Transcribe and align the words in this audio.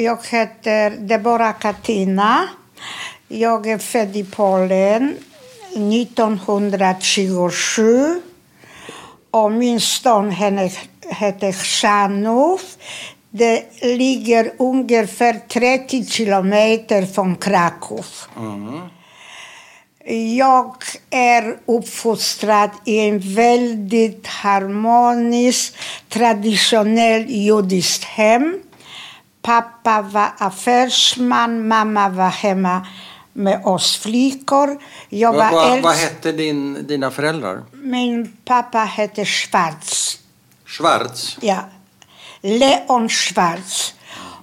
Jag 0.00 0.18
heter 0.30 0.90
Deborah 0.90 1.58
Katina. 1.58 2.48
Jag 3.28 3.66
är 3.66 3.78
född 3.78 4.16
i 4.16 4.24
Polen 4.24 5.16
1927. 5.74 8.20
Och 9.30 9.52
min 9.52 9.80
stad 9.80 10.32
heter 11.08 11.52
Chrzanów. 11.52 12.76
Det 13.30 13.82
ligger 13.82 14.52
ungefär 14.58 15.40
30 15.48 16.04
kilometer 16.04 17.06
från 17.06 17.36
Kraków. 17.36 18.28
Jag 20.36 20.74
är 21.10 21.58
uppfostrad 21.66 22.70
i 22.84 22.98
en 22.98 23.18
väldigt 23.18 24.26
harmonisk, 24.26 25.74
traditionell 26.08 27.30
judiskt 27.30 28.04
hem. 28.04 28.60
Pappa 29.42 30.02
var 30.02 30.32
affärsman, 30.38 31.68
mamma 31.68 32.08
var 32.08 32.28
hemma 32.28 32.86
med 33.32 33.64
oss 33.64 33.96
flickor. 33.96 34.78
Jag 35.08 35.32
var 35.32 35.50
vad, 35.52 35.72
äldst. 35.72 35.84
vad 35.84 35.94
hette 35.94 36.32
din, 36.32 36.86
dina 36.86 37.10
föräldrar? 37.10 37.62
Min 37.72 38.36
pappa 38.44 38.78
hette 38.78 39.24
Schwarz. 39.24 40.18
Schwarz. 40.66 41.38
Ja. 41.40 41.58
Leon 42.40 43.08
Schwarz. 43.08 43.94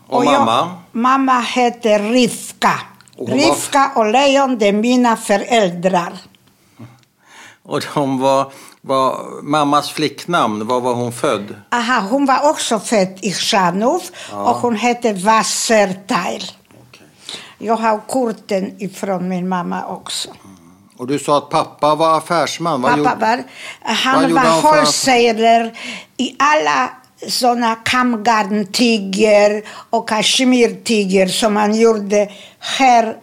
Och 0.07 0.25
mamma? 0.25 0.77
mamma 0.91 1.39
hette 1.39 1.99
Rivka. 1.99 2.79
Och 3.17 3.29
Rivka 3.29 3.91
och 3.95 4.11
Leon, 4.11 4.57
det 4.57 4.67
är 4.67 4.73
mina 4.73 5.17
föräldrar. 5.17 6.13
Och 7.63 7.81
de 7.93 8.19
var, 8.19 8.51
var 8.81 9.41
mammas 9.43 9.89
flicknamn. 9.91 10.67
Var 10.67 10.81
var 10.81 10.93
hon 10.93 11.11
född? 11.11 11.55
Aha, 11.71 11.99
hon 12.09 12.25
var 12.25 12.49
också 12.49 12.79
född 12.79 13.19
i 13.21 13.31
Chanów 13.33 14.11
och 14.31 14.55
hon 14.55 14.75
hette 14.75 15.13
Wasserteil. 15.13 16.43
Jag 17.57 17.75
har 17.75 17.97
korten 18.07 18.75
ifrån 18.81 19.27
min 19.29 19.47
mamma 19.49 19.85
också. 19.85 20.29
Och 20.97 21.07
du 21.07 21.19
sa 21.19 21.37
att 21.37 21.49
pappa 21.49 21.95
var 21.95 22.17
affärsman. 22.17 22.81
Vad 22.81 23.03
Pappa 23.03 23.15
var, 23.19 23.43
han 23.81 24.33
var 24.33 24.41
han 24.41 24.61
för- 24.61 24.85
i 26.17 26.35
alla 26.39 26.89
såna 27.27 27.75
kamgarntyger 27.75 29.63
och 29.89 30.09
kashmirtyger 30.09 31.27
som 31.27 31.53
man 31.53 31.75
gjorde 31.75 32.29
här 32.59 33.15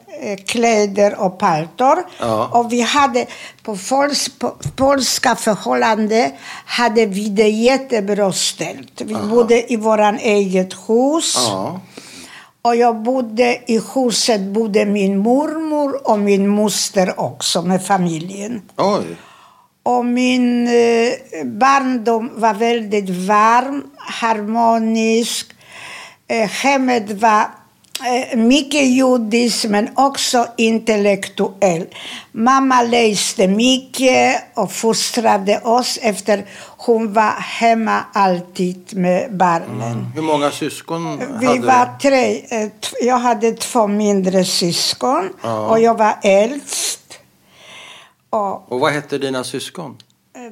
kläder 0.46 1.20
och 1.20 1.38
paltor. 1.38 2.04
Ja. 2.20 2.48
Och 2.52 2.72
vi 2.72 2.80
hade, 2.80 3.26
på, 3.62 3.76
pols, 3.88 4.28
på 4.38 4.56
polska 4.76 5.34
förhållanden 5.34 6.30
hade 6.66 7.06
vi 7.06 7.28
det 7.28 7.48
jättebra 7.48 8.32
ställt. 8.32 9.00
Vi 9.00 9.14
bodde 9.14 9.72
i 9.72 9.76
våran 9.76 10.18
eget 10.18 10.72
hus. 10.88 11.34
Ja. 11.36 11.80
Och 12.62 12.76
jag 12.76 13.02
bodde 13.02 13.58
i 13.66 13.80
huset 13.94 14.40
bodde 14.40 14.84
min 14.84 15.18
mormor 15.18 16.10
och 16.10 16.18
min 16.18 16.48
moster 16.48 17.20
också 17.20 17.62
med 17.62 17.86
familjen. 17.86 18.62
Oj. 18.76 19.16
Och 19.82 20.04
min 20.04 20.66
eh, 20.66 21.44
barndom 21.44 22.30
var 22.36 22.54
väldigt 22.54 23.10
varm, 23.10 23.82
harmonisk. 23.96 25.52
Eh, 26.28 26.48
hemmet 26.48 27.10
var 27.10 27.40
eh, 27.40 27.46
mycket 28.36 28.86
judiskt 28.86 29.64
men 29.64 29.88
också 29.96 30.46
intellektuell. 30.56 31.86
Mamma 32.32 32.82
läste 32.82 33.48
mycket 33.48 34.42
och 34.54 34.72
fostrade 34.72 35.60
oss 35.60 35.98
efter 36.02 36.44
hon 36.76 37.12
var 37.12 37.30
hemma 37.40 38.04
alltid 38.12 38.96
med 38.96 39.36
barnen. 39.36 40.06
Hur 40.14 40.22
många 40.22 40.50
syskon 40.50 41.18
Vi 41.40 41.46
hade 41.46 41.60
var 41.60 41.98
tre. 42.02 42.44
eh, 42.48 42.68
Jag 43.02 43.18
hade 43.18 43.52
två 43.52 43.86
mindre 43.86 44.44
syskon 44.44 45.30
Ja. 45.42 45.68
och 45.68 45.80
jag 45.80 45.98
var 45.98 46.16
äldst. 46.22 47.00
Och 48.30 48.72
Och 48.72 48.80
vad 48.80 48.92
hette 48.92 49.18
dina 49.18 49.44
syskon? 49.44 49.96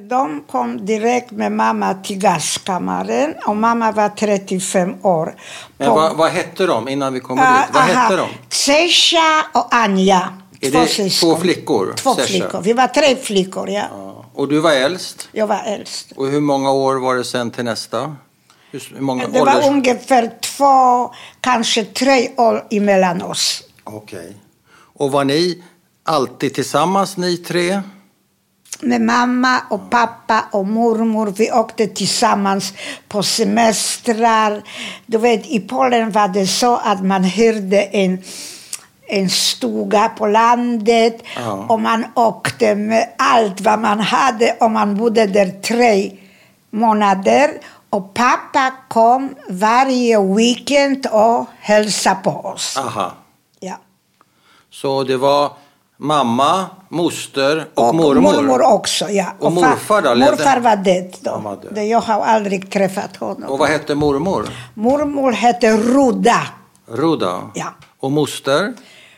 De 0.09 0.43
kom 0.51 0.85
direkt 0.85 1.31
med 1.31 1.51
mamma 1.51 1.93
till 1.93 2.17
gaskammaren 2.17 3.33
och 3.47 3.55
mamma 3.55 3.91
var 3.91 4.09
35 4.09 4.95
år. 5.05 5.35
Men 5.77 5.89
vad, 5.89 6.15
vad 6.17 6.31
hette 6.31 6.65
de 6.65 6.89
innan 6.89 7.13
vi 7.13 7.19
kommer 7.19 7.43
Ah, 7.43 7.61
dit? 7.61 7.69
Vad 7.73 7.83
aha. 7.83 7.91
hette 8.01 8.15
de? 8.15 8.27
Sesha 8.49 9.45
och 9.53 9.67
Anja. 9.75 10.33
Är 10.61 10.71
två 10.71 10.79
det 10.79 10.87
syskon. 10.87 11.29
två 11.35 11.41
flickor? 11.41 11.93
Två 11.97 12.13
Sesha? 12.15 12.27
flickor. 12.27 12.61
Vi 12.61 12.73
var 12.73 12.87
tre 12.87 13.15
flickor, 13.15 13.69
ja. 13.69 13.83
Ja. 13.91 14.25
Och 14.33 14.47
du 14.47 14.59
var 14.59 14.71
äldst? 14.71 15.29
Jag 15.31 15.47
var 15.47 15.61
äldst. 15.65 16.11
Och 16.15 16.27
hur 16.27 16.41
många 16.41 16.71
år 16.71 16.95
var 16.95 17.15
det 17.15 17.23
sen 17.23 17.51
till 17.51 17.63
nästa? 17.65 18.15
Hur, 18.71 18.99
många 18.99 19.27
Det 19.27 19.39
var 19.39 19.55
ålders... 19.55 19.65
ungefär 19.69 20.31
två, 20.41 21.13
kanske 21.41 21.85
tre 21.85 22.29
år 22.37 22.65
emellan 22.71 23.21
oss. 23.21 23.63
Okej. 23.83 24.37
Och 24.95 25.11
var 25.11 25.23
ni 25.23 25.63
alltid 26.03 26.53
tillsammans 26.53 27.17
ni 27.17 27.37
tre? 27.37 27.81
Med 28.83 29.01
mamma 29.01 29.61
och 29.69 29.89
pappa 29.89 30.43
och 30.51 30.67
mormor. 30.67 31.33
Vi 31.37 31.51
åkte 31.51 31.87
tillsammans 31.87 32.73
på 33.07 33.23
semestrar. 33.23 34.61
Du 35.05 35.17
vet, 35.17 35.45
i 35.47 35.59
Polen 35.59 36.11
var 36.11 36.27
det 36.27 36.47
så 36.47 36.75
att 36.77 37.03
man 37.05 37.23
hyrde 37.23 37.81
en, 37.81 38.21
en 39.07 39.29
stuga 39.29 40.09
på 40.09 40.27
landet 40.27 41.23
Ja. 41.35 41.65
och 41.69 41.81
man 41.81 42.05
åkte 42.15 42.75
med 42.75 43.09
allt 43.17 43.61
vad 43.61 43.79
man 43.79 43.99
hade 43.99 44.55
och 44.59 44.71
man 44.71 44.97
bodde 44.97 45.25
där 45.25 45.61
tre 45.61 46.11
månader. 46.69 47.51
Och 47.89 48.13
pappa 48.13 48.73
kom 48.89 49.35
varje 49.49 50.21
weekend 50.35 51.07
och 51.11 51.45
hälsade 51.59 52.15
på 52.23 52.31
oss. 52.31 52.77
Aha. 52.77 53.11
Ja. 53.59 53.75
Så 54.71 55.03
det 55.03 55.17
var 55.17 55.51
mamma, 56.03 56.65
moster 56.89 57.67
och, 57.73 57.95
mormor? 57.95 58.21
mormor 58.21 58.61
också, 58.73 59.09
ja. 59.09 59.33
Och 59.39 59.51
fa- 59.51 59.55
morfar 59.55 60.01
då? 60.01 60.15
Morfar 60.15 60.59
var 60.59 60.75
död 60.75 61.15
då. 61.21 61.37
Var 61.37 61.55
död. 61.55 61.87
Jag 61.87 62.01
har 62.01 62.21
aldrig 62.21 62.71
träffat 62.71 63.15
honom. 63.17 63.49
Och 63.49 63.59
vad 63.59 63.69
hette 63.69 63.95
mormor? 63.95 64.49
Mormor 64.73 65.31
hette 65.31 65.77
Ruda. 65.77 66.41
Ruda? 66.87 67.41
Ja. 67.53 67.65
Och 67.99 68.11
moster? 68.11 68.73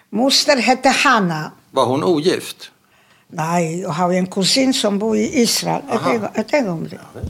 Moster 0.09 0.57
hette 0.57 0.90
Hanna. 0.90 1.51
Var 1.72 1.85
hon 1.85 2.03
ogift? 2.03 2.72
Nej, 3.28 3.81
jag 3.81 3.90
har 3.90 4.13
en 4.13 4.28
kusin 4.28 4.73
som 4.73 5.00
bor 5.00 5.17
i 5.17 5.41
Israel. 5.41 5.81
Aha. 5.91 6.13
ett 6.34 6.53
ögonblick. 6.53 7.00
Jag 7.13 7.22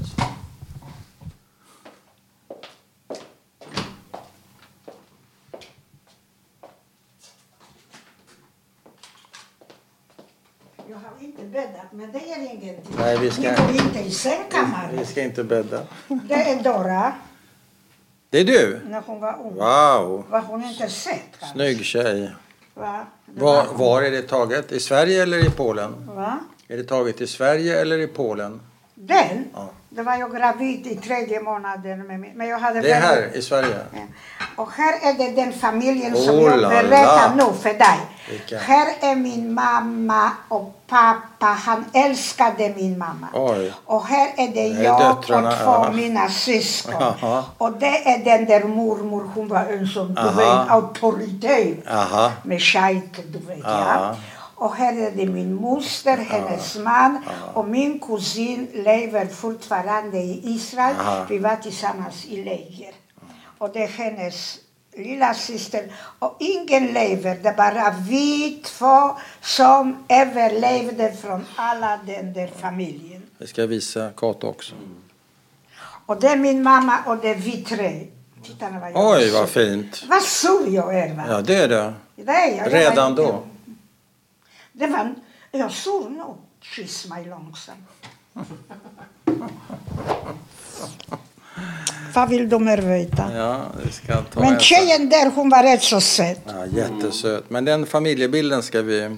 bäddat, 11.56 11.92
men 11.92 12.12
det 12.12 12.18
är 12.20 12.40
ingenting. 12.40 12.96
Nej, 12.98 13.18
vi 13.20 13.32
ska- 13.32 13.42
Ni 13.42 13.48
går 13.78 13.86
inte 13.86 14.00
i 14.00 14.12
sängkammaren. 14.12 15.06
ska 15.06 15.22
inte 15.24 15.44
bädda. 15.44 15.82
Det 16.08 16.34
är 16.34 16.64
Dora, 16.64 17.14
Det 18.30 18.40
är 18.40 18.44
du? 18.46 18.80
när 18.90 19.02
hon 19.06 19.20
var 19.20 19.34
ung. 19.40 19.54
Wow! 19.54 20.26
Var 20.30 20.42
hon 20.42 20.64
inte 20.64 20.90
sett 20.90 21.22
kanske? 21.40 21.56
Snygg 21.58 21.86
tjej. 21.86 22.32
Va? 22.74 23.06
Var, 23.26 23.66
var 23.74 24.02
är 24.02 24.12
det 24.12 24.22
taget? 24.22 24.72
I 24.72 24.80
Sverige 24.80 25.24
eller 25.24 25.48
i 25.48 25.50
Polen? 25.50 25.94
Va? 26.16 26.40
Är 26.68 26.78
det 26.78 26.84
taget 26.84 27.22
i 27.22 27.28
Sverige 27.28 27.82
eller 27.82 27.98
i 28.00 28.08
Polen? 28.08 28.62
Den? 28.96 29.46
Ja. 29.54 29.70
Det 29.96 30.04
var 30.04 30.16
jag 30.16 30.36
gravid 30.36 30.88
i 30.88 30.96
tredje 30.96 31.42
månaden. 31.42 32.08
Med 32.08 32.32
men 32.36 32.48
jag 32.48 32.60
hade 32.60 32.82
Det 32.82 32.92
är 32.92 33.02
här 33.02 33.38
i 33.38 33.42
Sverige? 33.42 33.78
Ja. 33.94 34.00
Och 34.56 34.72
här 34.72 34.94
är 35.10 35.14
det 35.14 35.42
den 35.42 35.54
familjen 35.54 36.16
som 36.16 36.36
Oh 36.36 36.44
jag 36.44 36.60
la 36.60 36.70
berättar 36.70 37.36
nu 37.36 37.54
för 37.62 37.74
dig. 37.74 38.00
Vilka? 38.30 38.58
Här 38.60 38.88
är 39.02 39.16
min 39.16 39.54
mamma 39.54 40.32
och 40.48 40.82
pappa. 40.88 41.46
Han 41.46 41.86
älskade 41.94 42.74
min 42.76 42.98
mamma. 42.98 43.28
Oj. 43.34 43.74
Och 43.86 44.06
här 44.06 44.28
är 44.38 44.48
det 44.48 44.68
jag 44.68 45.00
döttrarna, 45.02 45.50
och 45.50 45.56
två 45.58 45.86
ja. 45.86 45.92
mina 45.92 46.30
syskon. 46.30 46.94
Jaha. 47.00 47.44
Och 47.58 47.72
det 47.72 48.10
är 48.12 48.18
den 48.24 48.46
där 48.46 48.64
mormor, 48.64 49.30
hon 49.36 49.48
var 49.48 49.66
en 49.66 49.88
sån 49.88 50.14
du 50.14 50.22
Aha. 50.22 50.32
vet, 50.32 50.72
auktoritet. 50.72 51.88
Aha. 51.88 52.32
Med 52.44 52.62
shajt, 52.62 53.34
du 53.34 53.40
vet. 53.48 53.60
Ja. 53.64 53.86
Ja. 54.00 54.16
Och 54.56 54.76
här 54.76 54.94
är 54.98 55.12
det 55.12 55.26
min 55.26 55.54
moster, 55.54 56.18
hennes 56.18 56.76
man 56.76 57.24
och 57.54 57.68
min 57.68 58.00
kusin 58.00 58.68
lever 58.74 59.26
fortfarande 59.26 60.18
i 60.18 60.42
Israel. 60.44 60.96
Vi 61.30 61.38
var 61.38 61.56
tillsammans 61.56 62.26
i 62.26 62.44
läger. 62.44 62.94
Och 63.58 63.70
det 63.74 63.84
är 63.84 63.88
hennes 63.88 64.60
lilla 64.94 65.34
syster. 65.34 65.92
Och 66.20 66.36
ingen 66.40 66.88
lever, 66.88 67.40
det 67.44 67.50
är 67.50 67.56
bara 67.56 67.96
vi 68.10 68.62
två 68.64 69.18
som 69.42 70.06
överlevde 70.10 71.14
från 71.14 71.46
alla 71.56 72.00
den 72.06 72.34
där 72.34 72.50
familjen. 72.62 73.22
Det 73.38 73.48
ska 73.48 73.62
jag 73.62 73.68
visa 73.68 74.10
Kato 74.18 74.48
också. 74.48 74.76
Och 76.06 76.20
det 76.20 76.28
är 76.28 76.36
min 76.38 76.64
mamma 76.64 76.98
och 77.06 77.18
det 77.18 77.30
är 77.30 77.36
vi 77.36 77.64
tre. 77.64 78.08
Titta 78.44 78.70
vad 78.70 78.92
jag 78.92 79.12
Oj, 79.12 79.32
vad 79.32 79.50
fint. 79.50 80.04
Vad 80.10 80.22
sur 80.22 80.70
jag 80.70 81.00
är 81.00 81.14
va? 81.14 81.24
Ja, 81.30 81.42
det 81.42 81.56
är 81.56 81.68
det. 81.68 81.94
Det 82.16 82.32
är 82.32 82.58
jag. 82.58 82.74
Redan 82.74 83.16
då? 83.16 83.44
Det 84.78 84.88
var, 84.88 85.16
jag 85.52 85.72
såg 85.72 86.12
nog. 86.12 86.38
Kyss 86.62 87.08
mig 87.10 87.26
långsamt. 87.26 87.80
Vad 92.14 92.30
vill 92.30 92.50
du 92.50 92.60
mer 92.60 92.78
veta? 92.78 93.34
Ja, 93.34 93.66
det 93.84 93.92
ska 93.92 94.12
jag 94.12 94.30
ta 94.32 94.40
Men 94.40 94.54
en 94.54 94.60
tjejen 94.60 95.10
där, 95.10 95.32
hon 95.32 95.50
var 95.50 95.64
rätt 95.64 95.84
så 95.84 96.02
söt. 96.02 96.42
Ja, 96.46 96.66
jättesöt. 96.66 97.50
Men 97.50 97.66
den 97.66 97.86
familjebilden 97.86 98.64
ska 98.64 98.82
vi 98.82 99.18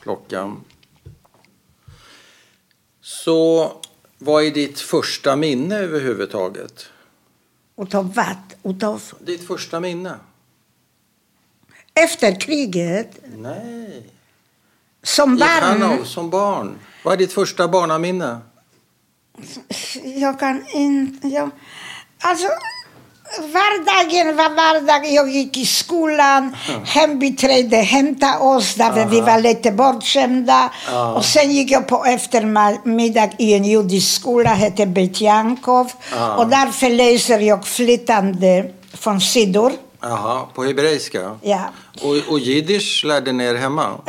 plocka. 0.00 0.56
Så 3.00 3.72
vad 4.18 4.44
är 4.44 4.50
ditt 4.50 4.80
första 4.80 5.36
minne 5.36 5.76
överhuvudtaget? 5.76 6.86
Utav 7.76 8.14
vad? 8.14 8.74
Utav... 8.74 9.02
Ditt 9.20 9.46
första 9.46 9.80
minne? 9.80 10.14
Efter 11.94 12.40
kriget, 12.40 13.18
Nej. 13.36 14.06
Som 15.16 15.36
barn. 15.36 15.62
Hanau 15.62 16.04
som 16.04 16.30
barn. 16.30 16.78
Vad 17.02 17.14
är 17.14 17.18
ditt 17.18 17.32
första 17.32 17.68
barnaminne? 17.68 18.38
Jag 20.04 20.40
kan 20.40 20.64
inte... 20.74 21.28
Jag, 21.28 21.50
alltså, 22.20 22.48
vardagen 23.40 24.36
var 24.36 24.50
vardag. 24.56 25.12
Jag 25.12 25.30
gick 25.30 25.56
i 25.56 25.66
skolan, 25.66 26.56
hembiträde 26.84 27.76
hämtade 27.76 28.38
oss 28.38 28.74
därför 28.74 29.06
vi 29.06 29.20
var 29.20 29.40
lite 29.40 29.72
bortskämda. 29.72 30.70
Ja. 30.90 31.12
Och 31.12 31.24
sen 31.24 31.50
gick 31.50 31.70
jag 31.70 31.86
på 31.86 32.04
eftermiddag 32.04 33.30
i 33.38 33.54
en 33.54 33.64
judisk 33.64 34.20
skola, 34.20 34.50
hette 34.50 34.86
Bet 34.86 35.20
Jankov. 35.20 35.92
Ja. 36.12 36.36
Och 36.36 36.46
därför 36.46 36.90
läser 36.90 37.38
jag 37.38 37.66
flytande 37.66 38.70
från 38.94 39.20
sidor. 39.20 39.72
Jaha, 40.00 40.46
på 40.54 40.64
hebreiska? 40.64 41.38
Ja. 41.42 41.60
Och, 42.02 42.32
och 42.32 42.38
jiddisch 42.38 43.04
lärde 43.04 43.32
ni 43.32 43.44
er 43.44 43.54
hemma? 43.54 44.00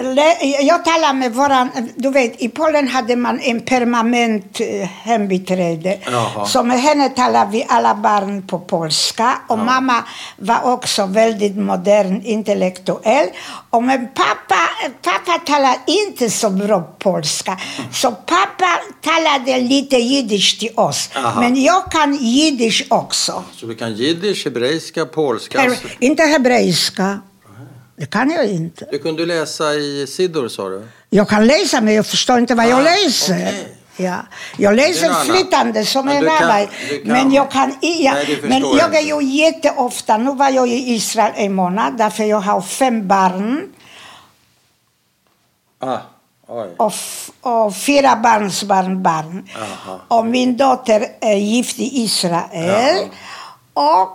Jag 0.62 0.86
talar 0.86 1.14
med 1.14 1.34
våran, 1.34 1.70
du 1.96 2.10
vet 2.10 2.42
i 2.42 2.50
Polen 2.50 2.88
hade 2.88 3.16
man 3.16 3.40
en 3.40 3.62
permanent 3.62 4.60
eh, 4.60 4.88
hembiträde. 4.88 6.00
Jaha. 6.06 6.46
Så 6.46 6.64
med 6.64 6.82
henne 6.82 7.10
talade 7.10 7.52
vi 7.52 7.66
alla 7.70 7.96
barn 7.96 8.48
på 8.48 8.60
polska. 8.60 9.42
Och 9.48 9.60
mamma 9.60 10.04
var 10.38 10.74
också 10.74 11.06
väldigt 11.06 11.58
modern, 11.58 12.22
intellektuell. 12.24 13.28
Och 13.70 13.84
men 13.84 14.08
pappa, 14.08 14.70
pappa 15.02 15.40
talade 15.46 15.80
inte 15.88 16.30
så 16.30 16.50
bra 16.50 16.96
polska. 17.00 17.58
Så 17.92 18.12
pappa 18.12 18.80
talade 19.02 19.60
lite 19.60 19.98
jiddisch 19.98 20.60
till 20.60 20.72
oss. 20.76 21.10
Aha. 21.16 21.42
Men 21.42 21.64
jag 21.64 21.92
kan 21.92 22.16
jiddisch 22.16 22.86
också. 22.90 23.44
Så 23.56 23.66
du 23.66 23.76
kan 23.76 23.94
jiddisch, 23.94 24.46
hebreiska, 24.46 25.06
polska? 25.06 25.58
Per, 25.58 25.78
inte 26.00 26.24
hebreiska. 26.24 27.20
Det 28.00 28.06
kan 28.06 28.30
jag 28.32 28.46
inte. 28.48 28.86
Du 28.92 29.00
kunde 29.00 29.26
läsa 29.26 29.74
i 29.74 30.08
sidor 30.08 30.48
sa 30.48 30.70
du? 30.70 30.88
Jag 31.10 31.30
kan 31.30 31.48
läsa 31.48 31.82
men 31.82 31.94
jag 31.94 32.06
förstår 32.06 32.38
inte 32.40 32.56
vad 32.56 32.68
jag 32.68 32.80
Ah, 32.80 32.84
läser. 32.84 33.36
okej. 33.36 33.76
Ja. 33.98 34.18
Jag 34.58 34.76
läser 34.76 35.14
flytande 35.14 35.86
som 35.86 36.06
Men 36.06 36.18
en 36.18 36.24
rabbi. 36.24 36.68
Men 37.06 37.32
jag 37.32 37.52
kan 37.52 37.76
ja, 37.82 38.14
Nej, 38.14 38.40
Men 38.44 38.62
jag 38.62 38.78
jag 38.78 38.96
är 38.96 39.02
ju 39.02 39.24
jätteofta, 39.24 40.18
nu 40.18 40.32
var 40.36 40.50
jag 40.50 40.68
i 40.68 40.94
Israel 40.94 41.32
en 41.36 41.54
månad 41.54 41.98
därför 41.98 42.24
jag 42.24 42.40
har 42.40 42.62
fem 42.62 43.08
barn 43.08 43.74
Ah, 45.80 45.98
och, 46.78 46.94
och 47.42 47.76
fyra 47.76 48.16
barnsbarnbarn. 48.16 49.48
Aha. 49.56 50.00
Och 50.08 50.26
min 50.26 50.58
dotter 50.58 51.08
är 51.22 51.36
gift 51.36 51.80
i 51.80 52.02
Israel. 52.04 53.08
Och 53.74 53.84
eh, 53.84 54.08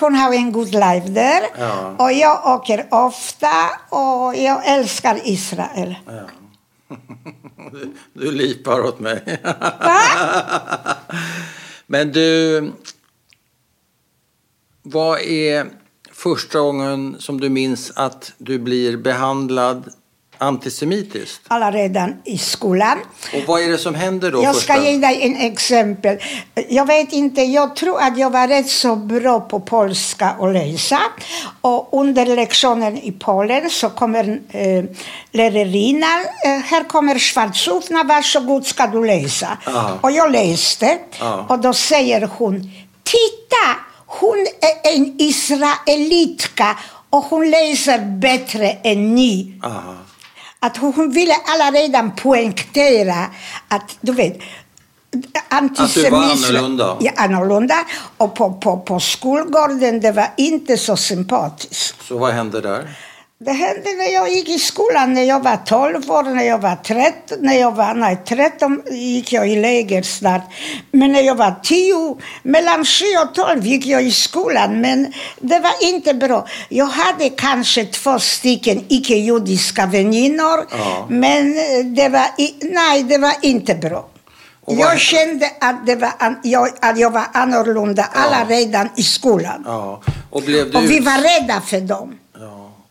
hon 0.00 0.14
har 0.14 0.34
en 0.34 0.52
god 0.52 0.72
liv 0.72 1.12
där. 1.14 1.42
Ja. 1.58 1.94
Och 1.98 2.12
jag 2.12 2.46
åker 2.46 2.86
ofta 2.90 3.52
och 3.88 4.36
jag 4.36 4.66
älskar 4.66 5.20
Israel. 5.24 5.94
Du, 7.72 7.94
du 8.12 8.32
lipar 8.32 8.80
åt 8.80 9.00
mig. 9.00 9.40
Va? 9.80 10.00
Men 11.86 12.12
du, 12.12 12.72
vad 14.82 15.20
är 15.20 15.66
första 16.12 16.58
gången 16.58 17.16
som 17.18 17.40
du 17.40 17.48
minns 17.48 17.92
att 17.96 18.32
du 18.38 18.58
blir 18.58 18.96
behandlad 18.96 19.92
antisemitiskt? 20.38 21.40
Alla 21.48 21.70
redan 21.70 22.14
i 22.24 22.38
skolan. 22.38 22.98
Och 23.34 23.42
vad 23.46 23.62
är 23.62 23.68
det 23.68 23.78
som 23.78 23.94
händer 23.94 24.32
då? 24.32 24.42
Jag 24.42 24.54
första? 24.54 24.72
ska 24.74 24.82
ge 24.82 24.98
dig 24.98 25.18
en 25.22 25.36
exempel. 25.36 26.18
Jag 26.68 26.86
vet 26.86 27.12
inte, 27.12 27.42
jag 27.42 27.76
tror 27.76 28.00
att 28.00 28.18
jag 28.18 28.30
var 28.30 28.48
rätt 28.48 28.68
så 28.68 28.96
bra 28.96 29.40
på 29.40 29.60
polska 29.60 30.34
och 30.38 30.52
läsa. 30.52 31.00
Och 31.60 31.88
under 32.00 32.26
lektionen 32.36 32.98
i 32.98 33.12
Polen 33.12 33.70
så 33.70 33.88
kommer 33.90 34.40
eh, 34.50 34.84
lärarinnan, 35.32 36.20
eh, 36.44 36.50
här 36.50 36.84
kommer 36.88 37.18
Schwarzufna, 37.18 38.04
varsågod 38.04 38.66
ska 38.66 38.86
du 38.86 39.06
läsa. 39.06 39.58
Aha. 39.66 39.98
Och 40.00 40.10
jag 40.10 40.32
läste 40.32 40.98
Ja. 41.18 41.46
och 41.48 41.58
då 41.58 41.72
säger 41.72 42.28
hon, 42.38 42.60
titta, 43.02 43.76
hon 44.06 44.46
är 44.60 44.94
en 44.94 45.14
israelitka 45.18 46.78
och 47.10 47.22
hon 47.24 47.50
läser 47.50 47.98
bättre 47.98 48.70
än 48.70 49.14
ni 49.14 49.60
Aha. 49.64 49.94
Att 50.60 50.76
hon, 50.76 51.10
ville 51.12 51.34
alla 51.46 51.70
redan 51.70 52.16
poängtera 52.16 53.26
att, 53.68 53.96
du 54.00 54.12
vet, 54.12 54.38
antisemitism... 55.48 56.14
annorlunda. 56.14 56.96
Ja, 57.00 57.12
annorlunda. 57.16 57.74
Och 58.16 58.34
på, 58.34 58.52
på, 58.52 58.78
på 58.78 59.00
skolgården, 59.00 60.00
det 60.00 60.12
var 60.12 60.28
inte 60.36 60.76
så 60.76 60.96
sympatiskt. 60.96 62.02
Så 62.02 62.18
vad 62.18 62.32
hände 62.32 62.60
där? 62.60 62.88
Det 63.38 63.52
hände 63.52 63.92
när 63.98 64.12
jag 64.14 64.28
gick 64.32 64.48
i 64.48 64.58
skolan, 64.58 65.14
när 65.14 65.22
jag 65.22 65.42
var 65.42 65.56
12 65.56 66.10
år, 66.10 66.22
när 66.22 66.44
jag 66.44 66.58
var 66.58 66.76
13, 66.76 67.38
när 67.40 67.54
jag 67.54 67.72
var, 67.74 67.94
nej 67.94 68.18
13 68.28 68.82
gick 68.90 69.32
jag 69.32 69.48
i 69.48 69.56
läger 69.56 70.02
snart. 70.02 70.42
Men 70.90 71.12
när 71.12 71.20
jag 71.22 71.34
var 71.34 71.54
10, 71.62 72.16
mellan 72.42 72.84
7 72.84 73.04
och 73.28 73.34
12 73.34 73.66
gick 73.66 73.86
jag 73.86 74.02
i 74.02 74.10
skolan, 74.10 74.80
men 74.80 75.12
det 75.40 75.58
var 75.60 75.72
inte 75.88 76.14
bra. 76.14 76.46
Jag 76.68 76.86
hade 76.86 77.28
kanske 77.30 77.84
två 77.84 78.18
stycken 78.18 78.84
icke-judiska 78.88 79.86
väninnor, 79.86 80.66
Ja. 80.78 81.06
men 81.08 81.54
det 81.94 82.08
var, 82.08 82.26
nej, 82.74 83.02
det 83.02 83.18
var 83.18 83.34
inte 83.42 83.74
bra. 83.74 84.08
Jag 84.66 85.00
kände 85.00 85.50
att, 85.60 85.86
det 85.86 85.96
var, 85.96 86.10
an- 86.18 86.40
jag, 86.42 86.68
att 86.80 86.98
jag 86.98 87.10
var 87.10 87.24
annorlunda 87.32 88.08
alla 88.12 88.44
redan 88.44 88.88
i 88.96 89.02
skolan. 89.02 89.62
Ja. 89.66 90.02
Och 90.30 90.42
blev 90.42 90.70
du, 90.70 90.78
Och 90.78 90.90
vi 90.90 91.00
var 91.00 91.40
rädda 91.40 91.60
för 91.60 91.80
dem. 91.80 92.14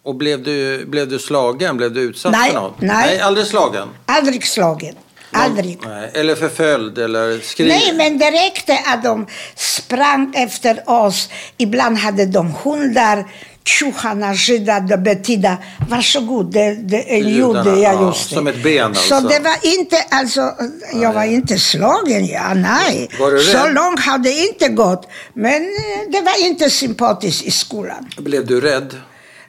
Och 0.06 0.16
blev 0.16 0.44
du, 0.44 0.86
blev 0.86 1.10
du 1.10 1.20
slagen? 1.20 1.78
Blev 1.78 1.94
du 1.94 2.02
utsatt 2.02 2.32
Nej, 2.32 2.52
för 2.52 2.60
något? 2.60 2.82
nej. 2.82 3.06
nej 3.08 3.20
aldrig 3.20 3.48
slagen? 3.48 3.88
Aldrig 4.06 4.48
slagen. 4.48 4.96
Aldrig. 5.32 5.80
Nej. 5.86 6.12
Eller 6.14 6.36
förföljd 6.36 6.98
eller 6.98 7.40
skrik? 7.40 7.68
Nej, 7.68 7.94
men 7.96 8.18
det 8.18 8.32
räckte 8.32 8.80
att 8.86 9.04
de 9.04 9.28
sprang 9.56 10.34
efter 10.36 10.90
oss. 10.90 11.30
Ibland 11.58 11.98
hade 11.98 12.26
de 12.26 12.52
hundar. 12.64 13.26
Tjoharna, 13.68 14.34
judar, 14.34 14.80
det 14.80 14.98
betyder 14.98 15.58
varsågod, 15.90 16.54
det, 16.54 16.74
det 16.74 17.14
är 17.16 17.18
jude. 17.18 17.80
ja, 17.80 18.08
just 18.08 18.30
det. 18.30 18.36
som 18.36 18.48
ett 18.48 18.64
ben 18.64 18.86
alltså. 18.86 19.22
Så 19.22 19.28
det 19.28 19.40
var 19.40 19.58
inte, 19.62 19.96
alltså, 20.10 20.54
jag 20.94 21.14
var 21.14 21.24
inte 21.24 21.60
slagen, 21.60 22.26
ja, 22.26 22.54
nej. 22.54 23.10
Så 23.54 23.68
långt 23.70 24.00
hade 24.00 24.30
det 24.30 24.48
inte 24.48 24.68
gått. 24.68 25.08
Men 25.34 25.62
eh, 25.62 26.12
det 26.12 26.22
var 26.22 26.46
inte 26.46 26.70
sympatiskt 26.70 27.46
i 27.46 27.52
skolan. 27.52 28.10
Blev 28.18 28.46
du 28.46 28.62
rädd? 28.62 28.96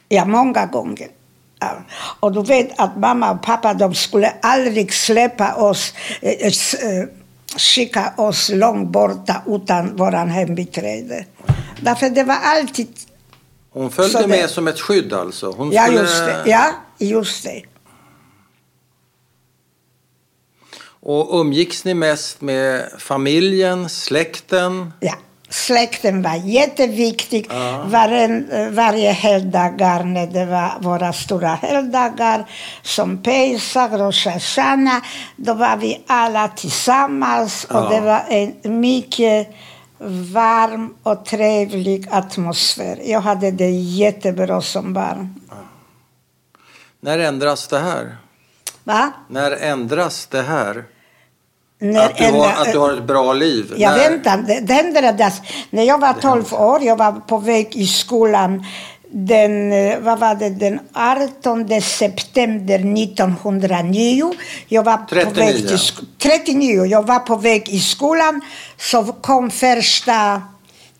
Ja, 0.08 0.24
många 0.24 0.66
gånger. 0.66 1.08
Ja. 1.58 1.76
Och 2.20 2.32
du 2.32 2.42
vet 2.42 2.80
att 2.80 2.96
mamma 2.98 3.30
och 3.32 3.42
pappa 3.42 3.74
de 3.74 3.94
skulle 3.94 4.32
aldrig 4.42 4.92
släppa 4.94 5.54
oss, 5.54 5.94
eh, 6.22 6.30
eh, 6.32 7.08
skicka 7.58 8.12
oss 8.16 8.50
långt 8.54 8.88
borta 8.90 9.42
utan 9.46 9.96
våran 9.96 10.28
hembiträde. 10.30 11.24
Därför 11.80 12.10
det 12.10 12.24
var 12.24 12.36
alltid... 12.42 12.88
Hon 13.70 13.90
följde 13.90 14.20
det- 14.20 14.26
med 14.28 14.50
som 14.50 14.68
ett 14.68 14.80
skydd 14.80 15.12
alltså? 15.12 15.50
Hon 15.50 15.72
Ja, 15.72 15.82
skulle... 15.84 16.00
just 16.00 16.16
det. 16.26 16.42
Ja, 16.46 16.64
just 16.98 17.44
det. 17.44 17.62
Och 21.00 21.40
umgicks 21.40 21.84
ni 21.84 21.94
mest 21.94 22.40
med 22.40 22.90
familjen, 22.98 23.88
släkten? 23.88 24.92
Ja. 25.00 25.14
Släkten 25.56 26.22
var 26.22 26.34
jätteviktig. 26.34 27.46
Ja. 27.50 27.82
Varen, 27.86 28.50
varje 28.74 29.12
helgdagar 29.12 30.04
när 30.04 30.26
det 30.26 30.44
var 30.46 30.72
våra 30.80 31.12
stora 31.12 31.54
helgdagar 31.54 32.44
som 32.82 33.22
Pesach, 33.22 33.92
Rosh 33.92 34.28
Hashanah, 34.28 35.02
då 35.36 35.54
var 35.54 35.76
vi 35.76 36.04
alla 36.06 36.48
tillsammans 36.48 37.64
och 37.64 37.76
Ja. 37.76 37.88
det 37.88 38.00
var 38.00 38.22
en 38.28 38.80
mycket 38.80 39.48
varm 40.32 40.94
och 41.02 41.24
trevlig 41.24 42.08
atmosfär. 42.10 43.00
Jag 43.04 43.20
hade 43.20 43.50
det 43.50 43.70
jättebra 43.70 44.60
som 44.60 44.92
barn. 44.92 45.40
När 47.00 47.18
ändras 47.18 47.68
det 47.68 47.78
här? 47.78 48.16
Va? 48.84 49.12
När 49.28 49.50
ändras 49.50 50.26
det 50.26 50.42
här? 50.42 50.84
Att 51.98 52.18
du, 52.18 52.24
har, 52.24 52.46
att 52.46 52.72
du 52.72 52.78
har 52.78 52.92
ett 52.92 53.02
bra 53.06 53.32
liv? 53.32 53.74
Jag 53.76 53.90
När- 53.90 54.10
väntar, 54.10 54.36
det, 54.36 54.60
det 54.60 54.74
ändrades. 54.80 55.34
När 55.70 55.82
jag 55.82 55.98
var 56.00 56.12
12 56.12 56.54
år, 56.54 56.82
jag 56.82 56.96
var 56.96 57.12
på 57.12 57.38
väg 57.38 57.76
i 57.76 57.86
skolan 57.86 58.64
den, 59.10 59.72
eh, 59.72 59.98
vad 60.00 60.18
var 60.18 60.34
det, 60.34 60.50
den 60.50 60.80
18 60.94 61.80
september 61.82 62.78
1909. 62.78 64.32
Jag 64.68 64.82
var 64.82 64.96
på 64.96 65.04
39. 65.08 65.44
väg 65.46 65.56
till 65.68 65.76
sk- 65.76 66.04
39. 66.22 66.84
Jag 66.84 67.06
var 67.06 67.18
på 67.18 67.36
väg 67.36 67.68
i 67.68 67.80
skolan, 67.80 68.40
så 68.78 69.04
kom 69.04 69.50
första 69.50 70.42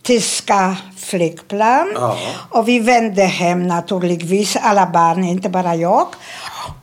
tyska 0.02 0.76
flygplan. 0.98 1.92
Ja. 1.94 2.16
Och 2.50 2.68
vi 2.68 2.78
vände 2.78 3.22
hem 3.24 3.66
naturligtvis, 3.66 4.56
alla 4.62 4.86
barn, 4.86 5.24
inte 5.24 5.48
bara 5.48 5.74
jag. 5.74 6.06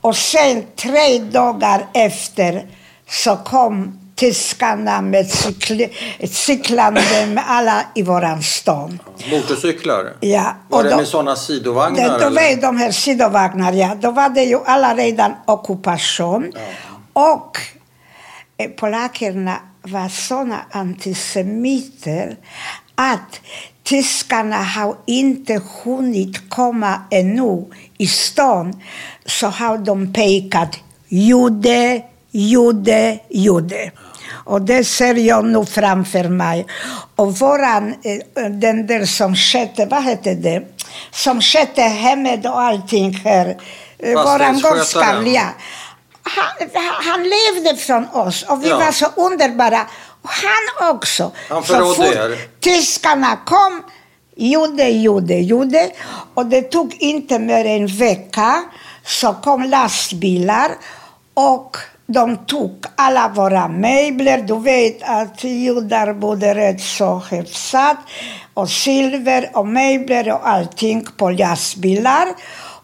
Och 0.00 0.16
sen 0.16 0.62
tre 0.76 1.18
dagar 1.18 1.86
efter 1.94 2.64
så 3.08 3.36
kom 3.36 3.98
tyskarna 4.16 5.00
med 5.00 5.30
cykl 5.30 5.82
cyklande 6.30 7.26
med 7.26 7.44
alla 7.46 7.82
i 7.94 8.02
våran 8.02 8.42
stad. 8.42 8.98
Motorcyklar? 9.30 10.12
Ja, 10.20 10.56
Var 10.68 10.78
och 10.78 10.84
det 10.84 10.90
då- 10.90 10.96
med 10.96 11.08
sådana 11.08 11.36
sidovagnar? 11.36 12.18
Det, 12.18 12.24
då 12.24 12.30
var 12.30 12.60
de 12.60 12.76
här 12.76 12.90
sidovagnar, 12.90 13.72
ja. 13.72 13.94
Då 14.00 14.10
var 14.10 14.28
det 14.28 14.44
ju 14.44 14.58
alla 14.66 14.94
redan 14.94 15.32
ockupation. 15.46 16.52
Och 17.12 17.58
eh, 18.58 18.70
polackerna 18.70 19.56
var 19.82 20.08
såna 20.08 20.58
antisemiter 20.70 22.36
att 22.94 23.40
tyskarna 23.82 24.56
har 24.56 24.96
inte 25.06 25.62
hunnit 25.84 26.50
komma 26.50 27.00
ännu 27.10 27.64
i 27.98 28.06
stan 28.06 28.80
så 29.26 29.46
har 29.46 29.78
de 29.78 30.12
pekat 30.12 30.78
jude, 31.08 32.02
jude, 32.34 33.18
jude. 33.30 33.90
Och 34.44 34.62
det 34.62 34.84
ser 34.84 35.14
jag 35.14 35.44
nu 35.44 35.64
framför 35.66 36.24
mig. 36.28 36.66
Och 37.16 37.38
våran, 37.38 37.94
eh, 38.04 38.44
den 38.50 38.86
där 38.86 39.04
som 39.06 39.36
skötte, 39.36 39.86
vad 39.86 40.02
hette 40.02 40.34
det? 40.34 40.62
Som 41.10 41.40
skötte 41.40 41.82
hemmet 41.82 42.44
och 42.46 42.60
allting 42.60 43.14
här. 43.24 43.56
Eh, 43.98 44.12
Våran 44.12 44.60
gårdskall, 44.60 45.26
ja. 45.26 45.48
Han, 46.22 46.68
han 47.04 47.22
levde 47.22 47.76
från 47.76 48.08
oss 48.08 48.42
och 48.48 48.64
vi 48.64 48.68
Ja. 48.68 48.78
var 48.78 48.92
så 48.92 49.06
underbara. 49.16 49.86
Och 50.22 50.30
han 50.30 50.90
också. 50.96 51.32
Han 51.48 51.62
Så 51.64 51.74
förrådde 51.74 51.94
fort 51.94 52.14
er. 52.16 52.38
Tyskarna 52.60 53.36
kom, 53.46 53.82
gjorde, 54.36 54.88
gjorde, 54.88 55.34
gjorde. 55.34 55.90
Och 56.34 56.46
det 56.46 56.62
tog 56.62 56.94
inte 56.98 57.38
mer 57.38 57.64
än 57.64 57.66
en 57.82 57.86
vecka 57.86 58.62
så 59.06 59.32
kom 59.34 59.62
lastbilar 59.62 60.70
och 61.34 61.76
de 62.06 62.36
tog 62.36 62.84
alla 62.96 63.28
våra 63.28 63.68
möbler. 63.68 64.42
Du 64.42 64.60
vet 64.60 65.02
att 65.02 65.44
judar 65.44 66.14
bodde 66.14 66.54
rätt 66.54 66.80
så 66.80 67.22
hyfsat. 67.30 67.96
Och 68.54 68.70
silver 68.70 69.50
och 69.54 69.66
möbler 69.66 70.32
och 70.32 70.48
allting 70.48 71.06
på 71.16 71.30
lastbilar. 71.30 72.28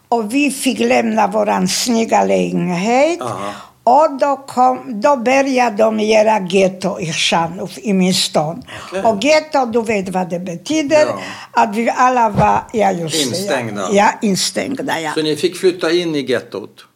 Och 0.09 0.35
vi 0.35 0.51
fick 0.51 0.79
lämna 0.79 1.27
våran 1.27 1.69
snygga 1.69 2.25
lägenhet. 2.25 3.21
Aha. 3.21 3.53
Och 3.85 4.19
då, 4.21 4.37
kom, 4.37 5.01
då 5.01 5.17
började 5.17 5.77
de 5.77 6.01
göra 6.01 6.39
getto 6.51 7.01
i 7.01 7.13
Shanuf, 7.13 7.79
i 7.79 7.93
min 7.93 8.15
stad. 8.15 8.63
Okej. 8.89 9.03
Och 9.03 9.25
getto, 9.25 9.67
du 9.67 9.83
vet 9.83 10.09
vad 10.09 10.31
det 10.31 10.39
betyder. 10.39 11.07
Ja. 11.07 11.19
Att 11.51 11.77
vi 11.77 11.91
alla 11.97 12.29
var, 12.29 12.61
ja 12.73 12.93
just 12.93 13.27
Instängda. 13.27 13.89
Ja 13.93 14.11
instängda, 14.23 15.01
ja. 15.01 15.13
Så 15.15 15.23
ni 15.23 15.37
fick 15.37 15.57
flytta 15.57 15.91
in 15.91 16.15
i 16.15 16.21
gettot? 16.21 16.87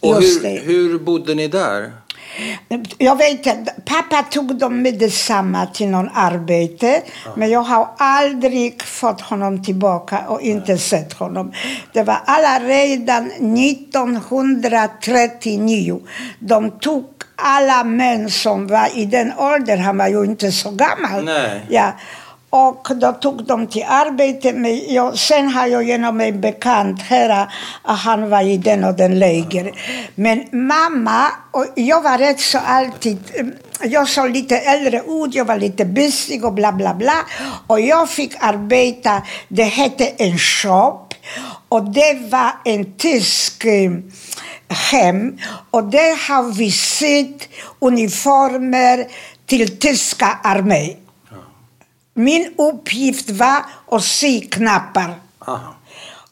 Och 0.00 0.22
Just 0.22 0.38
hur, 0.38 0.42
det. 0.42 0.58
hur 0.58 0.98
bodde 0.98 1.34
ni 1.34 1.48
där? 1.48 1.92
Jag 2.98 3.16
vet 3.16 3.46
inte, 3.46 3.74
pappa 3.84 4.22
tog 4.22 4.58
dem 4.58 4.82
med 4.82 4.98
detsamma 4.98 5.66
till 5.66 5.88
någon 5.88 6.08
arbete. 6.14 7.02
Men 7.36 7.50
jag 7.50 7.60
har 7.62 7.88
aldrig 7.98 8.82
fått 8.82 9.20
honom 9.20 9.64
tillbaka 9.64 10.18
och 10.28 10.40
inte 10.40 10.78
sett 10.78 11.12
honom. 11.12 11.52
Det 11.92 12.02
var 12.02 12.18
alla 12.24 12.58
redan 12.58 13.26
1939. 13.30 16.00
De 16.38 16.70
tog 16.70 17.04
alla 17.36 17.84
män 17.84 18.30
som 18.30 18.66
var 18.66 18.98
i 18.98 19.04
den 19.04 19.32
åldern, 19.38 19.80
han 19.80 19.98
var 19.98 20.08
ju 20.08 20.24
inte 20.24 20.52
så 20.52 20.70
gammal. 20.70 21.24
Nej. 21.24 21.60
Ja. 21.68 21.92
Och 22.50 22.88
då 22.94 23.12
tog 23.12 23.44
de 23.44 23.66
till 23.66 23.84
arbete. 23.88 24.52
Men 24.52 24.94
jag, 24.94 25.18
sen 25.18 25.48
har 25.48 25.66
jag 25.66 25.82
genom 25.82 26.20
en 26.20 26.40
bekant 26.40 27.02
här 27.02 27.46
att 27.82 27.98
han 27.98 28.30
var 28.30 28.42
i 28.42 28.56
den 28.56 28.84
och 28.84 28.94
den 28.94 29.18
läger. 29.18 29.72
Men 30.14 30.44
mamma, 30.52 31.26
och 31.50 31.66
jag 31.74 32.02
var 32.02 32.18
rätt 32.18 32.40
så 32.40 32.58
alltid... 32.58 33.18
Eh, 33.34 33.46
jag 33.82 34.08
såg 34.08 34.30
lite 34.30 34.58
äldre 34.58 34.98
ut, 34.98 35.34
jag 35.34 35.44
var 35.44 35.56
lite 35.56 35.84
busig 35.84 36.44
och 36.44 36.52
bla 36.52 36.72
bla 36.72 36.94
bla. 36.94 37.26
Och 37.66 37.80
jag 37.80 38.10
fick 38.10 38.32
arbeta, 38.40 39.22
det 39.48 39.64
hette 39.64 40.08
en 40.08 40.38
shop. 40.38 41.08
Och 41.68 41.84
det 41.84 42.30
var 42.30 42.52
en 42.64 42.96
tysk 42.96 43.64
eh, 43.64 43.92
hem. 44.68 45.38
Och 45.70 45.84
där 45.84 46.28
har 46.28 46.52
vi 46.52 46.70
sett 46.70 47.48
uniformer 47.80 49.06
till 49.46 49.78
tyska 49.78 50.38
armén. 50.42 51.05
Min 52.18 52.54
uppgift 52.58 53.30
var 53.30 53.64
att 53.90 54.04
sy 54.04 54.40
knappar. 54.40 55.14
Aha. 55.38 55.74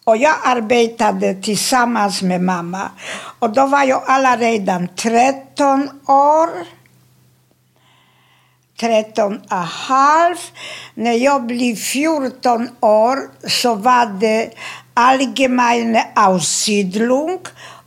Och 0.04 0.16
jag 0.16 0.34
arbetade 0.44 1.34
tillsammans 1.34 2.22
med 2.22 2.40
mamma. 2.40 2.90
Och 3.38 3.50
då 3.50 3.66
var 3.66 3.82
jag 3.84 4.02
alla 4.06 4.36
redan 4.36 4.88
13 4.96 5.90
år. 6.06 6.48
13 8.80 9.40
och 9.50 9.56
halv. 9.56 10.36
När 10.94 11.12
jag 11.12 11.46
blev 11.46 11.74
14 11.76 12.68
år 12.80 13.18
så 13.48 13.74
var 13.74 14.06
det 14.06 14.50
allmän 14.94 15.98
aussiedlung. 16.14 17.38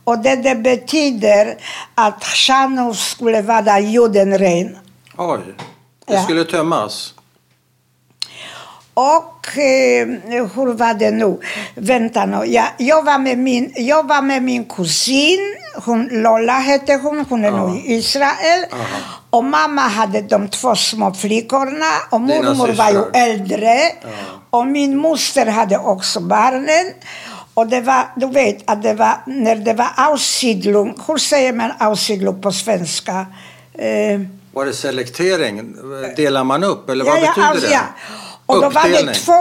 Och 0.04 0.18
det, 0.18 0.36
det 0.36 0.54
betyder 0.54 1.56
att 1.94 2.24
Chanov 2.24 2.92
skulle 2.92 3.42
vara 3.42 3.80
judenren. 3.80 4.78
Oj, 5.16 5.40
det 6.06 6.14
Ja. 6.14 6.22
skulle 6.22 6.44
tömmas? 6.44 7.14
Och 8.98 9.58
eh, 9.58 10.06
hur 10.54 10.74
var 10.74 10.94
det 10.94 11.10
nu? 11.10 11.40
Vänta 11.74 12.26
nu. 12.26 12.44
Ja, 12.46 12.64
jag, 12.78 13.02
var 13.04 13.18
med 13.18 13.38
min, 13.38 13.72
jag 13.76 14.08
var 14.08 14.22
med 14.22 14.42
min 14.42 14.64
kusin, 14.64 15.56
hon, 15.84 16.08
Lola 16.12 16.52
hette 16.52 16.94
hon, 17.02 17.24
hon 17.28 17.44
är 17.44 17.50
nu 17.50 17.78
i 17.78 17.94
Israel. 17.94 18.64
Och 19.30 19.44
mamma 19.44 19.80
hade 19.80 20.20
de 20.20 20.48
två 20.48 20.74
små 20.76 21.14
flickorna 21.14 21.92
och 22.10 22.20
mormor 22.20 22.68
var 22.72 22.90
ju 22.90 23.04
äldre. 23.14 23.78
Och 24.50 24.66
min 24.66 24.96
moster 24.96 25.46
hade 25.46 25.78
också 25.78 26.20
barnen. 26.20 26.92
Och 27.54 27.66
det 27.66 27.80
var, 27.80 28.04
du 28.16 28.26
vet 28.26 28.70
att 28.70 28.82
det 28.82 28.94
var, 28.94 29.14
när 29.26 29.56
det 29.56 29.72
var 29.72 29.88
aussiedlung, 29.96 30.94
hur 31.06 31.18
säger 31.18 31.52
man 31.52 31.70
aussiedlung 31.78 32.42
på 32.42 32.52
svenska? 32.52 33.26
Eh, 33.74 34.20
Var 34.52 34.64
det 34.66 34.72
selektering? 34.72 35.74
Delar 36.16 36.44
man 36.44 36.64
upp 36.64 36.90
eller 36.90 37.04
vad 37.04 37.14
betyder 37.14 37.48
alltså, 37.48 37.66
det? 37.66 37.72
ja. 37.72 37.80
Och 38.48 38.62
då 38.62 38.68
var 38.70 38.88
det, 38.88 39.14
två, 39.14 39.32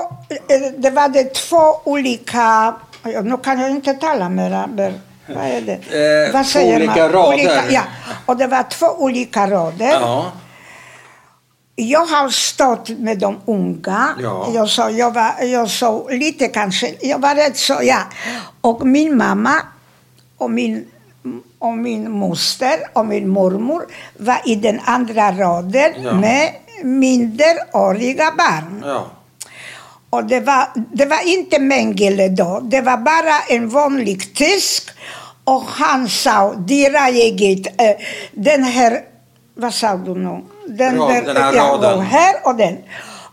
eh, 0.54 0.72
det 0.78 0.90
var 0.90 1.10
det 1.10 1.34
två 1.34 1.64
olika... 1.84 2.74
ja, 3.04 3.22
Nu 3.22 3.38
kan 3.38 3.60
jag 3.60 3.70
inte 3.70 3.94
tala 3.94 4.30
mer. 4.30 4.68
mer 4.68 4.94
vad 5.28 5.46
är 5.46 5.62
det? 5.62 5.80
Eh, 6.28 6.34
vad 6.34 6.46
säger 6.46 6.76
olika 6.76 7.10
rader. 7.10 7.64
ja. 7.70 7.82
Och 8.26 8.38
det 8.38 8.48
var 8.48 8.64
två 8.64 8.86
olika 8.88 9.48
rader. 9.52 9.92
Ja. 10.02 10.32
Jag 11.76 12.06
har 12.06 12.30
stått 12.30 12.90
med 12.90 13.18
de 13.20 13.38
unga. 13.46 14.10
Ja. 14.22 14.48
Jag, 14.54 14.70
så, 14.70 14.90
jag, 14.92 15.14
var, 15.14 15.44
jag 15.44 15.70
såg 15.70 16.12
lite 16.14 16.48
kanske, 16.48 16.96
jag 17.02 17.20
var 17.20 17.36
rätt 17.36 17.58
så, 17.58 17.80
ja. 17.84 18.00
Och 18.62 18.88
min 18.88 19.18
mamma 19.18 19.54
och 20.38 20.52
min, 20.52 20.86
och 21.60 21.78
min 21.78 22.12
moster 22.12 22.80
och 22.94 23.06
min 23.06 23.28
mormor 23.28 23.86
var 24.18 24.42
i 24.46 24.56
den 24.56 24.80
andra 24.86 25.32
raden 25.32 25.94
Ja. 26.04 26.14
med 26.14 26.52
minderåriga 26.84 28.32
barn. 28.38 28.84
ja. 28.86 29.06
Och 30.10 30.24
det 30.24 30.40
var, 30.40 30.68
det 30.94 31.06
var 31.06 31.28
inte 31.28 31.60
Mengele 31.60 32.30
då, 32.30 32.60
det 32.64 32.82
var 32.82 32.98
bara 32.98 33.40
en 33.50 33.70
vanlig 33.70 34.34
tysk. 34.36 34.90
Och 35.44 35.64
han 35.64 36.10
sa, 36.10 36.54
dira 36.54 37.08
eget, 37.08 37.82
eh, 37.82 37.96
den 38.32 38.64
här, 38.64 39.00
vad 39.56 39.74
sa 39.74 39.96
du 39.96 40.16
nu? 40.16 40.44
Den, 40.68 40.98
Rad- 40.98 41.26
den 41.26 41.38
här 41.38 41.54
ja, 41.54 41.64
raden. 41.64 42.02
här 42.02 42.36
och 42.44 42.56
den. 42.56 42.78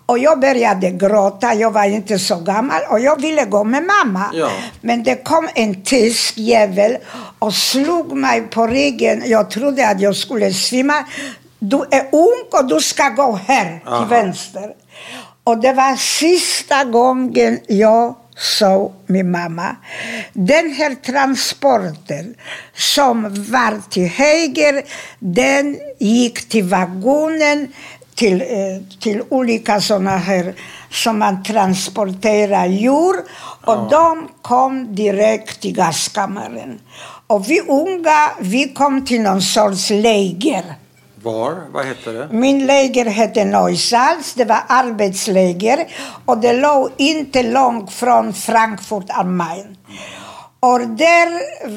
Och 0.06 0.18
jag 0.18 0.40
började 0.40 0.90
gråta, 0.90 1.54
jag 1.54 1.70
var 1.70 1.84
inte 1.84 2.18
så 2.18 2.36
gammal 2.36 2.80
och 2.90 3.00
jag 3.00 3.20
ville 3.20 3.44
gå 3.44 3.64
med 3.64 3.82
mamma. 3.84 4.30
Ja. 4.32 4.50
Men 4.80 5.02
det 5.02 5.24
kom 5.24 5.48
en 5.54 5.82
tysk 5.82 6.38
jävel 6.38 6.96
och 7.38 7.54
slog 7.54 8.12
mig 8.12 8.42
på 8.42 8.66
ryggen. 8.66 9.22
Jag 9.26 9.50
trodde 9.50 9.88
att 9.88 10.00
jag 10.00 10.16
skulle 10.16 10.52
svimma. 10.52 11.04
Du 11.70 11.84
är 11.90 12.08
ung 12.12 12.44
och 12.52 12.68
du 12.68 12.80
ska 12.80 13.08
gå 13.08 13.32
här 13.46 13.82
Aha. 13.86 13.98
till 13.98 14.08
vänster. 14.08 14.74
Och 15.44 15.58
det 15.58 15.72
var 15.72 15.96
sista 15.96 16.84
gången 16.84 17.60
jag 17.68 18.14
såg 18.36 18.92
min 19.06 19.30
mamma. 19.30 19.76
Den 20.32 20.70
här 20.70 20.94
transporten 20.94 22.34
som 22.74 23.22
var 23.22 23.90
till 23.90 24.08
höger, 24.08 24.82
den 25.18 25.78
gick 25.98 26.48
till 26.48 26.64
vagonen, 26.64 27.72
till, 28.14 28.42
eh, 28.42 28.98
till 29.00 29.22
olika 29.28 29.80
såna 29.80 30.16
här 30.16 30.54
som 30.90 31.18
man 31.18 31.42
transporterar 31.42 32.66
djur. 32.66 33.14
Och 33.64 33.90
de 33.90 34.28
kom 34.42 34.94
direkt 34.94 35.60
till 35.60 35.74
gaskammaren. 35.74 36.80
Och 37.26 37.50
vi 37.50 37.60
unga, 37.60 38.30
vi 38.40 38.68
kom 38.68 39.04
till 39.04 39.20
någon 39.20 39.42
sorts 39.42 39.90
läger. 39.90 40.64
Var? 41.24 41.54
Vad 41.72 41.84
hette 41.84 42.12
det? 42.12 42.28
Min 42.30 42.66
läger 42.66 43.04
hette 43.06 43.44
Neusalz, 43.44 44.34
det 44.34 44.44
var 44.44 44.62
arbetsläger 44.68 45.86
och 46.24 46.38
det 46.38 46.52
låg 46.52 46.90
inte 46.96 47.42
långt 47.42 47.92
från 47.92 48.34
Frankfurt 48.34 49.04
am 49.08 49.36
Main. 49.36 49.76
Och 50.60 50.80
där 50.80 51.28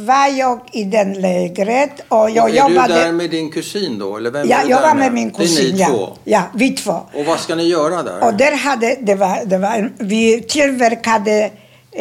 var 0.06 0.27
jag 0.38 0.60
i 0.72 0.84
den 0.84 1.13
lägret 1.13 1.92
och 2.10 2.30
jag 2.30 2.44
och 2.44 2.50
är 2.50 2.56
jobbade... 2.56 2.94
du 2.94 3.00
där 3.00 3.12
med 3.12 3.30
din 3.30 3.51
kusin 3.51 4.00
då? 4.00 4.18
Eller 4.18 4.32
vem 4.32 4.48
ja, 4.50 4.58
jag 4.68 4.82
var 4.82 4.96
med 4.96 5.13
min 5.13 5.30
Det 5.30 5.36
är 5.36 5.48
kusin. 5.48 5.75
ni 5.75 5.86
två? 5.86 6.10
ja, 6.24 6.42
vi 6.54 6.70
två. 6.70 6.92
Och 7.13 7.25
vad 7.25 7.39
ska 7.39 7.56
ni 7.56 7.63
göra 7.68 8.04
där? 8.04 8.24
Och 8.24 8.34
där 8.34 8.51
hade, 8.58 8.96
det 9.01 9.16
var, 9.16 9.46
det 9.46 9.58
var, 9.58 9.70
en- 9.75 9.94
vi 9.98 10.42
tillverkade 10.42 11.51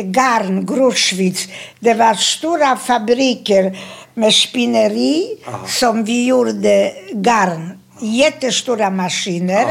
garn, 0.02 0.66
Gruschwitz. 0.66 1.48
Det 1.80 1.94
var 1.94 2.14
stora 2.14 2.76
fabriker 2.76 3.78
med 4.16 4.32
spinneri 4.34 5.36
som 5.66 6.04
vi 6.04 6.24
gjorde 6.26 6.92
garn. 7.12 7.78
Jättestora 8.00 8.90
maskiner. 8.90 9.66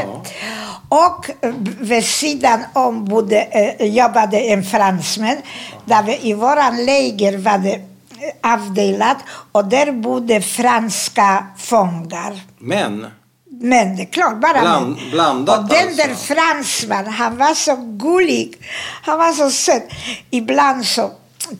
Och 0.88 1.30
eh, 1.44 1.52
vid 1.80 2.04
sidan 2.04 2.60
om 2.72 3.04
bodde, 3.04 3.40
eh, 3.42 3.86
jobbade 3.86 4.38
en 4.40 4.64
fransman. 4.64 5.36
Där 5.84 6.02
vi, 6.02 6.18
I 6.30 6.34
våran 6.34 6.84
läger 6.84 7.38
var 7.38 7.58
det 7.58 7.74
eh, 7.74 8.52
avdelat 8.52 9.16
och 9.52 9.64
där 9.64 9.92
bodde 9.92 10.40
franska 10.40 11.46
fångar. 11.58 12.40
Men, 12.58 13.06
Men 13.50 13.96
det 13.96 14.02
är 14.02 14.06
klart, 14.06 14.40
bara 14.40 14.60
Bland- 14.60 14.98
blandat 15.10 15.58
Och 15.58 15.68
den 15.68 15.86
alltså? 15.88 16.06
där 16.06 16.14
fransman, 16.14 17.06
han 17.06 17.36
var 17.38 17.54
så 17.54 17.76
gullig. 17.76 18.54
Han 19.02 19.18
var 19.18 19.32
så 19.32 19.50
söt. 19.50 19.88
Ibland 20.30 20.84
så 20.86 21.10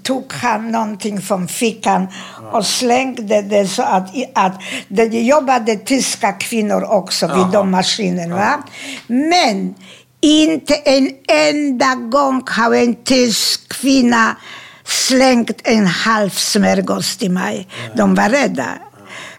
tog 0.02 0.32
han 0.32 0.70
någonting 0.72 1.20
från 1.20 1.48
fickan 1.48 2.08
och 2.52 2.66
slängde 2.66 3.42
det 3.42 3.68
så 3.68 3.82
att, 3.82 4.14
att 4.34 4.62
det 4.88 5.04
jobbade 5.04 5.76
tyska 5.76 6.32
kvinnor 6.32 6.84
också 6.84 7.26
vid 7.26 7.46
de 7.52 7.70
maskinerna. 7.70 8.62
Men 9.06 9.74
inte 10.20 10.74
en 10.74 11.10
enda 11.28 11.94
gång 11.94 12.42
har 12.46 12.74
en 12.74 12.94
tysk 12.94 13.68
kvinna 13.68 14.36
slängt 14.84 15.60
en 15.64 15.86
halv 15.86 16.30
smörgås 16.30 17.16
till 17.16 17.30
mig. 17.30 17.68
De 17.94 18.14
var 18.14 18.28
rädda. 18.28 18.68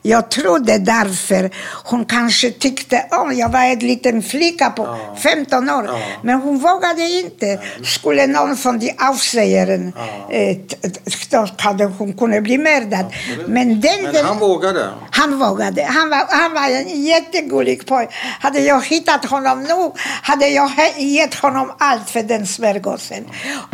Jag 0.07 0.29
trodde 0.31 0.77
därför 0.77 1.49
hon 1.83 2.05
kanske 2.05 2.51
tyckte 2.51 3.05
om 3.11 3.37
jag 3.37 3.49
var 3.49 3.59
en 3.59 3.79
liten 3.79 4.21
flicka 4.23 4.69
på 4.69 4.97
15 5.23 5.69
år. 5.69 5.89
Men 6.23 6.41
hon 6.41 6.57
vågade 6.59 7.01
inte. 7.01 7.59
Skulle 7.83 8.27
någon 8.27 8.57
från 8.57 8.79
de 8.79 8.93
avsägaren, 9.09 9.93
eh, 10.31 10.55
t- 10.57 10.75
då 11.29 11.47
hade 11.57 11.85
hon 11.85 12.13
kunnat 12.13 12.43
bli 12.43 12.57
mördad. 12.57 13.05
Men 13.47 13.81
den, 13.81 14.03
men 14.03 14.25
han 14.25 14.39
vågade? 14.39 14.89
han 15.11 15.39
vågade. 15.39 15.83
Han 15.83 16.09
var, 16.09 16.25
han 16.29 16.53
var 16.53 16.69
en 16.69 17.03
jättegullig 17.03 17.85
pojke. 17.87 18.13
Hade 18.39 18.59
jag 18.59 18.85
hittat 18.85 19.25
honom 19.25 19.63
nu 19.63 19.91
hade 20.21 20.47
jag 20.47 20.71
gett 20.97 21.33
honom 21.35 21.71
allt 21.79 22.09
för 22.09 22.23
den 22.23 22.47
smörgåsen. 22.47 23.25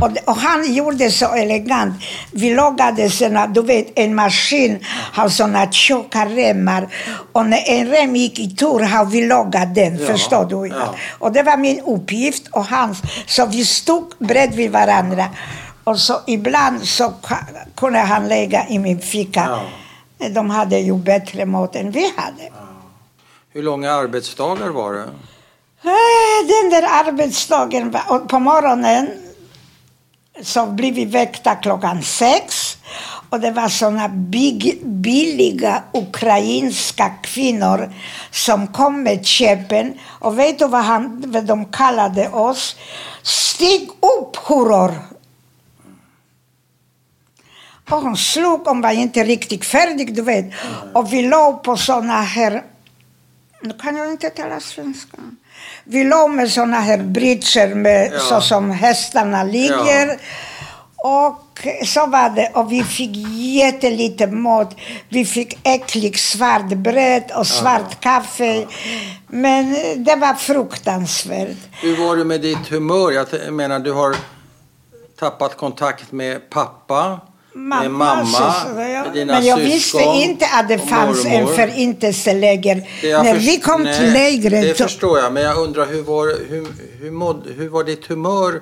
Och, 0.02 0.10
och 0.26 0.38
han 0.38 0.74
gjorde 0.74 1.12
så 1.12 1.34
elegant. 1.34 1.94
Vi 2.32 2.56
lagade 2.56 3.10
såna, 3.10 3.48
du 3.48 3.62
vet, 3.62 3.88
en 3.96 4.16
maskin 4.16 4.80
har 5.14 5.30
såna 5.30 5.72
tjocka 5.72 6.23
remmar. 6.26 6.88
Och 7.32 7.46
när 7.46 7.64
en 7.70 7.88
rem 7.88 8.16
gick 8.16 8.40
i 8.40 8.56
tur 8.56 8.80
har 8.80 9.06
vi 9.06 9.28
lagat 9.28 9.76
den, 9.76 9.98
Ja, 10.00 10.08
förstår 10.08 10.46
du? 10.46 10.68
ja. 10.68 10.96
Och 11.20 11.32
det 11.32 11.44
var 11.44 11.58
min 11.58 11.80
uppgift 11.80 12.48
och 12.48 12.66
hans. 12.66 13.02
Så 13.28 13.46
vi 13.46 13.66
stod 13.66 14.14
bredvid 14.20 14.72
varandra. 14.72 15.26
Och 15.84 16.00
så 16.00 16.20
ibland 16.28 16.84
så 16.88 17.14
kunde 17.76 18.00
han 18.00 18.28
lägga 18.28 18.68
i 18.68 18.80
min 18.80 19.00
ficka. 19.02 19.60
De 20.32 20.50
hade 20.50 20.80
ju 20.80 20.96
bättre 20.98 21.46
mat 21.46 21.76
än 21.76 21.92
vi 21.92 22.14
hade. 22.18 22.50
Hur 23.54 23.64
långa 23.64 23.92
arbetsdagar 23.92 24.70
var 24.70 24.94
det? 24.94 25.00
Eh, 25.84 26.48
Den 26.48 26.70
där 26.70 26.84
arbetsdagen 27.08 27.92
var, 27.92 28.20
på 28.20 28.40
morgonen 28.40 29.10
så 30.42 30.66
blev 30.66 30.94
vi 30.94 31.06
väckta 31.06 31.56
klockan 31.56 32.04
sex. 32.04 32.73
Och 33.34 33.40
det 33.40 33.52
var 33.52 33.70
såna 33.70 34.10
big, 34.10 34.80
billiga 34.86 35.84
ukrainska 35.94 37.10
kvinnor 37.24 37.94
som 38.32 38.68
kom 38.68 39.04
med 39.04 39.26
käppen. 39.26 39.94
Och 40.20 40.40
vet 40.40 40.60
du 40.60 40.68
vad, 40.68 40.82
han, 40.84 41.24
vad 41.28 41.46
de 41.46 41.66
kallade 41.66 42.30
oss? 42.30 42.76
Stig 43.24 43.90
upp, 43.90 44.36
huror! 44.36 44.92
Och 47.90 48.02
hon 48.02 48.18
slog, 48.18 48.66
hon 48.66 48.82
var 48.82 48.92
inte 48.92 49.24
riktigt 49.24 49.66
färdig, 49.66 50.16
du 50.16 50.22
vet. 50.22 50.46
Och 50.94 51.14
vi 51.14 51.22
låg 51.22 51.64
på 51.64 51.78
såna 51.78 52.22
här 52.22 52.64
nu 53.62 53.74
kan 53.74 53.98
jag 53.98 54.12
inte 54.12 54.30
tala 54.30 54.60
svenska. 54.60 55.18
Vi 55.84 56.04
låg 56.04 56.30
med 56.30 56.52
såna 56.52 56.80
här 56.80 56.98
bridger 56.98 57.76
med, 57.76 58.12
Ja. 58.14 58.20
så 58.20 58.42
som 58.42 58.72
hästarna 58.72 59.44
ligger. 59.44 60.20
Och 60.96 61.43
så 61.86 62.08
var 62.08 62.30
det. 62.30 62.52
Och 62.54 62.72
vi 62.72 62.84
fick 62.84 63.12
jättelite 63.36 64.28
mat. 64.28 64.76
Vi 65.10 65.26
fick 65.26 65.60
äcklig 65.64 66.20
svart 66.20 66.68
bröd 66.68 67.24
och 67.36 67.48
svart 67.48 68.00
kaffe. 68.00 68.68
Men 69.28 69.76
det 70.04 70.16
var 70.16 70.34
fruktansvärt. 70.34 71.58
Hur 71.82 72.08
var 72.08 72.16
det 72.16 72.24
med 72.24 72.42
ditt 72.42 72.68
humör? 72.68 73.12
Jag 73.12 73.54
menar, 73.54 73.80
du 73.80 73.92
har 73.92 74.16
tappat 75.20 75.58
kontakt 75.58 76.12
med 76.12 76.50
pappa, 76.50 77.20
med 77.54 77.92
mamma, 77.92 78.26
så- 78.26 78.70
med 78.74 79.12
dina 79.14 79.34
Men 79.34 79.46
jag 79.46 79.58
visste 79.58 80.04
inte 80.04 80.46
att 80.46 80.68
det 80.68 80.76
och 80.76 80.90
fanns 80.90 81.26
en 81.26 81.48
förintelseläger. 81.48 82.76
När 83.24 83.36
vi 83.36 83.58
kom 83.60 83.84
Nej, 83.84 83.98
till 84.00 84.14
lägret... 84.14 84.62
Det 84.78 84.84
förstår 84.84 85.20
jag, 85.20 85.34
men 85.34 85.44
jag 85.44 85.58
undrar 85.58 85.86
hur 85.86 86.02
var, 86.02 86.28
hur, 86.50 86.68
hur, 87.02 87.12
måd, 87.12 87.44
hur 87.58 87.70
var 87.70 87.84
ditt 87.84 88.06
humör 88.06 88.62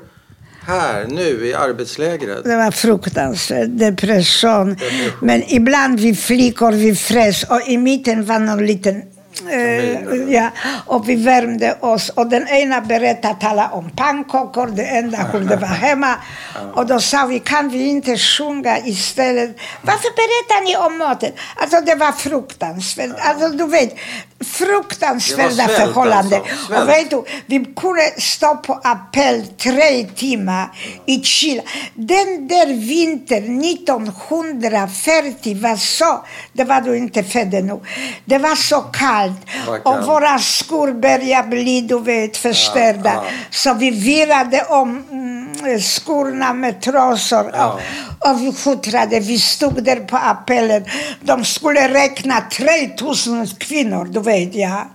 här 0.68 1.06
nu 1.08 1.48
i 1.48 1.54
arbetslägret? 1.54 2.44
Det 2.44 2.56
var 2.56 2.72
fruktansvärt. 2.72 3.70
Depression. 3.70 4.78
Men 5.22 5.44
ibland 5.48 6.00
vi 6.00 6.16
flickor, 6.16 6.72
vi 6.72 6.96
frös 6.96 7.44
och 7.44 7.62
i 7.68 7.78
mitten 7.78 8.26
var 8.26 8.40
någon 8.40 8.66
liten 8.66 9.04
eh, 9.50 10.34
ja, 10.34 10.50
och 10.86 11.10
vi 11.10 11.16
värmde 11.16 11.78
oss 11.80 12.10
och 12.10 12.28
den 12.28 12.48
ena 12.48 12.82
berättade 12.82 13.36
tala 13.40 13.70
om 13.70 13.90
pannkakor, 13.90 14.68
det 14.68 14.86
enda 14.86 15.18
hur 15.18 15.40
det 15.40 15.56
var 15.56 15.68
hemma. 15.68 16.16
Och 16.74 16.86
då 16.86 17.00
sa 17.00 17.26
vi, 17.26 17.40
kan 17.40 17.70
vi 17.70 17.90
inte 17.90 18.18
sjunga 18.18 18.80
istället? 18.80 19.58
Varför 19.82 20.10
berättar 20.16 20.64
ni 20.66 20.78
om 20.78 20.98
maten? 20.98 21.32
Alltså 21.56 21.82
det 21.82 21.96
var 21.96 22.12
fruktansvärt. 22.12 23.12
Alltså 23.18 23.50
du 23.50 23.68
vet, 23.68 23.96
fruktansvärda 24.44 25.68
förhållanden. 25.68 26.42
alltså. 26.42 26.82
Och 26.82 26.90
vet 26.90 27.10
du, 27.10 27.24
vi 27.46 27.66
kunde 27.76 28.12
stå 28.18 28.56
på 28.56 28.74
appell 28.84 29.48
tre 29.48 30.04
timmar 30.16 30.68
i 31.06 31.24
kyla. 31.24 31.62
Den 31.94 32.48
där 32.48 32.68
vintern 32.88 33.62
1940 33.62 35.62
var 35.62 35.76
så, 35.76 36.26
det 36.54 36.64
var 36.64 36.82
du 36.82 36.98
inte 36.98 37.24
född 37.24 37.54
ännu, 37.54 37.80
det 38.26 38.38
var 38.38 38.56
så 38.56 38.82
kallt. 38.82 39.38
Och 39.84 40.06
våra 40.06 40.40
skor 40.40 40.92
började 40.92 41.48
bli, 41.48 41.82
du 41.82 42.00
vet, 42.00 42.38
förstörda. 42.38 43.14
Ja, 43.16 43.24
ja. 43.26 43.32
Så 43.50 43.74
vi 43.74 43.90
virade 43.90 44.64
om 44.64 45.04
mm, 45.12 45.80
skorna 45.80 46.54
med 46.54 46.82
trasor. 46.82 47.52
Ja. 47.54 47.80
Och, 48.20 48.30
och 48.30 48.42
vi 48.42 48.54
skjutrade, 48.54 49.20
vi 49.20 49.40
stod 49.40 49.84
där 49.84 49.96
på 49.96 50.18
appellen. 50.18 50.86
De 51.22 51.46
skulle 51.46 51.94
räkna 51.94 52.42
3000 52.42 53.48
kvinnor, 53.48 54.06
du 54.06 54.20
vet, 54.20 54.31
ja. 54.38 54.88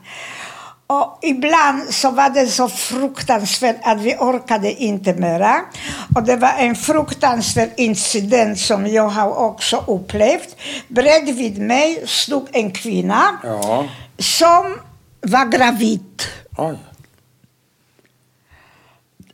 Och 0.88 1.18
ibland 1.22 1.94
så 1.94 2.10
var 2.10 2.30
det 2.30 2.46
så 2.46 2.68
fruktansvärt 2.68 3.76
att 3.82 4.00
vi 4.00 4.14
orkade 4.14 4.72
inte 4.82 5.14
mera. 5.14 5.60
Och 6.14 6.22
det 6.22 6.36
var 6.36 6.52
en 6.58 6.76
fruktansvärd 6.76 7.70
incident 7.76 8.58
som 8.58 8.86
jag 8.86 9.08
har 9.08 9.38
också 9.38 9.84
upplevt. 9.86 10.56
Bredvid 10.88 11.58
mig 11.58 12.02
stod 12.06 12.48
en 12.52 12.70
kvinna 12.70 13.40
Ja. 13.44 13.84
som 14.18 14.78
var 15.20 15.46
gravid. 15.46 16.22
Oj. 16.56 16.78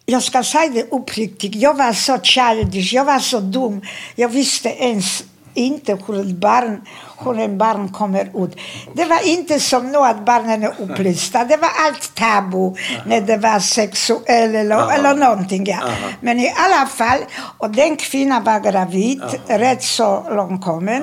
Jag 0.06 0.22
ska 0.22 0.42
säga 0.42 0.68
det 0.72 0.90
uppriktigt, 0.90 1.54
jag 1.54 1.74
var 1.74 1.92
så 1.92 2.18
childish, 2.18 2.92
jag 2.94 3.04
var 3.04 3.18
så 3.18 3.40
dum. 3.40 3.82
Jag 4.14 4.28
visste 4.28 4.68
ens 4.68 5.24
inte 5.54 5.92
hur 6.06 6.34
barn, 6.34 6.80
hur 7.24 7.38
en 7.40 7.58
barn 7.58 7.88
kommer 7.88 8.44
ut. 8.44 8.56
Det 8.94 9.04
var 9.04 9.28
inte 9.28 9.60
som 9.60 9.92
nu 9.92 9.98
att 9.98 10.24
barnen 10.24 10.62
är 10.62 10.72
upplysta. 10.78 11.44
Det 11.44 11.56
var 11.56 11.70
allt 11.86 12.14
tabu 12.14 12.74
när 13.06 13.20
det 13.20 13.36
var 13.36 13.58
sexuellt 13.58 14.28
eller, 14.28 14.76
Aha. 14.76 14.92
eller 14.92 15.14
någonting. 15.14 15.66
Ja. 15.66 15.78
Aha. 15.82 16.08
Men 16.20 16.40
i 16.40 16.52
alla 16.56 16.86
fall, 16.86 17.18
och 17.58 17.70
den 17.70 17.96
kvinnan 17.96 18.44
var 18.44 18.60
gravid, 18.60 19.22
rätt 19.46 19.82
så 19.82 20.24
långt 20.30 20.64
kommen. 20.64 21.02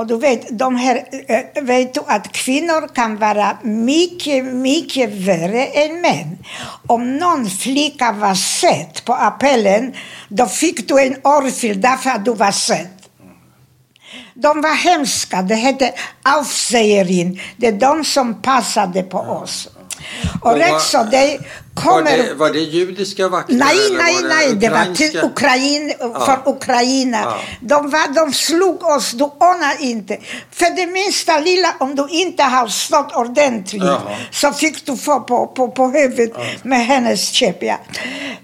Och 0.00 0.06
du 0.06 0.16
vet, 0.18 0.58
de 0.58 0.76
här, 0.76 1.04
eh, 1.28 1.62
vet 1.62 1.94
du 1.94 2.00
att 2.06 2.32
kvinnor 2.32 2.94
kan 2.94 3.16
vara 3.16 3.56
mycket, 3.62 4.44
mycket 4.44 5.10
värre 5.10 5.64
än 5.66 6.00
män. 6.00 6.38
Om 6.86 7.16
någon 7.16 7.50
flicka 7.50 8.12
var 8.12 8.34
söt 8.34 9.04
på 9.04 9.14
appellen, 9.14 9.94
då 10.28 10.46
fick 10.46 10.88
du 10.88 11.02
en 11.02 11.16
örfil 11.24 11.80
därför 11.80 12.10
att 12.10 12.24
du 12.24 12.34
var 12.34 12.50
söt. 12.50 12.99
De 14.34 14.60
var 14.62 14.74
hemska. 14.74 15.42
Det 15.42 15.54
hette 15.54 15.92
Aufseherin. 16.22 17.40
Det 17.56 17.66
är 17.66 17.72
de 17.72 18.04
som 18.04 18.42
passade 18.42 19.02
på 19.02 19.18
oss. 19.18 19.68
Och 20.42 20.50
Och 20.50 20.56
rätt 20.56 20.82
så, 20.82 21.02
det 21.02 21.38
Var 21.74 21.82
kommer... 21.82 22.16
det, 22.16 22.34
var 22.34 22.50
det 22.50 22.60
judiska 22.60 23.28
vakter? 23.28 23.54
Nej, 23.54 23.76
nej, 23.90 24.14
var 24.14 24.28
nej, 24.28 24.54
det 24.54 24.68
var 24.68 24.94
till? 24.94 25.20
Ukraina, 25.24 25.94
från 26.26 26.54
Ukraina. 26.54 27.18
Ja. 27.18 27.38
De, 27.60 27.90
var, 27.90 28.14
de 28.14 28.32
slog 28.32 28.82
oss, 28.82 29.10
du 29.10 29.24
anar 29.24 29.82
inte. 29.82 30.18
För 30.50 30.76
det 30.76 30.86
minsta 30.86 31.38
lilla, 31.38 31.74
om 31.80 31.94
du 31.94 32.08
inte 32.10 32.42
har 32.42 32.68
stått 32.68 33.16
ordentligt, 33.16 33.82
Jaha. 33.82 34.16
så 34.30 34.52
fick 34.52 34.86
du 34.86 34.96
få 34.96 35.20
på, 35.20 35.46
på, 35.46 35.68
på 35.68 35.86
huvudet 35.86 36.64
med 36.64 36.86
hennes 36.86 37.28
käpp. 37.30 37.62
Ja. 37.62 37.78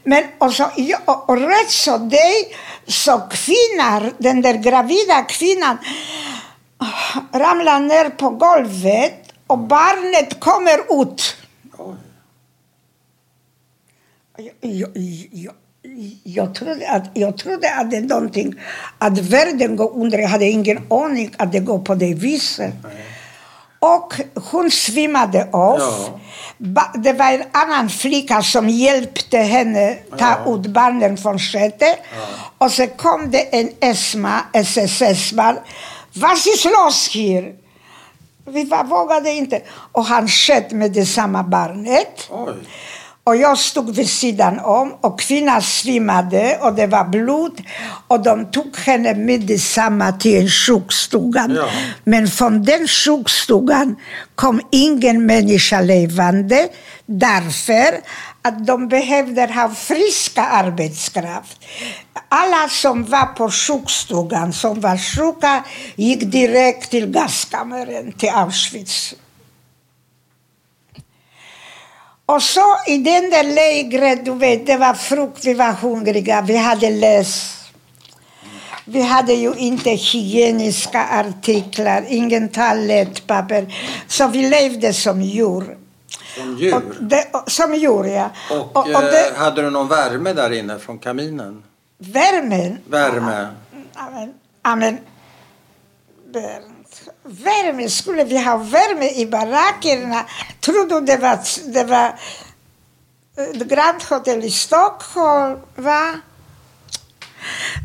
Men 0.05 0.25
och, 0.39 0.53
så, 0.53 0.71
ja, 0.77 0.99
och, 1.05 1.31
och 1.31 1.37
rätt 1.37 1.71
så 1.71 1.99
det, 1.99 2.33
så 2.87 3.23
kvinnan, 3.31 4.13
den 4.19 4.43
där 4.43 4.55
gravida 4.55 5.23
kvinnan, 5.23 5.79
ramlar 7.35 7.81
ner 7.81 8.11
på 8.11 8.31
golvet 8.31 9.15
och 9.47 9.59
barnet 9.59 10.41
kommer 10.41 11.03
ut. 11.03 11.37
Oj. 11.79 11.95
Jag, 14.39 14.53
jag, 14.61 14.91
jag, 15.33 15.55
jag, 16.25 16.55
trodde 16.55 16.91
att, 16.91 17.03
jag 17.15 17.39
trodde 17.39 17.75
att 17.75 17.91
det 17.91 17.97
är 17.97 18.01
någonting, 18.01 18.55
att 18.99 19.19
världen 19.19 19.77
går 19.77 19.97
under. 19.97 20.19
Jag 20.19 20.29
hade 20.29 20.45
ingen 20.45 20.79
aning 20.93 21.35
att 21.39 21.53
det 21.53 21.61
går 21.61 21.79
på 21.79 21.95
det 21.95 22.15
viset. 22.15 22.75
Och 23.79 24.15
hon 24.35 24.71
svimmade 24.71 25.49
av. 25.53 25.79
Ja. 25.81 26.21
Det 26.95 27.13
var 27.13 27.33
en 27.33 27.43
annan 27.53 27.89
flicka 27.89 28.43
som 28.43 28.69
hjälpte 28.69 29.39
henne 29.39 29.95
ta 30.19 30.37
Ja. 30.45 30.55
ut 30.55 30.67
barnen 30.67 31.17
från 31.17 31.39
sketet. 31.39 31.99
Och 32.59 32.73
så 32.73 32.87
kom 32.87 33.31
det 33.31 33.39
en 33.59 33.71
ESMA, 33.81 34.41
SSS-man. 34.53 35.57
Ist 36.55 36.65
los 36.65 37.09
hier? 37.09 37.55
Vi 38.49 38.65
var, 38.65 38.85
vågade 38.85 39.31
inte. 39.31 39.63
Och 39.93 40.05
han 40.05 40.29
sköt 40.29 40.71
med 40.73 40.93
detsamma 40.93 41.43
barnet. 41.43 42.29
Oj. 42.31 42.55
Och 43.27 43.37
jag 43.37 43.59
stod 43.59 43.95
vid 43.95 44.11
sidan 44.11 44.59
om 44.59 44.95
och 45.01 45.21
kvinnan 45.21 45.63
svimmade 45.63 46.59
och 46.61 46.75
det 46.75 46.87
var 46.87 47.05
blod. 47.05 47.63
Och 48.09 48.23
de 48.23 48.51
tog 48.51 48.77
henne 48.77 49.15
med 49.15 49.41
detsamma 49.41 50.13
till 50.13 50.41
en 50.41 50.49
sjukstugan. 50.49 51.55
Ja. 51.55 51.69
Men 52.05 52.29
från 52.29 52.63
den 52.63 52.89
sjukstugan 52.89 53.97
kom 54.35 54.61
ingen 54.73 55.27
människa 55.27 55.81
levande 55.81 56.69
därför 57.07 58.01
att 58.43 58.67
de 58.67 58.89
behövde 58.89 59.47
ha 59.47 59.69
friska 59.75 60.43
arbetskraft. 60.43 61.65
Alla 62.29 62.69
som 62.69 63.05
var 63.05 63.27
på 63.27 63.51
sjukstugan, 63.51 64.53
som 64.53 64.81
var 64.81 64.99
sjuka, 64.99 65.65
gick 65.97 66.21
direkt 66.21 66.91
till 66.91 67.07
gaskammaren, 67.07 68.13
till 68.13 68.31
Auschwitz. 68.31 69.15
Och 72.27 72.43
så 72.43 72.77
i 72.87 72.99
den 72.99 73.31
där 73.31 73.43
lägret, 73.55 74.25
du 74.25 74.33
vet, 74.35 74.67
det 74.67 74.77
var 74.77 74.95
frukt, 74.95 75.45
vi 75.45 75.55
var 75.55 75.73
hungriga, 75.73 76.43
vi 76.43 76.57
hade 76.57 76.91
läst. 76.91 77.53
Vi 78.85 79.03
hade 79.03 79.33
ju 79.33 79.55
inte 79.55 79.91
hygieniska 79.91 81.07
artiklar, 81.11 82.05
ingen 82.09 82.49
toalettpapper. 82.49 83.75
Så 84.09 84.29
vi 84.29 84.49
levde 84.49 84.93
som 84.93 85.23
djur. 85.23 85.77
Som 86.37 86.55
Och 86.55 86.61
djur. 86.61 86.83
det, 87.01 87.29
och- 87.33 87.51
som 87.51 87.75
djur, 87.75 88.05
ja. 88.05 88.31
Och, 88.51 88.77
och, 88.77 88.87
och 88.95 89.03
det, 89.03 89.29
eh, 89.31 89.37
hade 89.37 89.63
du 89.63 89.71
någon 89.71 89.89
värme 89.89 90.33
där 90.33 90.53
inne 90.53 90.79
från 90.79 90.99
kaminen? 90.99 91.63
värmen. 91.99 92.79
Värme? 92.87 93.47
Amen. 93.95 94.35
Amen. 94.63 94.99
Bernt. 96.33 96.76
Värme, 97.29 97.89
skulle 97.89 98.25
vi 98.25 98.39
ha 98.39 98.57
värme 98.57 99.09
i 99.11 99.27
barackerna? 99.27 100.27
Tror 100.61 100.89
du 100.89 101.01
det 101.01 101.17
var, 101.17 101.39
det 101.73 101.85
var 101.85 102.19
eh, 103.39 103.67
Grand 103.67 104.03
Hotel 104.03 104.45
i 104.45 104.51
Stockholm? 104.51 105.59
Va? 105.77 106.21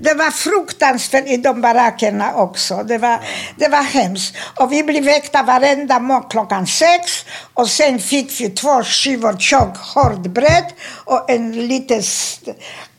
Det 0.01 0.13
var 0.13 0.32
fruktansvärt 0.32 1.27
i 1.27 1.38
de 1.38 1.62
barackerna 1.62 2.34
också. 2.36 2.84
Det 2.84 2.97
var, 2.97 3.19
det 3.56 3.67
var 3.67 3.84
hemskt. 3.84 4.36
Och 4.60 4.71
vi 4.71 4.84
blev 4.84 5.04
väckta 5.04 5.43
varenda 5.43 5.99
morgon 5.99 6.30
klockan 6.30 6.67
sex. 6.67 7.25
Och 7.54 7.67
sen 7.67 7.99
fick 7.99 8.41
vi 8.41 8.49
två 8.49 8.84
skivor 8.84 9.38
tjockt 9.39 9.77
hårt 9.77 10.21
bröd 10.21 10.65
och 11.06 11.30
en 11.30 11.67
liten 11.67 12.04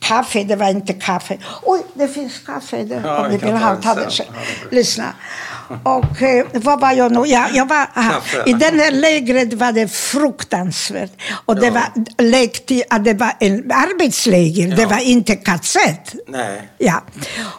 kaffe. 0.02 0.44
Det 0.44 0.56
var 0.56 0.68
inte 0.70 0.92
kaffe. 0.92 1.38
Oj, 1.62 1.82
det 1.94 2.08
finns 2.08 2.38
kaffe 2.46 2.82
där. 2.82 3.02
Ja, 3.04 3.24
om 3.24 3.30
ni 3.32 3.38
vill 3.38 3.52
ha. 3.52 3.74
det 3.74 3.82
Ta 3.82 3.94
det 3.94 4.10
sen. 4.10 4.26
Det. 4.70 4.76
Lyssna. 4.76 5.12
Och 5.84 6.22
eh, 6.22 6.46
vad 6.52 6.80
var 6.80 6.92
jag 6.92 7.12
nu? 7.12 7.22
Ja, 7.26 7.46
jag 7.52 7.68
var, 7.68 7.86
aha. 7.96 8.20
I 8.46 8.52
den 8.52 8.78
här 8.80 8.90
lägret 8.90 9.52
var 9.52 9.72
det 9.72 9.88
fruktansvärt. 9.88 11.12
Och 11.44 11.56
det 11.60 11.66
Ja. 11.66 11.72
var 11.72 11.82
att 12.90 13.04
det 13.04 13.14
var 13.14 13.32
en 13.40 13.72
arbetsläger. 13.72 14.76
Det 14.76 14.82
Ja. 14.82 14.88
var 14.88 14.98
inte 14.98 15.36
KZ. 15.36 15.78
Nej. 16.28 16.68
Ja. 16.78 17.02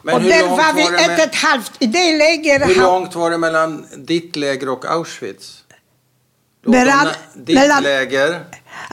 Men 0.03 0.15
och 0.15 0.21
hur 0.21 0.29
där 0.29 0.41
långt 0.41 0.57
var 0.57 0.73
vi 0.73 0.83
var 0.83 0.91
det 0.91 0.97
ett 0.97 1.07
med- 1.07 1.19
ett 1.19 1.35
halvt. 1.35 1.71
I 1.79 1.85
det 1.87 2.17
lägret... 2.17 2.69
Hur 2.69 2.75
långt 2.81 3.15
var 3.15 3.31
det 3.31 3.37
mellan 3.37 3.85
ditt 3.97 4.35
läger 4.35 4.69
och 4.69 4.85
Auschwitz? 4.85 5.59
Mellan- 6.65 7.07
ditt 7.35 7.55
mellan- 7.55 7.83
läger 7.83 8.39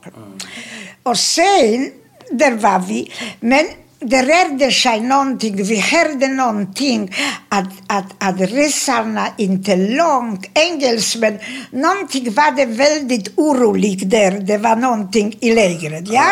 Och 1.03 1.17
sen, 1.17 1.89
där 2.31 2.51
var 2.51 2.79
vi, 2.79 3.11
men 3.39 3.65
det 3.99 4.21
rörde 4.23 4.71
sig 4.71 4.99
någonting, 4.99 5.63
vi 5.63 5.79
hörde 5.79 6.27
någonting 6.27 7.15
att, 7.49 7.65
att, 7.87 8.05
att 8.17 8.39
ryssarna 8.41 9.27
inte 9.37 9.75
långt, 9.75 10.45
engelsmän, 10.53 11.39
någonting 11.71 12.33
var 12.33 12.51
det 12.51 12.65
väldigt 12.65 13.33
oroligt 13.37 14.09
där, 14.09 14.31
det 14.31 14.57
var 14.57 14.75
någonting 14.75 15.37
i 15.41 15.53
lägret, 15.53 16.07
ja. 16.07 16.25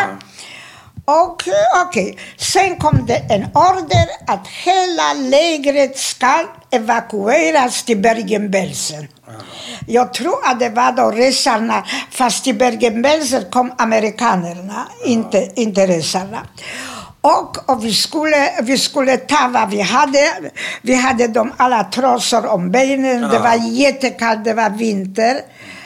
Och 1.04 1.48
eh, 1.48 1.86
okej, 1.86 2.18
sen 2.36 2.76
kom 2.76 3.06
det 3.06 3.16
en 3.16 3.44
order 3.54 4.08
att 4.26 4.46
hela 4.48 5.12
lägret 5.30 5.98
ska 5.98 6.48
evakueras 6.70 7.82
till 7.82 7.98
Bergen-Belsen. 7.98 9.08
Jag 9.86 10.14
tror 10.14 10.38
att 10.44 10.60
det 10.60 10.68
var 10.68 10.92
då 10.92 11.10
ryssarna, 11.10 11.84
fast 12.10 12.44
till 12.44 12.54
Bergen-Belsen 12.54 13.44
kom 13.50 13.72
amerikanerna, 13.78 14.88
inte, 15.06 15.50
inte 15.54 15.86
ryssarna. 15.86 16.46
Och, 17.20 17.70
och 17.70 17.84
vi, 17.84 17.94
skulle, 17.94 18.62
vi 18.62 18.78
skulle 18.78 19.16
ta 19.16 19.48
vad 19.48 19.70
vi 19.70 19.80
hade. 19.80 20.32
Vi 20.82 20.94
hade 20.94 21.28
de 21.28 21.52
alla 21.56 21.84
trosor 21.84 22.46
om 22.46 22.70
benen. 22.70 23.20
Det 23.30 23.38
var 23.38 23.54
jättekallt, 23.54 24.44
det 24.44 24.54
var 24.54 24.70
vinter. 24.70 25.40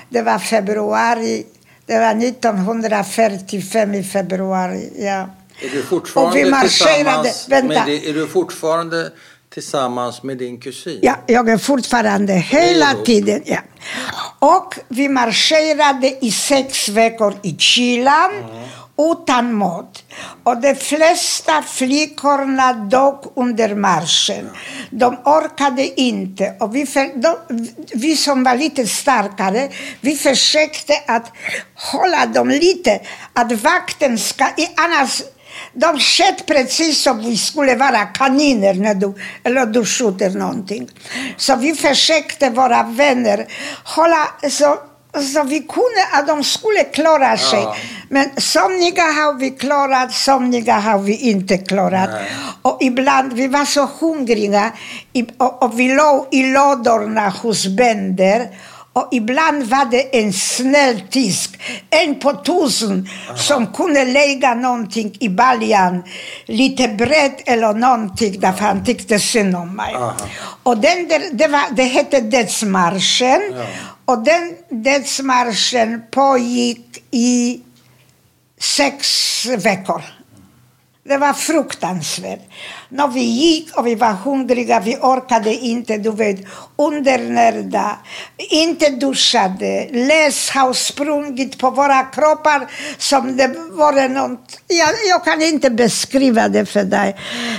Det 0.08 0.22
var 0.22 0.38
februari. 0.38 1.44
Det 1.86 1.98
var 1.98 2.14
1945 2.24 3.94
i 3.94 4.02
februari. 4.02 4.90
Ja. 4.98 5.28
Är 5.60 5.68
du 5.72 5.82
fortfarande, 5.82 6.30
Och 6.40 6.46
vi 6.46 6.50
marscherade- 6.50 6.68
tillsammans 6.68 7.46
vänta. 7.48 7.86
med, 7.86 7.88
är 8.04 8.12
du 8.12 8.26
fortfarande 8.26 9.10
tillsammans 9.54 10.22
med 10.22 10.36
din 10.38 10.60
kusin? 10.60 10.98
Ja, 11.02 11.16
jag 11.26 11.48
är 11.48 11.58
fortfarande 11.58 12.32
hela 12.32 12.86
Jo. 12.98 13.04
tiden. 13.04 13.42
Ja. 13.44 13.58
Och 14.38 14.74
vi 14.88 15.08
marscherade 15.08 16.24
i 16.24 16.30
sex 16.30 16.88
veckor 16.88 17.34
i 17.42 17.56
kylan 17.58 18.30
utan 18.98 19.54
mat. 19.54 20.02
Och 20.44 20.60
de 20.60 20.74
flesta 20.74 21.62
flickorna 21.62 22.72
dog 22.72 23.32
under 23.36 23.74
marschen. 23.74 24.50
De 24.90 25.16
orkade 25.24 26.00
inte. 26.00 26.54
Och 26.60 26.76
vi, 26.76 26.86
för, 26.86 27.20
de, 27.22 27.36
vi 27.94 28.16
som 28.16 28.44
var 28.44 28.56
lite 28.56 28.86
starkare, 28.86 29.68
vi 30.00 30.16
försökte 30.16 30.92
att 31.06 31.32
hålla 31.92 32.26
dem 32.26 32.48
lite, 32.48 33.00
att 33.32 33.52
vakten 33.52 34.18
ska... 34.18 34.44
i- 34.56 34.68
Annars 34.76 35.22
de 35.72 35.98
sköt 35.98 36.46
precis 36.46 37.02
som 37.02 37.18
vi 37.20 37.36
skulle 37.36 37.74
vara 37.74 38.04
kaniner 38.04 38.74
när 38.74 38.94
du, 38.94 39.14
eller 39.44 39.66
du 39.66 39.84
skjuter 39.84 40.30
någonting. 40.30 40.88
Så 41.36 41.56
vi 41.56 41.74
försökte 41.74 42.50
våra 42.50 42.82
vänner 42.82 43.46
hålla 43.84 44.28
så, 44.50 44.78
så 45.34 45.42
vi 45.42 45.58
kunde 45.60 46.06
att 46.12 46.26
de 46.26 46.44
skulle 46.44 46.84
klara 46.84 47.36
sig. 47.38 47.58
Ja. 47.58 47.76
Men 48.08 48.30
somliga 48.36 49.02
har 49.02 49.34
vi 49.34 49.50
klarat, 49.50 50.12
somliga 50.12 50.78
har 50.78 50.98
vi 50.98 51.16
inte 51.16 51.58
klarat. 51.58 52.10
Nej. 52.12 52.30
Och 52.62 52.78
ibland, 52.80 53.32
vi 53.32 53.48
var 53.48 53.64
så 53.64 53.88
hungriga 54.00 54.72
och, 55.36 55.62
och 55.62 55.80
vi 55.80 55.94
låg 55.94 56.26
i 56.30 56.52
lådorna 56.52 57.28
hos 57.28 57.66
bönder 57.66 58.48
Och 58.96 59.08
ibland 59.12 59.62
var 59.62 59.84
det 59.90 60.18
en 60.18 60.32
snäll 60.32 61.00
tysk, 61.10 61.60
en 61.90 62.14
på 62.14 62.32
tusen, 62.32 63.08
som 63.36 63.66
kunde 63.66 64.04
lägga 64.04 64.54
någonting 64.54 65.16
i 65.20 65.28
baljan, 65.28 66.02
lite 66.46 66.88
bredd 66.88 67.42
eller 67.46 67.72
någonting, 67.72 68.40
därför 68.40 68.64
han 68.64 68.84
tyckte 68.84 69.18
synd 69.18 69.56
om 69.56 69.76
mig. 69.76 69.94
Aha. 69.94 70.14
Och 70.62 70.76
den 70.76 71.08
där, 71.08 71.22
det, 71.32 71.48
var, 71.48 71.62
det 71.76 71.82
hette 71.82 72.20
Dödsmarschen. 72.20 73.42
Ja. 73.56 73.64
Och 74.04 74.18
den 74.24 74.54
dödsmarschen 74.70 76.02
pågick 76.10 77.04
i 77.10 77.60
sex 78.58 79.46
veckor. 79.46 80.02
Det 81.04 81.18
var 81.18 81.32
fruktansvärt. 81.32 82.40
När 82.88 83.08
vi 83.08 83.20
gick 83.20 83.76
och 83.76 83.86
vi 83.86 83.94
var 83.94 84.12
hungriga, 84.12 84.80
vi 84.80 84.96
orkade 84.96 85.54
inte, 85.54 85.96
du 85.98 86.10
vet, 86.10 86.40
undernärda, 86.76 87.96
inte 88.50 88.88
duschade. 88.90 89.88
Läs 89.92 90.50
har 90.50 90.72
sprungit 90.72 91.58
på 91.58 91.70
våra 91.70 92.02
kroppar 92.02 92.70
som 92.98 93.36
det 93.36 93.48
vore 93.72 94.08
något... 94.08 94.58
Jag, 94.66 94.90
jag 95.08 95.24
kan 95.24 95.42
inte 95.42 95.70
beskriva 95.70 96.48
det 96.48 96.66
för 96.66 96.84
dig. 96.84 97.16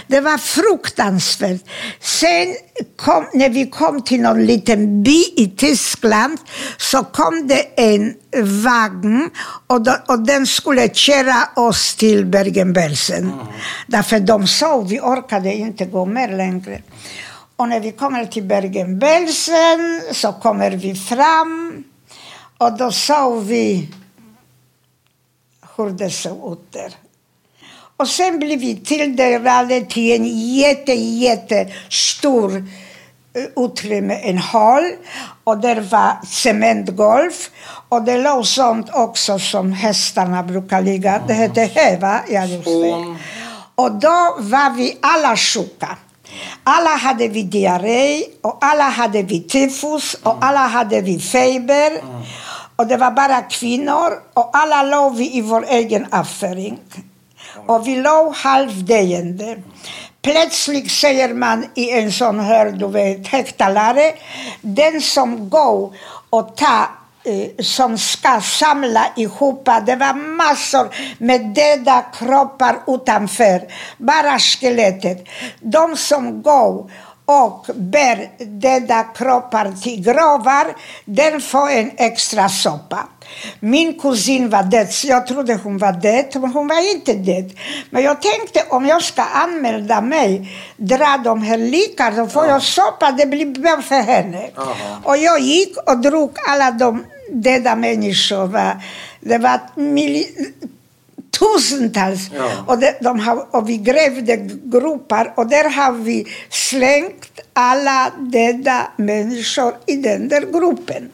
Det 0.07 0.21
var 0.21 0.37
fruktansvärt. 0.37 1.61
Sen 2.01 2.55
kom, 2.95 3.25
när 3.33 3.49
vi 3.49 3.69
kom 3.69 4.01
till 4.01 4.21
någon 4.21 4.45
liten 4.45 5.03
by 5.03 5.23
i 5.35 5.53
Tyskland 5.57 6.37
så 6.77 7.03
kom 7.03 7.47
det 7.47 7.61
en 7.75 8.13
vagn 8.63 9.29
och, 9.67 9.81
då, 9.81 9.95
och 10.07 10.19
den 10.19 10.47
skulle 10.47 10.89
köra 10.89 11.49
oss 11.55 11.95
till 11.95 12.25
Bergen-Belsen. 12.25 13.31
Därför 13.87 14.19
de 14.19 14.47
sa 14.47 14.81
vi 14.81 14.99
orkade 15.17 15.53
inte 15.53 15.85
gå 15.85 16.05
mer 16.05 16.27
längre. 16.27 16.81
Och 17.55 17.69
när 17.69 17.79
vi 17.79 17.91
kommer 17.91 18.25
till 18.25 18.43
Bergen-Belsen 18.43 20.01
så 20.11 20.33
kommer 20.33 20.71
vi 20.71 20.95
fram 20.95 21.83
och 22.57 22.77
då 22.77 22.91
sa 22.91 23.29
vi 23.29 23.89
hur 25.75 25.89
det 25.89 26.09
såg 26.09 26.51
ut 26.53 26.71
där. 26.71 26.95
Och 27.97 28.07
sen 28.07 28.39
blev 28.39 28.59
vi 28.59 28.75
tilldelade 28.75 29.81
till 29.81 30.15
en 30.15 30.55
jätte, 30.55 30.93
jättestor 30.93 32.65
eh, 33.33 33.63
utrymme, 33.63 34.13
en 34.13 34.37
hall. 34.37 34.91
Och 35.43 35.57
där 35.57 35.81
var 35.81 36.25
cementgolv. 36.25 37.31
Och 37.89 38.01
det 38.01 38.17
låg 38.17 38.45
sånt 38.45 38.89
också 38.93 39.39
som 39.39 39.71
hästarna 39.71 40.43
brukar 40.43 40.81
ligga. 40.81 41.21
Det 41.27 41.33
hette 41.33 41.61
häva. 41.61 42.21
Ja, 42.29 42.45
just 42.45 42.65
det. 42.65 43.17
Och 43.81 43.91
då 43.91 44.35
var 44.39 44.69
vi 44.75 44.97
alla 45.01 45.37
sjuka. 45.37 45.97
Alla 46.63 46.89
hade 46.89 47.27
vi 47.27 47.43
diarré 47.43 48.23
och 48.41 48.57
alla 48.61 48.89
hade 48.89 49.21
vi 49.23 49.43
tyfus 49.43 50.13
och 50.23 50.37
alla 50.41 50.67
hade 50.67 51.01
vi 51.01 51.19
feber. 51.19 52.01
Och 52.75 52.87
det 52.87 52.97
var 52.97 53.11
bara 53.11 53.41
kvinnor 53.41 54.09
och 54.33 54.49
alla 54.53 54.83
låg 54.83 55.15
vi 55.15 55.37
i 55.37 55.41
vår 55.41 55.65
egen 55.69 56.05
avföring. 56.11 56.79
Och 57.67 57.87
vi 57.87 57.95
låg 57.95 58.35
halvdöende. 58.35 59.57
Plötsligt 60.21 60.91
säger 60.91 61.33
man 61.33 61.65
i 61.75 61.91
en 61.91 62.11
sån 62.11 62.39
här, 62.39 62.71
du 62.71 62.87
vet, 62.87 63.27
högtalare, 63.27 64.13
den 64.61 65.01
som 65.01 65.49
går 65.49 65.93
och 66.29 66.55
tar 66.55 66.87
Eh, 67.27 67.63
som 67.63 67.97
ska 67.97 68.41
samla 68.41 69.05
ihop, 69.15 69.69
det 69.85 69.95
var 69.95 70.13
massor 70.13 70.87
med 71.17 71.41
döda 71.41 72.05
kroppar 72.13 72.79
utanför, 72.87 73.61
bara 73.97 74.39
skelettet. 74.39 75.25
De 75.59 75.97
som 75.97 76.41
går 76.41 76.91
och 77.29 77.65
bär 77.75 78.29
döda 78.45 79.03
kroppar 79.03 79.71
till 79.83 80.03
gravar, 80.03 80.67
den 81.05 81.41
får 81.41 81.69
en 81.69 81.91
extra 81.97 82.49
soppa. 82.49 83.07
Min 83.59 83.99
kusin 83.99 84.49
var 84.49 84.63
död, 84.63 84.91
så 84.93 85.07
jag 85.07 85.27
trodde 85.27 85.55
hon 85.63 85.77
var 85.77 85.91
död, 85.91 86.25
men 86.33 86.51
hon 86.51 86.67
var 86.67 86.95
inte 86.95 87.13
död. 87.13 87.51
Men 87.89 88.03
jag 88.03 88.21
tänkte 88.21 88.63
om 88.69 88.85
jag 88.85 89.03
ska 89.03 89.21
anmäla 89.23 90.01
mig, 90.01 90.51
dra 90.77 91.17
de 91.23 91.41
här 91.43 91.57
likarna, 91.57 92.17
då 92.17 92.27
får 92.27 92.45
jag 92.45 92.61
soppa, 92.63 93.11
det 93.11 93.25
blir 93.25 93.45
bra 93.45 93.81
för 93.81 94.01
henne. 94.01 94.49
Aha. 94.57 94.73
Och 95.03 95.17
jag 95.17 95.39
gick 95.39 95.77
och 95.85 95.97
drog 95.97 96.31
alla 96.49 96.71
de 96.71 97.05
döda 97.31 97.75
människor. 97.75 98.45
va. 98.47 98.81
Det 99.19 99.37
var 99.37 99.59
mil- 99.75 100.53
tusentals. 101.39 102.29
Ja. 102.35 102.49
Och, 102.67 102.79
det, 102.79 102.97
de 103.01 103.19
har, 103.19 103.55
och 103.55 103.69
vi 103.69 103.77
grävde 103.77 104.35
gropar 104.63 105.33
och 105.35 105.47
där 105.47 105.69
har 105.69 105.91
vi 105.91 106.27
slängt 106.49 107.39
alla 107.53 108.11
döda 108.19 108.91
människor 108.97 109.73
i 109.85 109.95
den 109.95 110.27
där 110.27 110.41
gropen. 110.41 111.11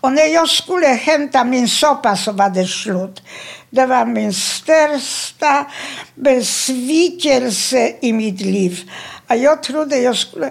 Och 0.00 0.12
när 0.12 0.26
jag 0.26 0.48
skulle 0.48 0.86
hämta 0.86 1.44
min 1.44 1.68
soppa 1.68 2.16
så 2.16 2.32
var 2.32 2.50
det 2.50 2.66
slut. 2.66 3.22
Det 3.70 3.86
var 3.86 4.06
min 4.06 4.32
största 4.32 5.66
besvikelse 6.14 7.92
i 8.00 8.12
mitt 8.12 8.40
liv. 8.40 8.90
Jag 9.28 9.62
trodde 9.62 9.98
jag 9.98 10.16
skulle 10.16 10.50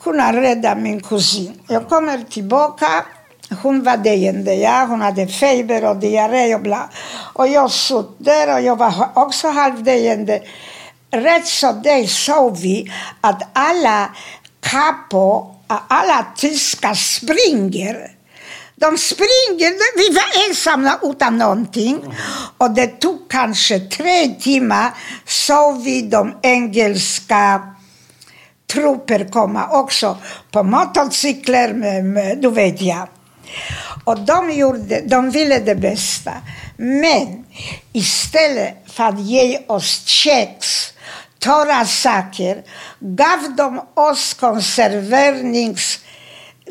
kunna 0.00 0.32
rädda 0.32 0.74
min 0.74 1.00
kusin. 1.00 1.52
Jag 1.68 1.88
kommer 1.88 2.24
tillbaka 2.30 3.04
hon 3.62 3.82
var 3.82 3.96
döende, 3.96 4.54
ja. 4.54 4.86
Hon 4.88 5.00
hade 5.00 5.26
feber 5.26 5.84
och 5.84 5.96
diarré 5.96 6.54
och 6.54 6.60
bla. 6.60 6.90
Och 7.32 7.48
jag 7.48 7.70
satt 7.70 8.06
där 8.18 8.54
och 8.54 8.60
jag 8.60 8.76
var 8.76 9.08
också 9.14 9.48
halvdöende. 9.48 10.42
Rätt 11.10 11.46
så 11.46 11.72
det 11.72 12.10
såg 12.10 12.56
vi 12.56 12.92
att 13.20 13.42
alla 13.52 14.10
kapo, 14.60 15.54
alla 15.66 16.26
tyskar 16.36 16.94
springer. 16.94 18.10
De 18.76 18.98
springer, 18.98 19.96
vi 19.96 20.14
var 20.14 20.48
ensamma 20.48 20.98
utan 21.02 21.38
någonting. 21.38 22.04
Och 22.58 22.70
det 22.70 22.86
tog 22.86 23.30
kanske 23.30 23.80
tre 23.80 24.28
timmar 24.28 24.90
såg 25.26 25.82
vi 25.82 26.02
de 26.02 26.34
engelska 26.42 27.62
trupper 28.72 29.24
komma 29.32 29.68
också 29.70 30.18
på 30.50 30.62
motorcyklar, 30.62 31.72
med, 31.72 32.04
med, 32.04 32.38
du 32.38 32.50
vet 32.50 32.80
jag. 32.80 33.08
Och 34.04 34.20
de, 34.20 34.50
gjorde, 34.50 35.00
de 35.00 35.30
ville 35.30 35.58
det 35.58 35.74
bästa. 35.74 36.32
Men 36.76 37.44
istället 37.92 38.74
för 38.86 39.04
att 39.04 39.20
ge 39.20 39.58
oss 39.66 40.02
kex, 40.06 40.66
torra 41.38 41.84
saker, 41.84 42.62
gav 43.00 43.56
de 43.56 43.80
oss 43.94 44.34
konserverings 44.34 45.98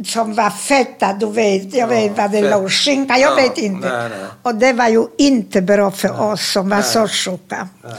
som 0.05 0.33
var 0.33 0.49
feta, 0.49 1.13
du 1.13 1.25
vet, 1.25 1.73
jag 1.73 1.87
vet 1.87 2.17
vad 2.17 2.31
det 2.31 2.49
låg, 2.49 2.71
skinka, 2.71 3.17
jag 3.17 3.31
Ja, 3.31 3.35
vet 3.35 3.57
inte. 3.57 3.89
nej, 3.89 4.09
nej. 4.09 4.27
Och 4.43 4.55
det 4.55 4.73
var 4.73 4.87
ju 4.87 5.05
inte 5.17 5.61
bra 5.61 5.91
för 5.91 6.21
oss 6.21 6.51
som 6.51 6.69
var 6.69 6.77
Nej. 6.77 6.85
så 6.85 7.07
sjuka. 7.07 7.67
Nej. 7.83 7.93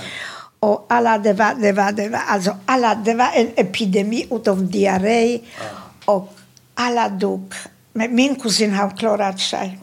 Och 0.60 0.86
alla, 0.88 1.18
det 1.18 1.32
var, 1.32 1.54
det 1.58 1.72
var, 1.72 1.92
det 1.92 2.08
var, 2.08 2.20
alltså 2.28 2.56
alla, 2.66 2.94
det 2.94 3.14
var 3.14 3.30
en 3.34 3.48
epidemi 3.56 4.26
utav 4.30 4.70
diarré 4.70 5.38
och 6.04 6.34
alla 6.74 7.08
dog. 7.08 7.54
Men 7.96 8.14
min 8.14 8.34
kusin 8.34 8.74
har 8.74 8.96
klarat 8.96 9.40
sig. 9.40 9.78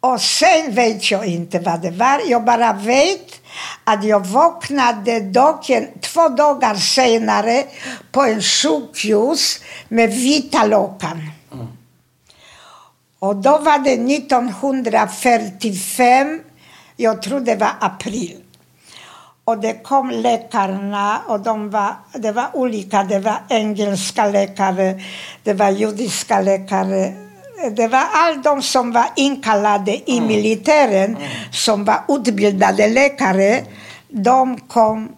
Och 0.00 0.20
sen 0.20 0.74
vet 0.74 1.10
jag 1.10 1.26
inte 1.26 1.58
vad 1.58 1.82
det 1.82 1.90
var. 1.90 2.20
Jag 2.26 2.44
bara 2.44 2.72
vet 2.72 3.40
att 3.84 4.04
jag 4.04 4.26
vaknade 4.26 5.20
dagen, 5.20 5.86
två 6.00 6.28
dagar 6.28 6.74
senare 6.74 7.64
på 8.12 8.22
en 8.22 8.42
sjukhus 8.42 9.60
med 9.88 10.10
vita 10.10 10.64
lakan. 10.64 11.30
Och 13.18 13.36
då 13.36 13.58
var 13.58 13.78
det 13.78 13.92
1945, 13.92 16.40
jag 16.96 17.22
tror 17.22 17.40
det 17.40 17.56
var 17.56 17.72
april. 17.80 18.41
Och 19.44 19.58
det 19.58 19.82
kom 19.82 20.10
läkarna 20.10 21.20
och 21.26 21.40
de 21.40 21.70
var, 21.70 21.94
det 22.12 22.32
var 22.32 22.48
olika. 22.52 23.02
Det 23.02 23.18
var 23.18 23.36
engelska 23.48 24.26
läkare, 24.26 25.00
det 25.42 25.54
var 25.54 25.70
judiska 25.70 26.40
läkare. 26.40 27.12
Det 27.76 27.88
var 27.88 28.04
alla 28.12 28.42
de 28.42 28.62
som 28.62 28.92
var 28.92 29.06
inkallade 29.16 30.10
i 30.10 30.20
militären, 30.20 31.16
som 31.52 31.84
var 31.84 32.00
utbildade 32.08 32.88
läkare. 32.88 33.60
De 34.08 34.60
kom 34.60 35.08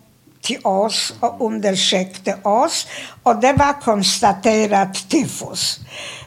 till 0.45 0.59
oss 0.63 1.15
och 1.21 1.47
undersökte 1.47 2.37
oss 2.43 2.87
och 3.23 3.41
det 3.41 3.53
var 3.53 3.81
konstaterat 3.81 5.09
tyfus. 5.09 5.81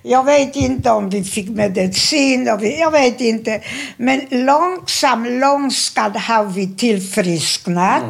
Jag 0.03 0.23
vet 0.23 0.55
inte 0.55 0.91
om 0.91 1.09
vi 1.09 1.23
fick 1.23 1.49
medicin, 1.49 2.49
och 2.49 2.63
vi, 2.63 2.79
jag 2.79 2.91
vet 2.91 3.21
inte. 3.21 3.61
Men 3.97 4.27
långsamt, 4.31 5.27
långsamt 5.31 6.17
har 6.17 6.43
vi 6.43 6.75
tillfrisknat. 6.75 8.03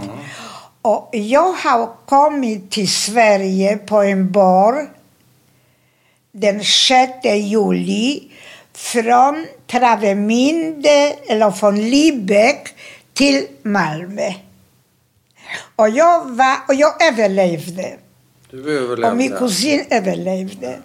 Och 0.82 1.10
jag 1.14 1.54
har 1.54 1.90
kommit 2.06 2.72
till 2.72 2.92
Sverige 2.92 3.78
på 3.78 4.02
en 4.02 4.32
bar 4.32 4.90
den 6.32 6.64
6 6.64 7.12
juli 7.24 8.32
från 8.74 9.46
Travemünde, 9.68 11.14
eller 11.28 11.52
från 11.52 11.78
Lübeck 11.78 12.68
till 13.14 13.48
Malmö. 13.64 14.34
Och 15.76 15.90
jag, 15.90 16.26
var, 16.26 16.58
och 16.68 16.76
jag 16.76 17.04
överlevde. 17.04 17.98
Du 18.52 18.78
överlevde. 18.78 19.12
Och 19.12 19.18
min 19.18 19.38
kusin 19.38 19.86
överlevde. 19.90 20.80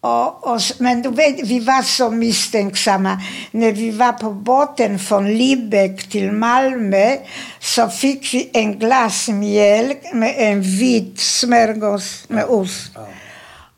Och, 0.00 0.46
och, 0.46 0.60
men 0.78 1.02
du 1.02 1.08
vet, 1.08 1.48
vi 1.48 1.60
var 1.60 1.82
så 1.82 2.10
misstänksamma. 2.10 3.20
När 3.50 3.72
vi 3.72 3.90
var 3.90 4.12
på 4.12 4.30
båten 4.30 4.98
från 4.98 5.28
Lübeck 5.28 6.10
till 6.10 6.32
Malmö 6.32 7.16
så 7.60 7.88
fick 7.88 8.34
vi 8.34 8.50
en 8.52 8.78
glas 8.78 9.28
mjölk 9.28 9.98
med 10.12 10.34
en 10.38 10.62
vit 10.62 11.20
smörgås 11.20 12.24
med 12.28 12.44
ost. 12.44 12.92
Ja. 12.94 13.08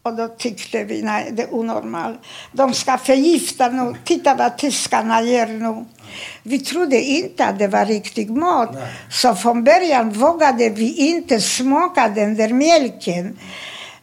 Och 0.07 0.15
då 0.15 0.29
tyckte 0.29 0.85
vi, 0.85 1.03
nej, 1.03 1.31
det 1.33 1.43
är 1.43 1.55
onormalt. 1.55 2.19
De 2.53 2.75
ska 2.75 2.99
förgifta 2.99 3.69
nu. 3.69 3.95
Titta 4.05 4.35
vad 4.35 4.59
tyskarna 4.59 5.23
gör 5.23 5.47
nu. 5.47 5.85
Vi 6.43 6.59
trodde 6.59 7.01
inte 7.01 7.45
att 7.45 7.59
det 7.59 7.69
var 7.69 7.87
riktig 7.87 8.31
mat. 8.31 8.75
Nej. 8.75 8.83
Så 9.11 9.35
från 9.35 9.65
början 9.65 10.11
vågade 10.11 10.69
vi 10.69 10.95
inte 10.95 11.41
smaka 11.41 12.09
den 12.09 12.37
där 12.37 12.49
mjölken. 12.49 13.39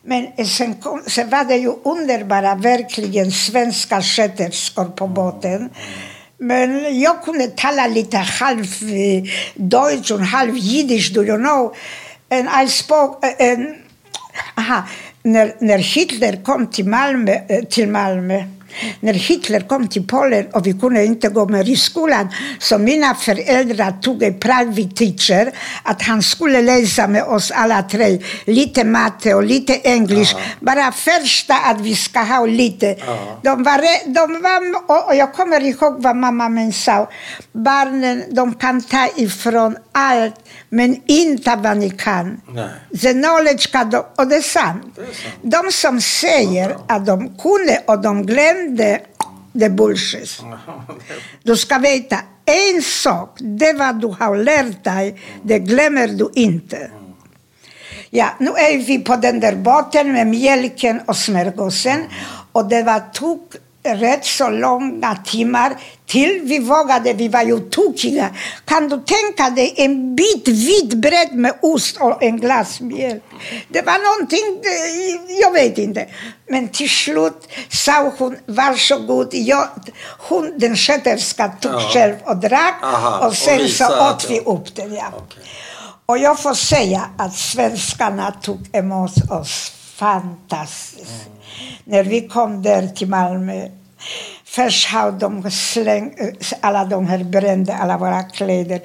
Men 0.02 0.46
sen, 0.46 0.74
kom, 0.74 1.02
sen 1.08 1.30
var 1.30 1.44
det 1.44 1.56
ju 1.56 1.74
underbara, 1.84 2.56
verkligen 2.56 3.32
svenska 3.32 4.02
sköterskor 4.02 4.86
på 4.86 5.08
båten. 5.08 5.70
Men 6.38 7.00
jag 7.02 7.24
kunde 7.24 7.48
tala 7.48 7.88
lite 7.88 8.18
halv 8.18 8.68
eh, 8.84 9.24
deutsch 9.56 10.12
och 10.12 10.20
halv 10.20 10.58
jiddisch, 10.58 11.14
do 11.14 11.24
you 11.24 11.38
know. 11.38 11.76
And 12.30 12.48
I 12.64 12.68
spoke... 12.68 13.28
eh, 13.28 13.52
and, 13.52 13.76
aha, 14.58 14.84
när, 15.24 15.56
när 15.60 15.78
Hitler 15.78 16.44
kom 16.44 16.68
till 16.68 16.86
Malmö, 16.86 17.32
eh, 17.50 17.64
till 17.64 17.90
Malmö 17.90 18.44
när 19.00 19.14
Hitler 19.14 19.60
kom 19.60 19.88
till 19.88 20.08
Polen 20.08 20.46
och 20.54 20.68
vi 20.68 20.74
kunde 20.74 21.06
inte 21.06 21.30
gå 21.30 21.48
med 21.48 21.70
i 21.70 21.76
skolan 21.76 22.28
så 22.60 22.78
mina 22.78 23.16
föräldrar 23.16 23.92
tog 24.02 24.24
en 24.24 24.40
private 24.40 24.96
teacher 24.96 25.52
att 25.84 26.02
han 26.02 26.24
skulle 26.24 26.62
läsa 26.62 27.08
med 27.08 27.24
oss 27.24 27.52
alla 27.52 27.84
tre 27.84 28.20
lite 28.46 28.84
matte 28.84 29.34
och 29.34 29.44
lite 29.44 29.80
engelska. 29.84 30.38
Bara 30.60 30.92
första 30.92 31.56
att 31.58 31.82
vi 31.82 31.96
ska 31.96 32.20
ha 32.20 32.46
lite. 32.46 32.96
Ja. 33.08 33.40
De 33.44 33.64
var, 33.64 33.82
de 34.14 34.42
var, 34.42 34.62
och- 34.98 35.08
och 35.08 35.16
jag 35.16 35.34
kommer 35.34 35.62
ihåg 35.64 36.02
vad 36.04 36.16
mamma 36.16 36.50
min 36.50 36.74
sa. 36.74 37.10
Barnen 37.52 38.24
de 38.32 38.54
kan 38.54 38.82
ta 38.82 39.08
ifrån 39.16 39.76
allt 39.92 40.36
men 40.70 41.02
inte 41.08 41.56
vad 41.56 41.78
ni 41.78 41.90
kan. 41.90 42.42
Nej. 42.54 42.66
The 43.02 43.14
knowledge 43.14 43.72
kan 43.72 43.90
de, 43.90 44.04
och 44.18 44.28
det 44.28 44.36
är 44.36 44.42
sant. 44.42 44.84
Det 44.96 45.02
är 45.02 45.06
sant. 45.06 45.66
De 45.66 45.72
som 45.72 46.02
säger 46.02 46.78
att 46.88 47.06
de 47.06 47.18
kunde 47.38 47.82
och 47.88 48.02
de 48.02 48.26
glömde, 48.26 48.63
det 49.54 49.66
är 49.66 49.70
bullshit. 49.70 50.42
Du 51.44 51.58
ska 51.58 51.78
veta 51.78 52.18
en 52.46 52.82
sak, 52.82 53.38
det 53.40 53.74
vad 53.74 54.02
du 54.02 54.08
har 54.08 54.36
lärt 54.36 54.84
dig, 54.84 55.20
det 55.44 55.60
glömmer 55.60 56.08
du 56.08 56.30
inte. 56.34 56.92
Ja, 58.10 58.30
nu 58.40 58.50
är 58.50 58.78
vi 58.86 59.00
på 59.00 59.16
den 59.16 59.40
där 59.40 59.56
båten 59.56 60.14
med 60.14 60.28
mjölken 60.28 61.02
och 61.06 61.18
smörgåsen 61.18 62.04
och 62.52 62.70
det 62.70 62.84
var 62.84 63.00
tok 63.14 63.56
rätt 63.84 64.26
så 64.26 64.50
långa 64.50 65.16
timmar 65.16 65.76
till 66.06 66.42
vi 66.44 66.60
vågade, 66.60 67.14
vi 67.14 67.28
var 67.28 67.42
ju 67.44 67.60
tokiga. 67.60 68.30
Kan 68.66 68.90
du 68.90 68.98
tänka 68.98 69.50
dig 69.50 69.74
en 69.78 70.16
bit 70.16 70.48
vitt 70.48 70.94
bröd 70.94 71.34
med 71.34 71.54
ost 71.62 71.98
och 71.98 72.24
en 72.24 72.38
glas 72.38 72.82
mjölk? 72.82 73.24
Det 73.70 73.82
var 73.82 74.00
någonting, 74.14 74.62
jag 75.42 75.52
vet 75.52 75.78
inte. 75.78 76.08
Men 76.50 76.68
till 76.68 76.90
slut 76.90 77.48
sa 77.70 78.12
hon, 78.18 78.36
varsågod, 78.46 79.30
jag, 79.32 79.70
hon, 80.20 80.54
den 80.58 80.76
sköterskan 80.76 81.52
tog 81.62 81.72
Ja. 81.74 81.80
själv 81.94 82.16
och 82.24 82.38
drack 82.38 82.80
Aha, 82.84 83.18
och 83.18 83.28
och 83.28 83.36
sen 83.38 83.58
visa 83.58 83.88
så 83.88 84.10
åt 84.10 84.30
vi 84.30 84.40
upp 84.40 84.76
det. 84.76 84.84
Ja. 84.84 85.06
Okej. 85.18 85.44
Och 86.06 86.18
jag 86.18 86.40
får 86.40 86.54
säga 86.54 87.10
att 87.18 87.34
svenskarna 87.36 88.32
tog 88.32 88.70
emot 88.74 89.32
oss 89.32 89.72
fantastiskt. 89.96 91.30
När 91.84 92.04
vi 92.04 92.28
kom 92.28 92.62
där 92.62 92.88
till 92.88 93.08
Malmö. 93.08 93.68
Först 94.46 94.90
har 94.90 95.12
de 95.12 95.52
slängt 95.52 96.20
alla 96.62 96.86
de 96.86 97.08
här 97.08 97.24
brände 97.24 97.76
alla 97.76 97.98
våra 97.98 98.24
kläder 98.24 98.82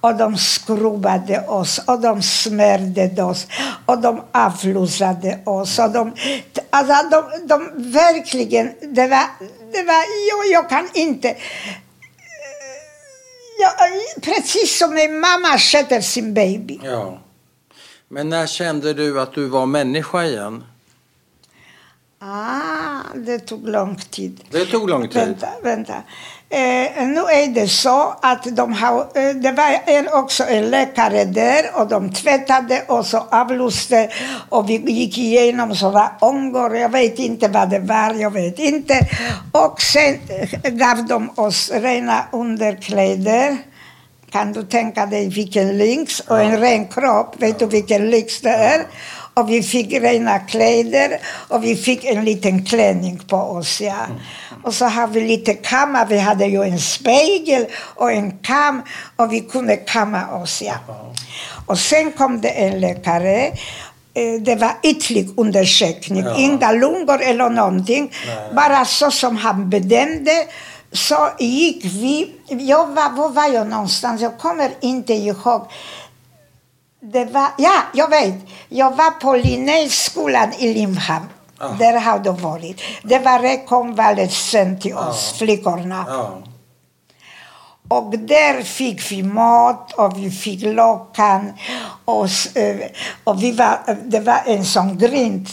och 0.00 0.14
de 0.14 0.36
skrubbade 0.36 1.40
oss 1.46 1.78
och 1.86 2.00
de 2.00 2.22
smörjde 2.22 3.22
oss 3.22 3.46
och 3.86 3.98
de 3.98 4.22
avlusade 4.32 5.38
oss. 5.44 5.78
Och 5.78 5.90
de, 5.90 6.12
alltså 6.70 6.94
de, 7.10 7.46
de 7.48 7.70
verkligen, 7.92 8.72
det 8.80 9.06
var, 9.06 9.26
det 9.72 9.82
var 9.82 10.04
jag, 10.30 10.52
jag 10.52 10.68
kan 10.68 10.88
inte 10.94 11.36
Ja, 13.58 13.70
precis 14.22 14.78
som 14.78 14.96
en 14.96 15.20
mamma 15.20 15.58
sköter 15.58 16.00
sin 16.00 16.34
baby. 16.34 16.80
Ja. 16.82 17.18
Men 18.08 18.28
när 18.28 18.46
kände 18.46 18.92
du 18.94 19.20
att 19.20 19.34
du 19.34 19.46
var 19.46 19.66
människa 19.66 20.24
igen? 20.24 20.64
Ah, 22.24 23.02
det 23.14 23.38
tog 23.38 23.68
lång 23.68 23.96
tid. 23.96 24.40
Det 24.50 24.64
tog 24.64 24.90
lång 24.90 25.08
tid. 25.08 25.14
Vänta, 25.14 25.48
vänta. 25.62 25.94
Eh, 26.48 27.06
nu 27.06 27.20
är 27.20 27.54
det 27.54 27.68
så 27.68 28.14
att 28.22 28.56
de 28.56 28.72
har, 28.72 29.00
eh, 29.00 29.34
det 29.34 29.52
var 29.52 29.80
en, 29.86 30.08
också 30.12 30.44
en 30.44 30.70
läkare 30.70 31.24
där 31.24 31.64
och 31.74 31.88
de 31.88 32.12
tvättade 32.12 32.82
och 32.88 33.06
så 33.06 33.18
avluste 33.30 34.10
och 34.48 34.70
vi 34.70 34.92
gick 34.92 35.18
igenom 35.18 35.76
sådana 35.76 36.10
ångor. 36.20 36.76
Jag 36.76 36.88
vet 36.88 37.18
inte 37.18 37.48
vad 37.48 37.70
det 37.70 37.78
var, 37.78 38.14
jag 38.14 38.30
vet 38.30 38.58
inte. 38.58 39.00
Och 39.52 39.80
sen 39.80 40.18
eh, 40.28 40.70
gav 40.70 41.06
de 41.06 41.30
oss 41.34 41.70
rena 41.74 42.24
underkläder. 42.32 43.56
Kan 44.30 44.52
du 44.52 44.62
tänka 44.62 45.06
dig 45.06 45.28
vilken 45.28 45.78
lyx? 45.78 46.20
Och 46.20 46.40
en 46.40 46.60
ren 46.60 46.88
kropp. 46.88 47.34
Vet 47.38 47.58
du 47.58 47.66
vilken 47.66 48.10
lyx 48.10 48.40
det 48.40 48.50
är? 48.50 48.86
Och 49.34 49.50
vi 49.50 49.62
fick 49.62 49.92
rena 49.92 50.38
kläder 50.38 51.18
och 51.48 51.64
vi 51.64 51.76
fick 51.76 52.04
en 52.04 52.24
liten 52.24 52.64
klänning 52.64 53.18
på 53.28 53.36
oss. 53.36 53.80
Ja. 53.80 54.06
Och 54.62 54.74
så 54.74 54.84
har 54.84 55.06
vi 55.08 55.20
lite 55.20 55.54
kammar. 55.54 56.06
Vi 56.06 56.18
hade 56.18 56.46
ju 56.46 56.62
en 56.62 56.78
spegel 56.80 57.66
och 57.94 58.12
en 58.12 58.30
kam 58.38 58.82
och 59.16 59.32
vi 59.32 59.40
kunde 59.40 59.76
kamma 59.76 60.26
oss. 60.42 60.62
Ja. 60.62 60.74
Och 61.66 61.78
sen 61.78 62.12
kom 62.12 62.40
det 62.40 62.48
en 62.48 62.80
läkare. 62.80 63.46
Eh, 64.14 64.40
Det 64.40 64.54
var 64.54 64.72
ytlig 64.82 65.28
undersökning, 65.36 66.24
Ja. 66.24 66.36
inga 66.36 66.72
lungor 66.72 67.22
eller 67.22 67.50
någonting. 67.50 68.12
Nej. 68.26 68.36
Bara 68.54 68.84
så 68.84 69.10
som 69.10 69.36
han 69.36 69.70
bedömde 69.70 70.44
så 70.92 71.28
gick 71.38 71.84
vi... 71.84 72.30
Jag 72.48 72.86
var, 72.86 73.10
var 73.16 73.28
var 73.28 73.46
jag 73.54 73.66
någonstans? 73.68 74.20
Jag 74.22 74.38
kommer 74.38 74.70
inte 74.80 75.12
ihåg. 75.14 75.66
Det 77.04 77.24
var, 77.24 77.48
ja, 77.58 77.82
jag 77.94 78.10
vet. 78.10 78.34
Jag 78.68 78.96
var 78.96 79.10
på 79.10 79.36
Linnéskolan 79.36 80.52
i 80.58 80.74
Limhamn. 80.74 81.26
Ah. 81.58 81.68
Där 81.68 82.00
har 82.00 82.18
du 82.18 82.30
varit. 82.30 82.80
Det 83.02 83.18
var 83.18 83.38
rekonvalescent 83.38 84.80
till 84.82 84.94
oss, 84.94 85.32
Ah. 85.34 85.38
flickorna. 85.38 86.04
Ja. 86.08 86.38
Och 87.88 88.18
där 88.18 88.62
fick 88.62 89.12
vi 89.12 89.22
mat 89.22 89.92
och 89.92 90.18
vi 90.18 90.30
fick 90.30 90.62
lakan. 90.62 91.52
Och, 92.04 92.28
eh, 92.56 92.76
och 93.24 93.42
vi 93.42 93.52
var, 93.52 93.78
det 94.04 94.20
var 94.20 94.40
en 94.46 94.64
sån 94.64 94.98
grind. 94.98 95.48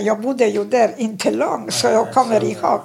Jag 0.00 0.20
bodde 0.20 0.44
ju 0.46 0.64
där 0.64 0.94
inte 0.96 1.30
långt, 1.30 1.74
så 1.74 1.86
jag 1.86 2.12
kommer 2.14 2.44
ihåg. 2.44 2.80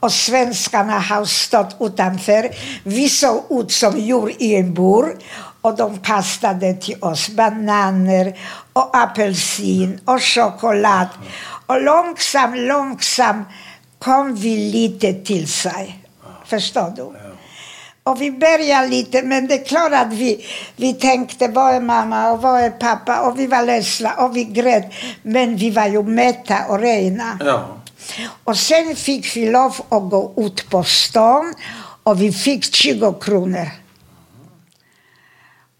Och 0.00 0.12
svenskarna 0.12 0.98
har 0.98 1.24
stått 1.24 1.76
utanför. 1.80 2.50
Vi 2.84 3.08
såg 3.08 3.42
ut 3.50 3.72
som 3.72 3.98
djur 3.98 4.32
i 4.42 4.54
en 4.56 4.74
bur. 4.74 5.16
Och 5.64 5.76
de 5.76 5.98
kastade 5.98 6.74
till 6.74 6.96
oss 7.00 7.28
bananer 7.28 8.38
och 8.72 8.96
apelsin 8.96 10.00
och 10.04 10.22
choklad. 10.22 11.08
Och 11.66 11.82
långsamt, 11.82 12.58
långsamt 12.58 13.48
kom 13.98 14.34
vi 14.34 14.56
lite 14.56 15.12
till 15.12 15.48
sig. 15.48 15.98
Förstår 16.46 16.92
du? 16.96 17.02
Och 18.02 18.20
vi 18.20 18.30
började 18.30 18.88
lite, 18.88 19.22
men 19.22 19.46
det 19.46 19.54
är 19.54 19.64
klart 19.64 19.92
att 19.92 20.12
vi, 20.12 20.46
vi 20.76 20.94
tänkte 20.94 21.48
vad 21.48 21.74
är 21.74 21.80
mamma 21.80 22.32
och 22.32 22.42
vad 22.42 22.60
är 22.60 22.70
pappa 22.70 23.20
och 23.20 23.38
vi 23.38 23.46
var 23.46 23.62
ledsna 23.62 24.14
och 24.14 24.36
vi 24.36 24.44
grät. 24.44 24.92
Men 25.22 25.56
vi 25.56 25.70
var 25.70 25.86
ju 25.86 26.02
mätta 26.02 26.58
och 26.68 26.78
rena. 26.78 27.38
Ja. 27.40 27.68
Och 28.44 28.56
sen 28.56 28.96
fick 28.96 29.36
vi 29.36 29.50
lov 29.50 29.76
att 29.88 30.10
gå 30.10 30.34
ut 30.36 30.70
på 30.70 30.84
stan 30.84 31.54
och 32.02 32.22
vi 32.22 32.32
fick 32.32 32.74
20 32.74 33.12
kronor. 33.12 33.83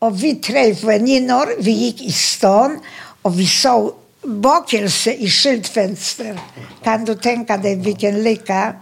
Och 0.04 0.22
vi 0.22 0.34
tre 0.34 0.72
väninnor, 0.72 1.62
vi 1.62 1.70
gick 1.70 2.02
i 2.02 2.12
stan 2.12 2.80
och 3.22 3.40
vi 3.40 3.46
såg 3.46 3.94
bakelse 4.22 5.12
i 5.12 5.30
skyltfönster. 5.30 6.40
Kan 6.82 7.04
du 7.04 7.14
tänka 7.14 7.56
dig 7.56 7.76
vilken 7.76 8.22
lycka? 8.22 8.74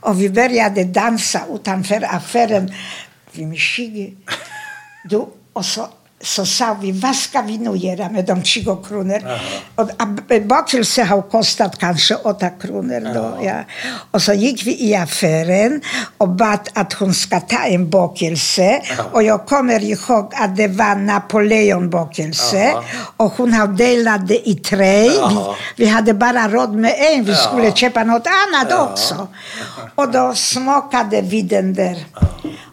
Och 0.00 0.22
vi 0.22 0.30
började 0.30 0.84
dansa 0.84 1.40
utanför 1.54 2.14
affären. 2.14 2.74
Vi 3.32 3.46
med 3.46 3.58
20. 3.58 4.14
Du, 5.04 5.26
och 5.52 5.64
så 5.64 5.88
så 6.22 6.46
sa 6.46 6.76
vi, 6.80 6.92
vad 6.92 7.16
ska 7.16 7.40
vi 7.40 7.58
nu 7.58 7.76
göra 7.76 8.08
med 8.08 8.24
de 8.24 8.42
20 8.42 8.76
kronor? 8.76 9.22
Och 9.74 9.90
en 10.28 10.48
bakelse 10.48 11.02
har 11.02 11.22
kostat 11.22 11.78
kanske 11.78 12.14
8 12.14 12.50
kronor 12.50 13.14
då. 13.14 13.38
Ja. 13.44 13.54
Och 14.10 14.22
så 14.22 14.32
gick 14.32 14.66
vi 14.66 14.88
i 14.88 14.94
affären 14.94 15.80
och 16.18 16.28
bad 16.28 16.68
att 16.74 16.92
hon 16.92 17.14
ska 17.14 17.40
ta 17.40 17.64
en 17.64 17.90
bakelse. 17.90 18.82
Och 19.12 19.22
jag 19.22 19.46
kommer 19.46 19.84
ihåg 19.84 20.32
att 20.36 20.56
det 20.56 20.68
var 20.68 20.94
Napoleonbakelse. 20.94 22.74
Och 23.16 23.32
hon 23.32 23.52
har 23.52 23.66
delat 23.66 24.28
det 24.28 24.48
i 24.48 24.54
tre. 24.54 25.08
Vi, 25.08 25.18
vi 25.76 25.86
hade 25.86 26.14
bara 26.14 26.48
råd 26.48 26.74
med 26.74 26.94
en, 26.98 27.24
vi 27.24 27.34
skulle 27.34 27.72
köpa 27.72 28.04
något 28.04 28.26
annat 28.26 28.90
också. 28.90 29.28
Och 29.94 30.12
då 30.12 30.34
smakade 30.34 31.20
vi 31.22 31.42
den 31.42 31.74
där. 31.74 31.96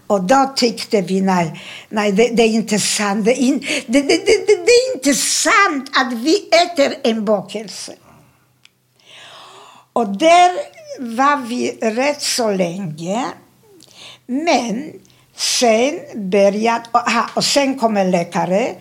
Och 0.08 0.24
då 0.24 0.54
tyckte 0.56 1.02
vi, 1.02 1.22
nej, 1.22 1.62
nej 1.90 2.12
det, 2.12 2.28
det 2.28 2.44
är 2.44 2.48
inte 2.48 2.80
sant. 2.80 3.26
Det, 3.26 3.32
är 3.32 3.42
in, 3.42 3.60
det, 3.88 4.02
det, 4.02 4.26
det, 4.26 4.46
det 4.48 4.72
är 4.72 4.96
inte 4.96 5.14
sant 5.14 5.92
att 5.96 6.14
vi 6.14 6.36
äter 6.36 6.96
en 7.04 7.26
bakelse. 7.26 7.94
Och 9.94 10.08
där 10.08 10.52
var 11.00 11.38
vi 11.38 11.72
rätt 11.82 12.22
så 12.22 12.52
länge. 12.52 13.26
Men 14.26 14.94
sen 15.36 16.00
började... 16.16 16.84
Aha, 16.92 17.30
och 17.34 17.44
sen 17.44 17.80
kom 17.80 17.98
en 17.98 18.12
läkare. 18.12 18.76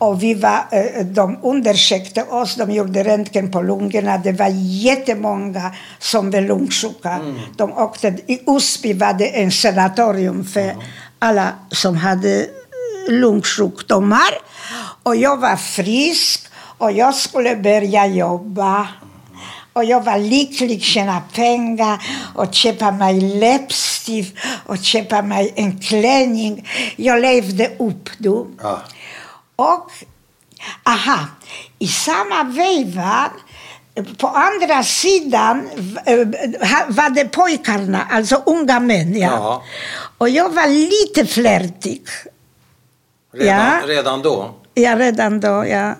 Och 0.00 0.22
vi 0.22 0.34
var, 0.34 0.64
eh, 0.70 1.06
de 1.06 1.38
undersökte 1.42 2.22
oss, 2.22 2.54
de 2.56 2.70
gjorde 2.70 3.04
röntgen 3.04 3.50
på 3.50 3.62
lungorna. 3.62 4.18
Det 4.18 4.32
var 4.32 4.48
jättemånga 4.56 5.72
som 5.98 6.30
var 6.30 6.40
lungsjuka. 6.40 7.10
Mm. 7.10 7.36
De 7.56 7.72
åkte, 7.72 8.08
I 8.26 8.40
Osby 8.46 8.92
var 8.94 9.12
det 9.12 9.40
en 9.40 9.50
sanatorium 9.50 10.44
för 10.44 10.60
mm. 10.60 10.80
alla 11.18 11.52
som 11.70 11.96
hade 11.96 12.46
lungsjukdomar. 13.08 14.30
Och 15.02 15.16
jag 15.16 15.36
var 15.36 15.56
frisk 15.56 16.46
och 16.78 16.92
jag 16.92 17.14
skulle 17.14 17.56
börja 17.56 18.06
jobba. 18.06 18.88
Och 19.72 19.84
jag 19.84 20.04
var 20.04 20.18
lycklig, 20.18 20.82
tjäna 20.82 21.20
pengar 21.34 21.98
och 22.34 22.54
köpa 22.54 22.90
mig 22.90 23.20
läppstift 23.20 24.36
och 24.66 24.78
köpa 24.78 25.22
mig 25.22 25.52
en 25.56 25.80
klänning. 25.80 26.68
Jag 26.96 27.20
levde 27.20 27.70
upp, 27.78 28.10
du. 28.18 28.46
Ja. 28.62 28.82
Och, 29.60 29.90
aha, 30.84 31.26
i 31.78 31.86
samma 31.86 32.44
veva 32.44 33.30
på 34.18 34.28
andra 34.28 34.82
sidan 34.82 35.68
eh, 36.06 36.18
var 36.88 37.10
det 37.10 37.24
pojkarna, 37.24 38.06
alltså 38.10 38.42
unga 38.46 38.80
män. 38.80 39.18
Ja. 39.18 39.28
ja. 39.28 39.62
Och 40.18 40.28
jag 40.28 40.48
var 40.48 40.66
lite 40.66 41.32
flörtig. 41.32 42.02
Redan, 43.32 43.56
ja. 43.56 43.80
redan 43.86 44.22
då? 44.22 44.54
Ja, 44.74 44.98
redan 44.98 45.40
då. 45.40 45.66
Ja. 45.66 45.94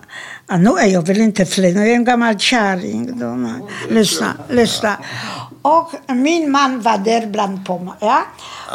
Ja, 0.46 0.56
nu 0.56 0.70
är 0.70 0.86
jag 0.86 1.06
väl 1.06 1.20
inte 1.20 1.46
flörtig, 1.46 1.76
nu 1.76 1.82
är 1.82 1.86
jag 1.86 1.96
en 1.96 2.04
gammal 2.04 2.38
kärring. 2.38 3.22
Lyssna, 3.88 4.34
lyssna. 4.48 4.96
Och 5.62 5.92
min 6.08 6.50
man 6.50 6.80
var 6.80 6.98
där 6.98 7.26
bland 7.26 7.64
mig. 7.68 7.94
Ja? 8.00 8.22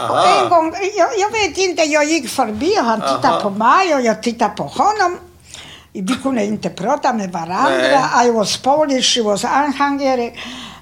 Och 0.09 0.27
en 0.27 0.49
gång, 0.49 0.73
jag, 0.97 1.09
jag, 1.17 1.31
vet 1.31 1.57
inte, 1.57 1.83
jag 1.83 2.05
gick 2.05 2.29
förbi 2.29 2.79
och 2.79 2.85
han 2.85 3.01
tittade 3.01 3.27
Aha. 3.27 3.39
på 3.39 3.49
mig 3.49 3.95
och 3.95 4.01
jag 4.01 4.23
tittade 4.23 4.55
på 4.55 4.63
honom. 4.63 5.17
Vi 5.93 6.15
kunde 6.23 6.45
inte 6.45 6.69
prata 6.69 7.13
med 7.13 7.31
varandra. 7.31 8.09
Nej. 8.13 8.27
I 8.27 8.31
was 8.31 8.57
Polish, 8.57 9.17
he 9.17 9.23
was 9.23 9.43
Hungary. 9.79 10.31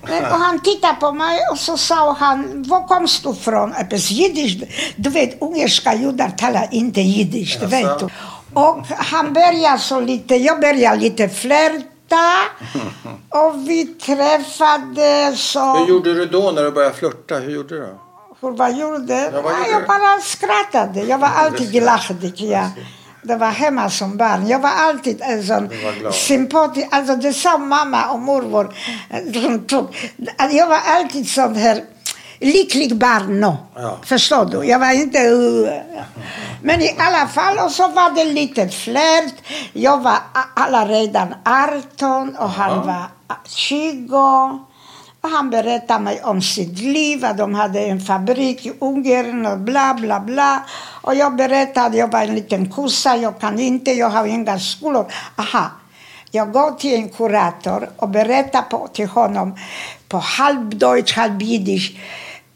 Och 0.03 0.39
han 0.39 0.59
tittade 0.59 0.93
på 0.99 1.11
mig 1.11 1.39
och 1.51 1.57
så 1.57 1.77
sa 1.77 2.13
han, 2.19 2.63
var 2.67 2.87
kommer 2.87 3.23
du 3.23 3.29
ifrån? 3.29 3.73
Jiddisch. 4.11 4.63
Du 4.95 5.09
vet, 5.09 5.41
ungerska 5.41 5.93
judar 5.93 6.29
talar 6.29 6.67
inte 6.71 7.01
jiddisch, 7.01 7.57
det 7.59 7.65
vet 7.65 7.99
du. 7.99 8.09
Och 8.53 8.87
han 8.87 9.33
började 9.33 9.79
så 9.79 9.99
lite, 9.99 10.35
jag 10.35 10.61
började 10.61 10.95
lite 10.95 11.29
flört 11.29 11.92
och 13.29 13.69
vi 13.69 13.85
träffades. 13.85 15.55
Och... 15.55 15.77
Hur 15.77 15.85
gjorde 15.85 16.13
du 16.13 16.25
då 16.25 16.51
när 16.51 16.63
du 16.63 16.71
började 16.71 16.95
flirta? 16.95 17.35
Hur 17.35 17.51
gjorde 17.51 17.75
du? 17.75 17.87
Hur, 18.41 18.51
vad 18.51 18.77
gjorde 18.77 19.31
ja, 19.33 19.41
vad 19.41 19.57
gjorde 19.57 19.69
Jag 19.71 19.87
bara 19.87 20.21
skrattade. 20.21 21.01
Jag 21.01 21.17
var 21.17 21.27
alltid 21.27 21.71
glad. 21.71 21.99
Ja. 22.33 22.69
Det 23.23 23.35
var 23.35 23.47
hemma 23.51 23.89
som 23.89 24.17
barn. 24.17 24.47
Jag 24.47 24.59
var 24.59 24.69
alltid 24.69 25.21
en 25.21 25.43
sån 25.43 25.69
sympatisk. 26.11 26.87
Alltså 26.91 27.15
det 27.15 27.33
sa 27.33 27.57
mamma 27.57 28.11
och 28.11 28.19
mormor. 28.19 28.75
Jag 30.51 30.67
var 30.67 30.79
alltid 30.85 31.29
sån 31.29 31.55
här 31.55 31.83
lycklig 32.39 32.95
barn. 32.95 33.39
No. 33.39 33.57
Ja. 33.75 33.99
Förstår 34.03 34.45
du? 34.45 34.63
Jag 34.65 34.79
var 34.79 34.91
inte... 34.91 35.19
Uh, 35.19 35.69
men 36.63 36.81
i 36.81 36.95
alla 36.97 37.27
fall, 37.27 37.57
och 37.59 37.71
så 37.71 37.87
var 37.87 38.15
det 38.15 38.25
lite 38.25 38.69
flört. 38.69 39.33
Jag 39.73 40.01
var 40.01 40.17
alla 40.53 40.85
redan 40.85 41.35
18 41.45 42.35
och 42.35 42.49
han 42.49 42.71
ja. 42.71 42.83
var 42.83 43.35
20. 43.45 44.59
Och 45.21 45.29
han 45.29 45.49
berättade 45.49 46.03
mig 46.03 46.21
om 46.23 46.41
sitt 46.41 46.79
liv, 46.79 47.25
att 47.25 47.37
de 47.37 47.55
hade 47.55 47.79
en 47.79 47.99
fabrik 47.99 48.65
i 48.65 48.73
Ungern 48.79 49.45
och 49.45 49.59
bla 49.59 49.93
bla 49.93 50.19
bla. 50.19 50.63
Och 51.01 51.15
jag 51.15 51.35
berättade 51.35 51.87
att 51.87 51.95
jag 51.95 52.11
var 52.11 52.21
en 52.21 52.35
liten 52.35 52.69
kossa, 52.69 53.15
jag 53.15 53.39
kan 53.39 53.59
inte, 53.59 53.91
jag 53.91 54.09
har 54.09 54.25
inga 54.25 54.59
skolor. 54.59 55.11
Aha. 55.35 55.71
Jag 56.31 56.51
går 56.51 56.71
till 56.71 56.93
en 56.93 57.09
kurator 57.09 57.89
och 57.97 58.09
berättar 58.09 58.61
på, 58.61 58.87
till 58.93 59.07
honom 59.07 59.57
på 60.07 60.17
halvdeutsch, 60.17 61.17
halvjiddisch 61.17 61.95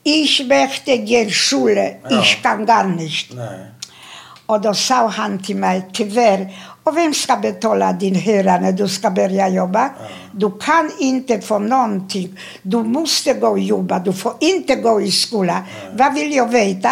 ich 0.08 0.46
möchte 0.46 0.98
gehen 0.98 1.32
Schule, 1.32 2.00
ja. 2.10 2.22
ich 2.22 2.42
kann 2.42 2.66
gar 2.66 2.84
nicht. 2.84 3.34
Nej. 3.34 3.77
Och 4.48 4.62
då 4.62 4.74
sa 4.74 5.08
han 5.08 5.40
till 5.44 5.56
mig, 5.56 5.90
tyvärr, 5.94 6.56
och 6.84 6.98
vem 6.98 7.14
ska 7.14 7.36
betala 7.36 7.94
din 7.94 8.16
hyra 8.16 8.60
när 8.60 8.72
du 8.72 8.88
ska 8.88 9.10
börja 9.12 9.50
jobba? 9.50 9.90
Du 10.32 10.52
kan 10.60 10.92
inte 11.00 11.42
få 11.42 11.60
någonting. 11.60 12.40
Du 12.62 12.78
måste 12.78 13.34
gå 13.34 13.48
och 13.48 13.60
jobba, 13.60 14.00
du 14.00 14.14
får 14.14 14.34
inte 14.40 14.76
gå 14.76 15.02
i 15.02 15.12
skola. 15.12 15.64
Vad 15.94 16.14
vill 16.14 16.34
jag 16.34 16.52
veta? 16.52 16.92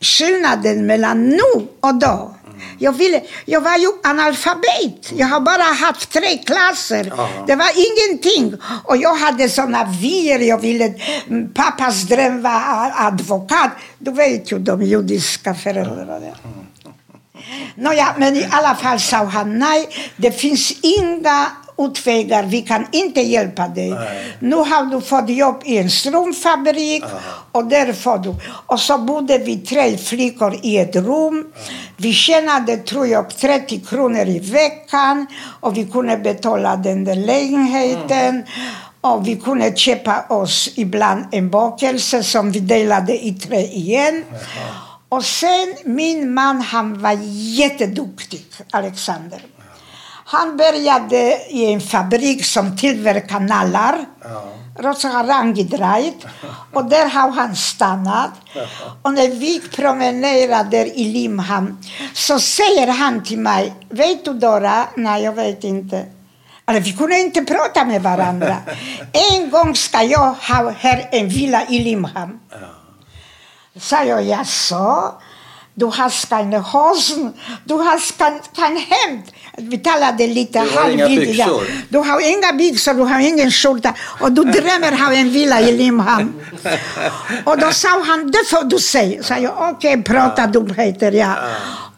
Skillnaden 0.00 0.86
mellan 0.86 1.28
nu 1.28 1.66
och 1.80 1.94
då 1.94 2.34
jag, 2.78 2.92
ville, 2.92 3.22
jag 3.44 3.60
var 3.60 3.76
ju 3.76 3.88
analfabet. 4.02 5.12
Jag 5.12 5.26
har 5.26 5.40
bara 5.40 5.62
haft 5.62 6.12
tre 6.12 6.38
klasser. 6.38 7.12
Aha. 7.12 7.44
Det 7.46 7.56
var 7.56 7.70
ingenting. 7.76 8.54
Och 8.84 8.96
jag 8.96 9.14
hade 9.14 9.48
såna 9.48 9.84
vyer. 9.84 10.38
Jag 10.38 10.58
ville, 10.58 10.94
mm, 11.28 11.54
pappas 11.54 12.02
dröm 12.02 12.42
var 12.42 12.92
advokat. 12.96 13.70
Du 13.98 14.10
vet 14.10 14.52
ju 14.52 14.58
de 14.58 14.82
judiska 14.82 15.54
föräldrarna. 15.54 16.20
Nåja, 17.74 18.14
men 18.18 18.36
i 18.36 18.46
alla 18.50 18.74
fall 18.74 19.00
sa 19.00 19.24
han 19.24 19.58
nej, 19.58 19.88
det 20.16 20.30
finns 20.30 20.72
inga 20.82 21.46
utvägar, 21.86 22.42
vi 22.42 22.62
kan 22.62 22.86
inte 22.92 23.20
hjälpa 23.20 23.68
dig. 23.68 23.90
Nej. 23.90 24.36
Nu 24.38 24.56
har 24.56 24.84
du 24.84 25.00
fått 25.00 25.28
jobb 25.28 25.62
i 25.64 25.78
en 25.78 25.90
strumpfabrik 25.90 27.04
och 27.52 27.64
där 27.64 27.92
får 27.92 28.18
du. 28.18 28.34
Och 28.66 28.80
så 28.80 28.98
bodde 28.98 29.38
vi 29.38 29.56
tre 29.56 29.98
flickor 29.98 30.58
i 30.62 30.78
ett 30.78 30.96
rum. 30.96 31.52
Vi 31.96 32.12
tjänade, 32.12 32.76
tror 32.76 33.06
jag, 33.06 33.36
30 33.36 33.80
kronor 33.80 34.28
i 34.28 34.38
veckan 34.38 35.26
och 35.60 35.76
vi 35.76 35.84
kunde 35.84 36.16
betala 36.16 36.76
den 36.76 37.04
där 37.04 37.16
lägenheten. 37.16 38.28
Mm. 38.28 38.44
Och 39.00 39.28
vi 39.28 39.36
kunde 39.36 39.76
köpa 39.76 40.24
oss 40.28 40.70
ibland 40.76 41.24
en 41.32 41.50
bakelse 41.50 42.22
som 42.22 42.52
vi 42.52 42.60
delade 42.60 43.24
i 43.24 43.32
tre 43.32 43.60
igen. 43.60 44.24
Och 45.08 45.24
sen, 45.24 45.74
min 45.84 46.34
man, 46.34 46.60
han 46.60 47.02
var 47.02 47.18
jätteduktig, 47.32 48.44
Alexander. 48.70 49.40
Han 50.32 50.56
började 50.56 51.46
i 51.48 51.72
en 51.72 51.80
fabrik 51.80 52.44
som 52.44 52.76
tillverkar 52.76 53.40
nallar. 53.40 54.04
Ja. 54.24 54.44
Och 56.72 56.84
där 56.84 57.08
har 57.08 57.30
han 57.30 57.56
stannat. 57.56 58.30
Och 59.02 59.14
när 59.14 59.28
vi 59.28 59.60
promenerade 59.60 60.98
i 60.98 61.04
Limhamn 61.04 61.78
så 62.12 62.38
säger 62.38 62.86
han 62.86 63.24
till 63.24 63.38
mig, 63.38 63.74
vet 63.88 64.24
du 64.24 64.32
Dora? 64.32 64.86
Nej, 64.96 65.22
jag 65.22 65.32
vet 65.32 65.64
inte. 65.64 66.06
Alltså, 66.64 66.82
vi 66.82 66.92
kunde 66.92 67.18
inte 67.18 67.42
prata 67.42 67.84
med 67.84 68.02
varandra. 68.02 68.56
En 69.32 69.50
gång 69.50 69.74
ska 69.74 70.02
jag 70.02 70.32
ha 70.32 70.70
här 70.78 71.08
en 71.12 71.28
villa 71.28 71.66
i 71.68 71.78
Limhamn. 71.78 72.40
Ja. 72.50 72.56
Sa 73.80 74.04
jag, 74.04 74.22
jaså? 74.22 75.14
Du 75.74 75.86
har 75.86 76.10
keine 76.28 76.58
Hosen, 76.58 77.32
du 77.64 77.74
har 77.74 77.98
kein, 77.98 78.40
kein 78.56 78.76
Hemd. 78.76 79.24
Vi 79.58 79.78
talade 79.78 80.26
lite 80.26 80.58
halvvidigt. 80.58 81.38
Ja. 81.38 81.60
Du 81.88 81.98
har 81.98 82.20
inga 82.20 82.52
byxor, 82.52 82.94
du 82.94 83.02
har 83.02 83.20
ingen 83.20 83.50
skjorta 83.50 83.94
och 84.20 84.32
du 84.32 84.44
drömmer 84.44 84.92
om 84.92 85.12
en 85.12 85.30
villa 85.30 85.60
i 85.60 85.72
Limhamn. 85.72 86.32
och 87.44 87.58
då 87.58 87.72
sa 87.72 87.88
han, 88.04 88.30
det 88.30 88.44
får 88.50 88.64
du 88.64 88.78
säga. 88.78 89.22
Så 89.22 89.34
jag, 89.34 89.52
okej, 89.52 89.92
okay, 89.92 90.02
prata 90.02 90.46
dumheter, 90.46 91.12
ja. 91.12 91.34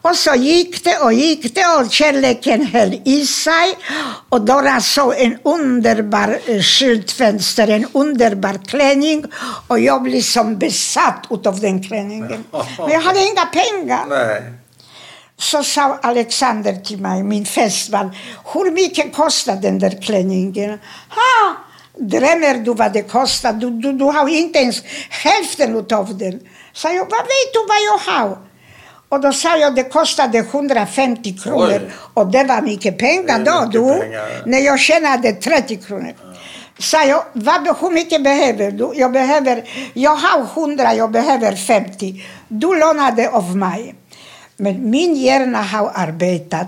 Och 0.05 0.15
så 0.15 0.35
gick 0.35 0.83
det 0.83 0.97
och 0.97 1.13
gick 1.13 1.55
det 1.55 1.67
och 1.67 1.91
kärleken 1.91 2.65
höll 2.65 3.01
i 3.05 3.25
sig. 3.25 3.77
Och 4.29 4.41
Dora 4.41 4.81
såg 4.81 5.13
en 5.17 5.37
underbar 5.43 6.39
eh, 6.45 6.61
skyltfönster, 6.61 7.67
en 7.67 7.87
underbar 7.91 8.65
klänning. 8.67 9.25
Och 9.67 9.79
jag 9.79 10.03
blev 10.03 10.21
som 10.21 10.57
besatt 10.57 11.47
av 11.47 11.59
den 11.59 11.83
klänningen. 11.83 12.43
Men 12.77 12.89
jag 12.91 13.01
hade 13.01 13.19
inga 13.19 13.45
pengar. 13.45 14.05
Nej. 14.09 14.41
Så 15.37 15.63
sa 15.63 15.99
Alexander 16.01 16.73
till 16.73 16.97
mig, 16.97 17.23
min 17.23 17.45
fästman, 17.45 18.15
hur 18.53 18.71
mycket 18.71 19.13
kostar 19.13 19.55
den 19.55 19.79
där 19.79 20.01
klänningen? 20.01 20.79
Ha, 21.09 21.55
drömmer 21.99 22.53
du 22.53 22.73
vad 22.73 22.93
det 22.93 23.03
kostar? 23.03 23.53
Du, 23.53 23.69
du, 23.69 23.93
du 23.93 24.05
har 24.05 24.29
inte 24.29 24.59
ens 24.59 24.83
hälften 25.09 25.85
av 25.91 26.17
den. 26.17 26.39
Sa 26.73 26.89
jag, 26.89 27.05
vad 27.09 27.25
vet 27.33 27.53
du 27.53 27.59
vad 27.67 27.77
jag 27.91 28.13
har? 28.13 28.37
Och 29.09 29.21
då 29.21 29.33
sa 29.33 29.57
jag, 29.57 29.75
det 29.75 29.83
kostade 29.83 30.37
150 30.37 31.37
kronor. 31.43 31.81
Oj. 31.83 31.91
Och 32.13 32.27
det 32.27 32.43
var 32.43 32.61
mycket 32.61 32.97
pengar 32.97 33.39
då, 33.39 33.65
mycket 33.65 33.71
du. 33.71 33.99
pengar. 34.01 34.41
När 34.45 34.59
jag 34.59 34.79
tjänade 34.79 35.31
30 35.31 35.75
kronor. 35.75 36.13
Sa 36.79 37.03
jag, 37.03 37.23
vad, 37.33 37.77
hur 37.79 37.91
mycket 37.91 38.23
behöver 38.23 38.71
du? 38.71 38.91
Jag 38.95 39.11
behöver, 39.11 39.63
jag 39.93 40.15
har 40.15 40.63
100, 40.63 40.95
jag 40.95 41.11
behöver 41.11 41.55
50. 41.55 42.23
Du 42.47 42.79
lånade 42.79 43.29
av 43.29 43.57
mig. 43.57 43.95
Men 44.57 44.89
min 44.89 45.15
hjärna 45.15 45.61
har 45.61 45.91
arbetat. 45.95 46.67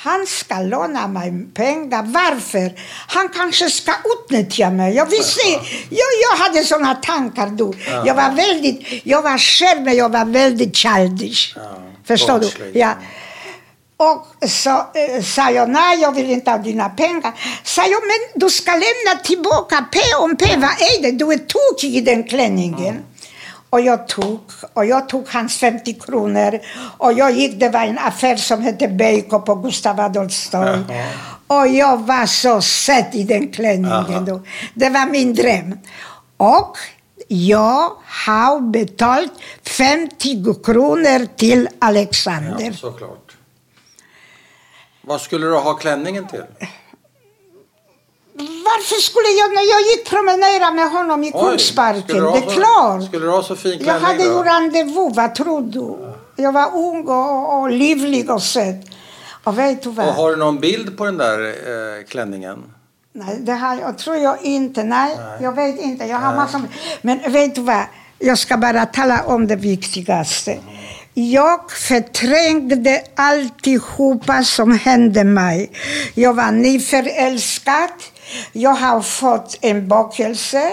Han 0.00 0.26
ska 0.26 0.60
låna 0.60 1.08
mig 1.08 1.32
pengar. 1.54 2.02
Varför? 2.02 2.72
Han 3.06 3.28
kanske 3.28 3.70
ska 3.70 3.92
utnyttja 4.14 4.70
mig. 4.70 4.94
Jag 4.94 5.06
visste, 5.06 5.48
jag, 5.90 6.08
jag 6.30 6.44
hade 6.44 6.64
såna 6.64 6.94
tankar 6.94 7.46
då. 7.46 7.74
Jag 8.06 8.14
var 8.14 8.30
väldigt, 8.30 9.06
jag 9.06 9.22
var 9.22 9.38
själv, 9.38 9.82
men 9.82 9.96
jag 9.96 10.12
var 10.12 10.24
väldigt 10.24 10.76
childish. 10.76 11.52
Ja, 11.56 11.62
Förstår 12.04 12.38
du? 12.38 12.78
Ja. 12.78 12.94
Och 13.96 14.48
så 14.48 14.70
eh, 14.70 15.22
sa 15.24 15.50
jag, 15.50 15.70
nej 15.70 16.00
jag 16.00 16.12
vill 16.12 16.30
inte 16.30 16.50
ha 16.50 16.58
dina 16.58 16.88
pengar. 16.88 17.32
Sa 17.64 17.82
jag, 17.82 18.02
men 18.02 18.40
du 18.40 18.50
ska 18.50 18.72
lämna 18.72 19.22
tillbaka 19.24 19.84
P 19.92 19.98
om 20.20 20.36
P, 20.36 20.44
vad 20.56 20.70
är 20.70 21.02
det? 21.02 21.10
Du 21.10 21.32
är 21.32 21.38
tokig 21.38 21.96
i 21.96 22.00
den 22.00 22.24
klänningen. 22.24 23.02
Och 23.70 23.80
jag 23.80 24.08
tog, 24.08 24.40
och 24.74 24.86
jag 24.86 25.08
tog 25.08 25.28
hans 25.28 25.56
50 25.56 25.94
kronor. 25.94 26.60
Och 26.98 27.12
jag 27.12 27.32
gick, 27.32 27.60
det 27.60 27.68
var 27.68 27.80
en 27.84 27.98
affär 27.98 28.36
som 28.36 28.62
hette 28.62 28.88
Beico 28.88 29.40
på 29.40 29.54
Gustav 29.54 30.00
Adolfs 30.00 30.50
torg. 30.50 30.84
Och 31.46 31.68
jag 31.68 31.96
var 31.96 32.26
så 32.26 32.60
söt 32.60 33.14
i 33.14 33.24
den 33.24 33.48
klänningen 33.52 34.24
då. 34.24 34.42
Det 34.74 34.90
var 34.90 35.10
min 35.10 35.34
dröm. 35.34 35.78
Och 36.36 36.76
jag 37.28 37.92
har 38.26 38.60
betalt 38.60 39.32
50 39.62 40.64
kronor 40.64 41.26
till 41.36 41.68
Alexander. 41.78 42.64
Ja, 42.64 42.72
såklart. 42.72 43.36
Vad 45.02 45.20
skulle 45.20 45.46
du 45.46 45.56
ha 45.56 45.74
klänningen 45.74 46.26
till? 46.26 46.44
Varför 48.38 49.00
skulle 49.00 49.28
jag, 49.28 49.48
när 49.54 49.66
jag 49.74 49.80
gick 49.80 50.08
promenera 50.08 50.70
med 50.70 50.90
honom 50.90 51.24
i 51.24 51.32
Kungsparken, 51.32 52.24
det 52.24 52.38
är 52.38 52.50
klart. 52.54 53.04
Skulle 53.04 53.24
du 53.26 53.30
ha 53.30 53.42
så 53.42 53.56
fin 53.56 53.82
Jag 53.84 54.00
hade 54.00 54.22
ju 54.22 54.42
rendezvous, 54.42 55.16
vad 55.16 55.34
tror 55.34 55.60
du? 55.60 56.14
Jag 56.42 56.52
var 56.52 56.76
ung 56.76 57.08
och, 57.08 57.58
och 57.58 57.70
livlig 57.70 58.30
och 58.30 58.42
söt. 58.42 58.76
Och 59.44 59.58
vet 59.58 59.82
du 59.82 59.88
Och 59.88 59.94
vad? 59.94 60.06
har 60.06 60.30
du 60.30 60.36
någon 60.36 60.60
bild 60.60 60.98
på 60.98 61.04
den 61.04 61.16
där 61.16 61.38
eh, 61.48 62.04
klänningen? 62.04 62.58
Nej, 63.12 63.36
det 63.40 63.52
har 63.52 63.76
jag, 63.76 63.98
tror 63.98 64.16
jag 64.16 64.42
inte. 64.42 64.82
Nej, 64.84 65.16
Nej. 65.18 65.38
jag 65.40 65.52
vet 65.52 65.80
inte. 65.80 66.04
Jag 66.04 66.16
har 66.18 66.28
Nej. 66.28 66.36
massor. 66.36 66.60
Men 67.02 67.32
vet 67.32 67.54
du 67.54 67.60
vad? 67.60 67.84
Jag 68.18 68.38
ska 68.38 68.56
bara 68.56 68.86
tala 68.86 69.22
om 69.24 69.46
det 69.46 69.56
viktigaste. 69.56 70.58
Jag 71.14 71.70
förträngde 71.72 73.02
alltihopa 73.14 74.42
som 74.44 74.78
hände 74.78 75.24
mig. 75.24 75.70
Jag 76.14 76.34
var 76.34 76.50
nyförälskad. 76.52 77.90
Jag 78.52 78.74
har 78.74 79.00
fått 79.00 79.58
en 79.60 79.88
bakelse. 79.88 80.72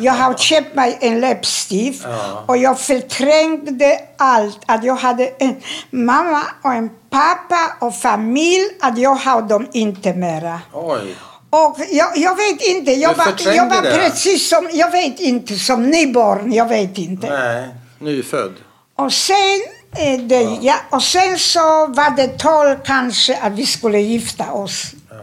Jag 0.00 0.12
har 0.12 0.34
köpt 0.34 0.74
mig 0.74 0.98
en 1.00 1.20
läppstift. 1.20 2.04
Ja. 2.04 2.44
Och 2.46 2.56
jag 2.56 2.80
förträngde 2.80 3.98
allt. 4.16 4.58
Att 4.66 4.84
jag 4.84 4.96
hade 4.96 5.26
en 5.38 5.56
mamma 5.90 6.42
och 6.62 6.72
en 6.72 6.90
pappa 7.10 7.86
och 7.86 7.96
familj. 7.96 8.64
Att 8.80 8.98
jag 8.98 9.14
har 9.14 9.42
dem 9.42 9.66
inte 9.72 10.14
mera. 10.14 10.60
Oj. 10.72 11.16
Och 11.50 11.76
jag, 11.90 12.16
jag 12.16 12.36
vet 12.36 12.62
inte, 12.62 12.92
jag 12.92 13.14
Du 13.14 13.44
var, 13.44 13.54
jag 13.54 13.68
var 13.68 13.82
precis 13.82 14.48
som, 14.48 14.68
jag 14.72 14.90
vet 14.90 15.20
inte, 15.20 15.58
som 15.58 15.90
nybarn, 15.90 16.52
jag 16.52 16.68
vet 16.68 16.98
inte. 16.98 17.30
Nej, 17.30 17.68
nyfödd. 17.98 18.54
Och 18.96 19.12
sen, 19.12 19.62
eh, 19.96 20.20
det, 20.20 20.58
ja. 20.60 20.74
och 20.90 21.02
sen 21.02 21.38
så 21.38 21.86
var 21.86 22.16
det 22.16 22.38
tal 22.38 22.76
kanske 22.84 23.38
att 23.38 23.52
vi 23.52 23.66
skulle 23.66 23.98
gifta 23.98 24.52
oss. 24.52 24.92
Ja. 25.10 25.16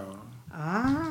Ah. 0.53 1.02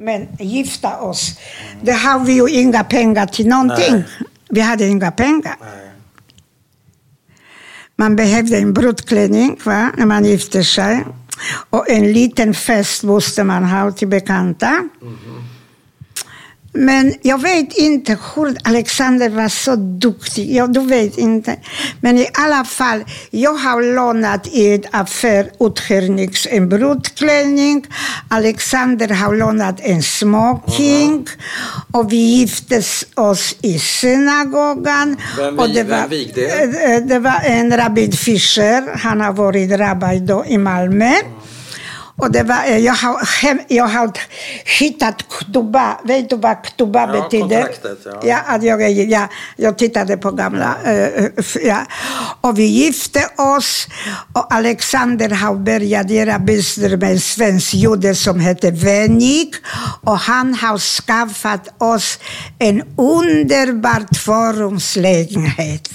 Men 0.00 0.28
gifta 0.38 0.96
oss, 1.00 1.38
det 1.82 1.92
har 1.92 2.18
vi 2.18 2.32
ju 2.32 2.48
inga 2.48 2.84
pengar 2.84 3.26
till 3.26 3.48
någonting. 3.48 3.92
Nej. 3.92 4.04
Vi 4.48 4.60
hade 4.60 4.86
inga 4.86 5.10
pengar. 5.10 5.56
Nej. 5.60 5.90
Man 7.96 8.16
behövde 8.16 8.58
en 8.58 8.72
brudklänning 8.72 9.60
va, 9.64 9.90
när 9.96 10.06
man 10.06 10.24
gifte 10.24 10.64
sig. 10.64 11.04
Och 11.70 11.90
en 11.90 12.12
liten 12.12 12.54
fest 12.54 13.02
måste 13.02 13.44
man 13.44 13.64
ha 13.64 13.92
till 13.92 14.08
bekanta. 14.08 14.88
Men 16.80 17.14
jag 17.22 17.42
vet 17.42 17.72
inte 17.78 18.18
hur 18.34 18.56
Alexander 18.64 19.28
var 19.28 19.48
så 19.48 19.76
duktig. 19.76 20.54
Ja, 20.56 20.66
du 20.66 20.80
vet 20.80 21.18
inte. 21.18 21.56
Men 22.00 22.18
i 22.18 22.26
alla 22.34 22.64
fall, 22.64 23.04
jag 23.30 23.54
har 23.54 23.94
lånat 23.94 24.46
i 24.46 24.74
en 24.74 24.82
affär 24.90 25.50
uthyrnings 25.60 26.46
en 26.50 26.68
brudklänning. 26.68 27.86
Alexander 28.28 29.08
har 29.08 29.34
lånat 29.34 29.80
en 29.80 30.02
smoking. 30.02 31.26
Och 31.92 32.12
vi 32.12 32.16
gifte 32.16 32.82
oss 33.14 33.56
i 33.62 33.78
synagogan. 33.78 35.16
Vem 35.36 35.58
och 35.58 35.68
vi- 35.68 35.82
vem 35.82 36.08
vigde 36.08 36.40
er? 36.40 36.84
Eh, 36.84 36.94
eh, 36.94 37.02
Det 37.02 37.18
var 37.18 37.40
en 37.44 37.76
rabbin 37.76 38.12
Fischer. 38.12 38.98
Han 38.98 39.20
har 39.20 39.32
varit 39.32 39.70
rabbi 39.72 40.18
då 40.18 40.44
i 40.48 40.58
Malmö. 40.58 41.12
Och 42.18 42.30
det 42.32 42.42
var, 42.42 42.64
eh, 42.66 42.78
jag, 42.78 42.92
har, 42.94 43.42
hem, 43.42 43.58
jag 43.68 43.84
har 43.86 44.10
hittat 44.78 45.14
ktuba. 45.28 46.00
Vet 46.04 46.30
du 46.30 46.36
vad 46.36 46.64
ktuba 46.64 47.00
Ja, 47.00 47.22
betyder? 47.22 47.68
ja. 48.04 48.20
Ja, 48.24 48.38
att 48.46 48.62
jag, 48.62 48.90
ja, 48.90 49.28
jag 49.56 49.78
tittade 49.78 50.16
på 50.16 50.30
gamla... 50.30 50.76
eh, 50.84 51.24
ja. 51.62 51.78
Och 52.40 52.58
vi 52.58 52.64
gifte 52.64 53.20
oss. 53.36 53.86
Och 54.32 54.54
Alexander 54.54 55.30
har 55.30 55.54
börjat 55.54 56.10
göra 56.10 56.38
business 56.38 57.00
med 57.00 57.10
en 57.10 57.20
svensk 57.20 57.74
jude 57.74 58.14
som 58.14 58.40
heter 58.40 58.72
Venik. 58.72 59.54
Och 60.04 60.18
han 60.18 60.54
har 60.54 60.78
skaffat 60.78 61.68
oss 61.78 62.18
en 62.58 62.82
underbar 62.96 64.14
tvårumslägenhet. 64.14 65.88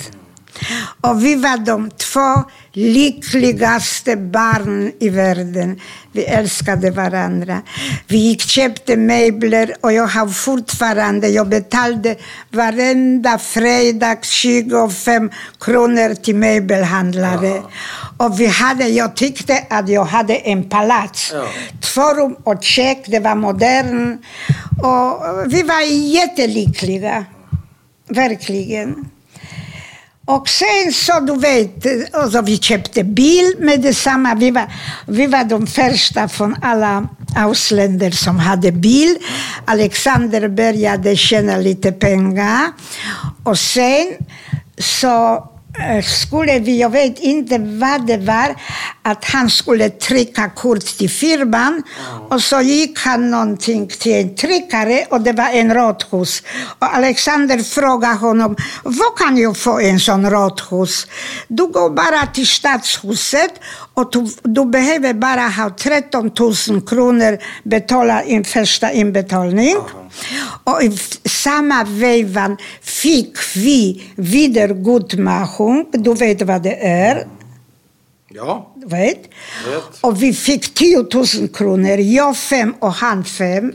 Och 1.02 1.26
vi 1.26 1.36
var 1.36 1.58
de 1.58 1.90
två 1.90 2.44
lyckligaste 2.74 4.16
barn 4.16 4.92
i 5.00 5.10
världen. 5.10 5.80
Vi 6.12 6.24
älskade 6.24 6.92
varandra. 6.92 7.62
Vi 8.08 8.18
gick 8.18 8.42
köpte 8.42 8.98
möbler 8.98 9.76
och 9.82 9.94
jag 9.94 10.08
har 10.08 10.28
fortfarande, 10.28 11.28
jag 11.28 11.50
betalade 11.50 12.16
varenda 12.52 13.38
fredag 13.38 14.18
25 14.22 15.32
kronor 15.60 16.14
till 16.14 16.36
möbelhandlare. 16.36 17.62
Och 18.18 18.40
vi 18.40 18.46
hade, 18.46 18.88
jag 18.88 19.16
tyckte 19.16 19.66
att 19.70 19.90
jag 19.90 20.06
hade 20.06 20.36
en 20.36 20.70
palats. 20.70 21.32
Ja. 21.34 21.46
Två 21.82 22.14
rum 22.14 22.36
och 22.44 22.64
kök, 22.64 23.04
det 23.08 23.20
var 23.20 23.36
modern. 23.36 24.18
Och 24.84 25.24
vi 25.54 25.64
var 25.64 25.82
jättelyckliga. 25.92 27.26
Verkligen. 28.08 29.10
Och 30.26 30.50
sen 30.50 30.94
så, 30.94 31.20
du 31.20 31.40
vet, 31.40 32.16
alltså, 32.16 32.42
vi 32.42 32.58
köpte 32.58 33.04
bil 33.04 33.56
med 33.60 33.82
detsamma. 33.82 34.36
Vi 34.36 34.52
var, 34.52 34.74
vi 35.08 35.28
var 35.28 35.44
de 35.44 35.68
första 35.68 36.28
från 36.28 36.56
alla 36.62 37.08
ausländer 37.36 38.12
som 38.12 38.40
hade 38.40 38.72
bil. 38.72 39.18
Alexander 39.66 40.48
började 40.48 41.16
tjäna 41.16 41.58
lite 41.58 41.92
pengar. 41.92 42.72
Och 43.44 43.60
sen 43.60 44.14
så 44.78 45.48
skulle 46.04 46.60
vi, 46.60 46.80
jag 46.80 46.90
vet 46.90 47.20
inte 47.20 47.58
vad 47.58 48.08
det 48.08 48.18
var, 48.18 48.56
att 49.02 49.26
han 49.26 49.50
skulle 49.50 49.90
trycka 49.90 50.50
kort 50.50 50.86
till 50.86 51.10
firman. 51.10 51.84
Och 52.30 52.42
så 52.42 52.62
gick 52.62 53.00
han 53.00 53.32
någonting 53.32 53.88
till 53.88 54.12
en 54.12 54.36
tryckare 54.36 55.06
och 55.10 55.22
det 55.22 55.34
var 55.34 55.50
en 55.50 55.74
rådhus. 55.74 56.44
Och 56.80 56.96
Alexander 56.96 57.58
frågade 57.58 58.16
honom, 58.16 58.56
var 58.84 59.18
kan 59.18 59.38
jag 59.38 59.58
få 59.58 59.80
en 59.80 60.00
sån 60.00 60.30
rådhus? 60.30 61.08
Du 61.48 61.68
går 61.68 61.90
bara 61.90 62.28
till 62.28 62.48
stadshuset 62.48 63.54
och 63.94 64.12
du, 64.12 64.28
du 64.44 64.66
behöver 64.66 65.14
bara 65.14 65.48
ha 65.48 65.70
13 65.70 66.32
000 66.70 66.82
kronor 66.88 67.38
betala 67.64 68.24
in 68.24 68.44
första 68.44 68.92
inbetalning. 68.92 69.78
Och 70.64 70.84
i 70.84 70.98
samma 71.30 71.84
vevan 71.84 72.58
fick 72.82 73.38
vi 73.56 74.04
vidaregodmachung, 74.16 75.86
du 75.92 76.14
vet 76.14 76.42
vad 76.42 76.64
det 76.64 76.88
är? 76.88 77.28
Ja, 78.36 78.74
vet? 78.76 79.18
vet. 79.68 80.00
Och 80.02 80.24
vi 80.24 80.34
fick 80.34 80.74
10 80.74 80.98
000 80.98 81.48
kronor, 81.54 81.98
jag 81.98 82.38
fem 82.38 82.76
och 82.80 82.94
han 82.94 83.24
fem. 83.26 83.72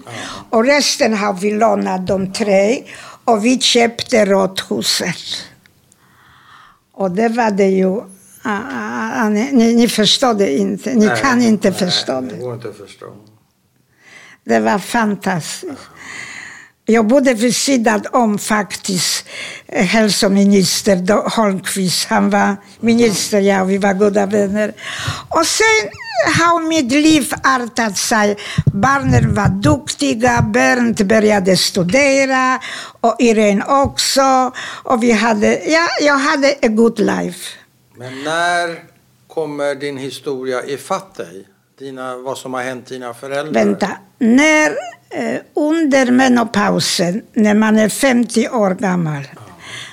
Och 0.50 0.64
resten 0.64 1.14
har 1.16 1.32
vi 1.34 1.50
lånat 1.50 2.06
de 2.06 2.32
tre. 2.32 2.82
Och 3.24 3.44
vi 3.44 3.60
köpte 3.60 4.24
rådhuset. 4.24 5.44
Och 6.92 7.10
det 7.10 7.28
var 7.28 7.50
det 7.50 7.66
ju... 7.68 7.96
ah, 7.96 8.04
ah, 8.44 9.12
ah, 9.24 9.28
ni, 9.28 9.52
ni, 9.52 9.74
ni 9.74 9.88
förstår 9.88 10.34
det 10.34 10.58
inte. 10.58 10.94
Ni 10.94 11.06
Nej, 11.06 11.20
kan 11.22 11.42
inte 11.42 11.70
nej, 11.70 11.78
förstå 11.78 12.20
Det 12.20 12.26
det. 12.28 12.36
går 12.42 12.54
inte 12.54 12.68
att 12.68 12.76
förstå. 12.76 13.06
Det 14.44 14.60
var 14.60 14.78
fantastiskt. 14.78 15.72
Jag 16.90 17.06
bodde 17.06 17.34
vid 17.34 17.56
sidan 17.56 18.02
om 18.12 18.38
faktiskt 18.38 19.24
eh, 19.66 19.84
hälsominister 19.84 20.96
Do- 20.96 21.28
Holmqvist. 21.36 22.08
Han 22.08 22.30
var 22.30 22.56
minister, 22.80 23.40
ja, 23.40 23.64
vi 23.64 23.78
var 23.78 23.92
goda 23.92 24.26
vänner. 24.26 24.72
Och 25.28 25.46
sen 25.46 25.90
har 26.38 26.68
mitt 26.68 26.92
liv 26.92 27.32
artat 27.44 27.96
sig. 27.98 28.36
Barnen 28.74 29.34
var 29.34 29.48
duktiga, 29.48 30.42
Bernt 30.42 31.00
började 31.02 31.56
studera 31.56 32.60
och 33.00 33.16
Irene 33.18 33.64
också. 33.64 34.52
Och 34.84 35.02
vi 35.02 35.12
hade, 35.12 35.60
ja, 35.64 35.88
jag 36.00 36.18
hade 36.18 36.48
a 36.62 36.68
good 36.68 36.98
life. 36.98 37.48
Men 37.96 38.24
när 38.24 38.82
kommer 39.28 39.74
din 39.74 39.96
historia 39.98 40.64
ifatt 40.64 41.14
dig? 41.14 41.46
Dina, 41.78 42.16
vad 42.16 42.38
som 42.38 42.54
har 42.54 42.62
hänt 42.62 42.86
dina 42.86 43.14
föräldrar? 43.14 43.64
Vänta. 43.64 43.90
När, 44.18 44.72
under 45.54 46.10
menopausen, 46.10 47.22
när 47.32 47.54
man 47.54 47.78
är 47.78 47.88
50 47.88 48.48
år 48.48 48.70
gammal, 48.70 49.22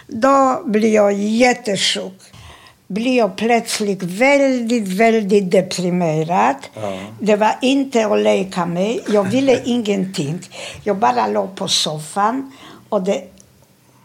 då 0.07 0.61
blir 0.65 0.93
jag 0.93 1.13
jättesjuk. 1.13 2.21
Blir 2.87 3.17
jag 3.17 3.35
plötsligt 3.35 4.03
väldigt, 4.03 4.87
väldigt 4.87 5.51
deprimerad. 5.51 6.55
Ja. 6.73 6.99
Det 7.19 7.35
var 7.35 7.55
inte 7.61 8.05
att 8.05 8.19
leka 8.19 8.65
med. 8.65 8.99
Jag 9.07 9.23
ville 9.23 9.61
ingenting. 9.65 10.39
Jag 10.83 10.97
bara 10.97 11.27
låg 11.27 11.55
på 11.55 11.67
soffan. 11.67 12.51
Och 12.89 13.01
det, 13.01 13.23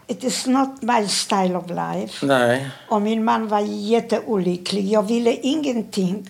it 0.07 0.23
is 0.23 0.45
not 0.45 0.81
my 0.81 1.07
style 1.07 1.55
of 1.55 1.69
life. 1.69 2.25
Nej. 2.25 2.69
Och 2.89 3.01
min 3.01 3.23
man 3.23 3.47
var 3.47 3.59
jätteolycklig. 3.59 4.87
Jag 4.87 5.03
ville 5.03 5.33
ingenting. 5.33 6.29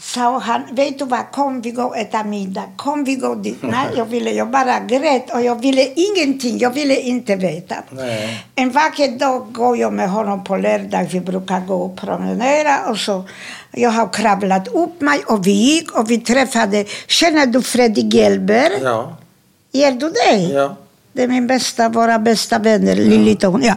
Sa 0.00 0.38
han, 0.38 0.62
vet 0.70 0.98
du 0.98 1.04
vad, 1.04 1.30
kom 1.32 1.60
vi 1.60 1.70
går 1.70 1.86
och 1.86 1.96
äta 1.96 2.24
middag. 2.24 2.64
Kom 2.76 3.04
vi 3.04 3.14
går 3.14 3.36
dit. 3.36 3.62
Nej, 3.62 3.86
jag 3.96 4.04
ville, 4.04 4.30
jag 4.30 4.50
bara 4.50 4.80
grät 4.80 5.34
och 5.34 5.42
jag 5.42 5.60
ville 5.62 5.92
ingenting. 5.94 6.58
Jag 6.58 6.70
ville 6.70 7.00
inte 7.00 7.36
veta. 7.36 7.74
Nej. 7.90 8.46
En 8.54 8.70
vacker 8.70 9.18
dag 9.18 9.52
går 9.52 9.76
jag 9.76 9.92
med 9.92 10.10
honom 10.10 10.44
på 10.44 10.56
lördag. 10.56 11.08
Vi 11.12 11.20
brukar 11.20 11.60
gå 11.60 11.74
och 11.74 11.96
promenera. 11.96 12.90
Och 12.90 12.98
så, 12.98 13.24
jag 13.72 13.90
har 13.90 14.12
kravlat 14.12 14.68
upp 14.68 15.00
mig 15.00 15.20
och 15.26 15.46
vi 15.46 15.52
gick 15.52 15.98
och 15.98 16.10
vi 16.10 16.18
träffade, 16.18 16.84
känner 17.06 17.46
du 17.46 17.62
Fredrik 17.62 18.14
Gelber? 18.14 18.70
Ja. 18.82 19.16
Ger 19.72 19.92
du 19.92 20.10
dig? 20.10 20.52
Ja. 20.52 20.76
Det 21.12 21.22
är 21.22 21.28
min 21.28 21.46
bästa, 21.46 21.88
våra 21.88 22.18
bästa 22.18 22.58
vänner, 22.58 22.96
Lilliton. 22.96 23.62
Ja. 23.62 23.74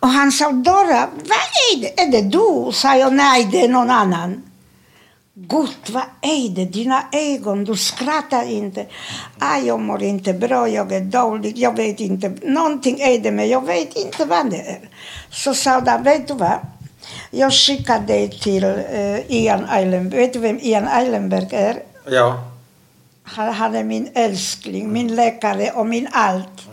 Och 0.00 0.08
han 0.08 0.32
sa, 0.32 0.52
Dora, 0.52 1.08
vad 1.12 1.44
är 1.72 1.80
det? 1.80 2.00
Är 2.00 2.12
det 2.12 2.22
du? 2.22 2.72
Sa 2.72 2.96
jag, 2.96 3.12
nej, 3.12 3.48
det 3.52 3.64
är 3.64 3.68
någon 3.68 3.90
annan. 3.90 4.42
Gud, 5.36 5.90
vad 5.92 6.02
är 6.22 6.48
det? 6.48 6.64
Dina 6.64 7.04
ögon, 7.12 7.64
du 7.64 7.76
skrattar 7.76 8.50
inte. 8.50 8.86
Ah, 9.38 9.58
jag 9.58 9.80
mår 9.80 10.02
inte 10.02 10.32
bra, 10.32 10.68
jag 10.68 10.92
är 10.92 11.00
dålig, 11.00 11.58
jag 11.58 11.76
vet 11.76 12.00
inte. 12.00 12.32
Någonting 12.42 13.00
är 13.00 13.18
det, 13.18 13.30
men 13.30 13.48
jag 13.48 13.66
vet 13.66 13.96
inte 13.96 14.24
vad 14.24 14.50
det 14.50 14.56
är. 14.56 14.88
Så 15.30 15.54
sa 15.54 15.80
de, 15.80 16.02
vet 16.02 16.28
du 16.28 16.34
vad? 16.34 16.58
Jag 17.30 17.52
skickar 17.52 18.00
dig 18.00 18.28
till 18.28 18.64
uh, 18.64 19.32
Ian 19.32 19.64
Eilenberg. 19.64 20.20
Vet 20.20 20.32
du 20.32 20.38
vem 20.38 20.58
Ian 20.62 20.88
Eilenberg 20.88 21.48
är? 21.50 21.82
Ja. 22.10 22.44
Han, 23.22 23.52
han 23.54 23.74
är 23.74 23.84
min 23.84 24.08
älskling, 24.14 24.92
min 24.92 25.14
läkare 25.14 25.70
och 25.70 25.86
min 25.86 26.08
allt. 26.12 26.68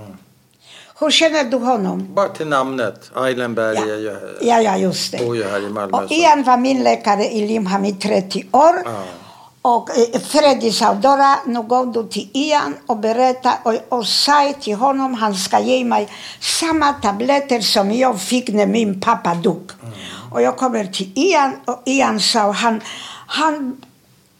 Hur 1.02 1.12
känner 1.12 1.44
du 1.44 1.58
honom? 1.58 2.08
Bara 2.16 2.28
till 2.30 2.48
namnet. 2.48 3.12
Eilenberg 3.26 3.76
Ja. 3.76 3.82
är 3.94 3.98
ju, 3.98 4.18
Ja, 4.42 4.62
ja, 4.62 4.78
just 4.78 5.12
det. 5.12 5.18
bor 5.18 5.36
ju 5.36 5.44
här 5.44 5.60
i 5.66 5.70
Malmö. 5.70 5.98
Och 5.98 6.12
Ian 6.12 6.44
var 6.44 6.58
min 6.58 6.84
läkare 6.84 7.24
i 7.26 7.48
Limhamn 7.48 7.86
i 7.86 7.94
30 7.94 8.44
år. 8.52 8.76
Ja. 8.86 9.04
Och 9.64 9.90
eh, 9.98 10.20
Freddy 10.22 10.72
sa, 10.72 10.94
Dora, 10.94 11.36
nu 11.46 11.62
går 11.62 11.86
du 11.86 12.10
till 12.10 12.30
Ian 12.34 12.74
och 12.88 12.98
berättar 12.98 13.54
och, 13.64 13.74
och 13.90 14.08
säg 14.08 14.54
till 14.54 14.76
honom 14.76 15.14
han 15.14 15.36
ska 15.36 15.60
ge 15.60 15.84
mig 15.86 16.08
samma 16.40 16.94
tabletter 16.94 17.60
som 17.62 17.92
jag 17.92 18.22
fick 18.22 18.50
när 18.54 18.66
min 18.68 19.00
pappa 19.02 19.34
dog. 19.36 19.72
Mm. 19.84 19.94
Och 20.32 20.42
jag 20.42 20.58
kommer 20.58 20.86
till 20.86 21.12
Ian 21.16 21.52
och 21.66 21.82
Ian 21.86 22.20
sa, 22.20 22.52
han, 22.52 22.82
han, 23.28 23.82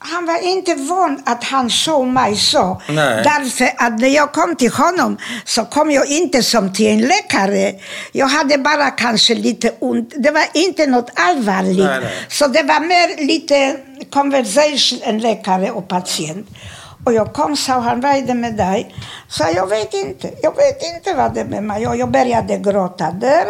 han 0.04 0.26
var 0.26 0.44
inte 0.44 0.76
van 0.76 1.24
att 1.26 1.44
han 1.44 1.70
såg 1.70 2.08
mig 2.08 2.36
så. 2.36 2.82
Nej. 2.90 3.24
Därför 3.24 3.70
att 3.78 4.00
när 4.00 4.08
jag 4.08 4.32
kom 4.32 4.56
till 4.56 4.72
honom 4.72 5.18
så 5.46 5.66
kom 5.66 5.92
jag 5.92 6.08
inte 6.08 6.44
som 6.44 6.74
till 6.74 6.88
en 6.88 7.02
läkare. 7.02 7.74
Jag 8.12 8.28
hade 8.28 8.58
bara 8.58 8.90
kanske 8.90 9.36
lite 9.36 9.72
ont. 9.80 10.14
Det 10.18 10.32
var 10.32 10.46
inte 10.54 10.88
något 10.88 11.10
allvarligt. 11.16 11.86
Nej, 11.86 12.00
nej. 12.02 12.14
Så 12.30 12.48
det 12.48 12.64
var 12.64 12.80
mer 12.80 13.26
lite 13.28 13.78
conversation 14.10 15.00
än 15.04 15.20
läkare 15.20 15.72
och 15.72 15.88
patient. 15.88 16.48
Och 17.06 17.14
jag 17.14 17.34
kom 17.34 17.58
sa 17.58 17.80
han, 17.80 18.02
vad 18.02 18.12
är 18.12 18.22
det 18.22 18.34
med 18.34 18.56
dig? 18.56 18.96
Så 19.28 19.44
jag 19.56 19.68
vet 19.68 19.94
inte, 19.94 20.32
jag 20.42 20.56
vet 20.56 20.84
inte 20.96 21.14
vad 21.14 21.34
det 21.34 21.42
är 21.42 21.46
med 21.46 21.64
mig. 21.64 21.88
Och 21.88 21.96
jag 21.96 22.12
började 22.12 22.58
gråta 22.58 23.12
där. 23.12 23.46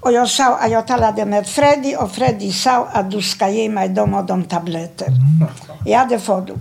Och 0.00 0.12
jag 0.12 0.28
sa 0.28 0.56
att 0.56 0.70
jag 0.70 0.86
talade 0.86 1.24
med 1.24 1.46
Freddy 1.46 1.96
och 1.96 2.12
Freddy 2.12 2.52
sa 2.52 2.88
att 2.92 3.10
du 3.10 3.22
ska 3.22 3.48
ge 3.48 3.68
mig 3.68 3.88
de 3.88 4.14
och 4.14 4.24
de 4.24 4.44
tabletter. 4.44 5.08
Ja, 5.88 6.06
det 6.10 6.18
får 6.18 6.40
du. 6.40 6.54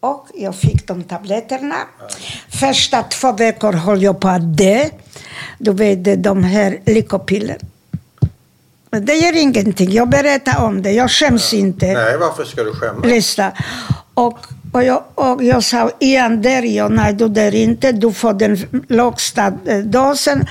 Och 0.00 0.26
jag 0.34 0.54
fick 0.54 0.86
de 0.86 1.04
tabletterna. 1.04 1.76
Första 2.48 3.02
två 3.02 3.32
veckor 3.32 3.72
höll 3.72 4.02
jag 4.02 4.20
på 4.20 4.28
att 4.28 4.56
dö. 4.56 4.88
Du 5.58 5.72
vet, 5.72 6.22
de 6.24 6.44
här 6.44 6.78
lyckopiller. 6.86 7.58
Men 8.90 9.04
det 9.04 9.14
gör 9.14 9.36
ingenting. 9.36 9.92
Jag 9.92 10.08
berättar 10.08 10.64
om 10.64 10.82
det. 10.82 10.92
Jag 10.92 11.10
skäms 11.10 11.54
inte. 11.54 11.86
Nej, 11.86 12.18
varför 12.18 12.44
ska 12.44 12.64
du 12.64 12.74
skämmas? 12.74 13.06
Lyssna. 13.06 13.52
Och, 14.14 14.38
och, 14.72 14.84
jag, 14.84 15.02
och 15.14 15.44
jag 15.44 15.64
sa, 15.64 15.90
Ian 15.98 16.42
dör 16.42 16.62
jag? 16.62 16.92
Nej, 16.92 17.12
du 17.12 17.28
dör 17.28 17.54
inte. 17.54 17.92
Du 17.92 18.12
får 18.12 18.32
den 18.32 18.84
lägsta 18.88 19.52
eh, 19.66 19.78
dosen. 19.78 20.46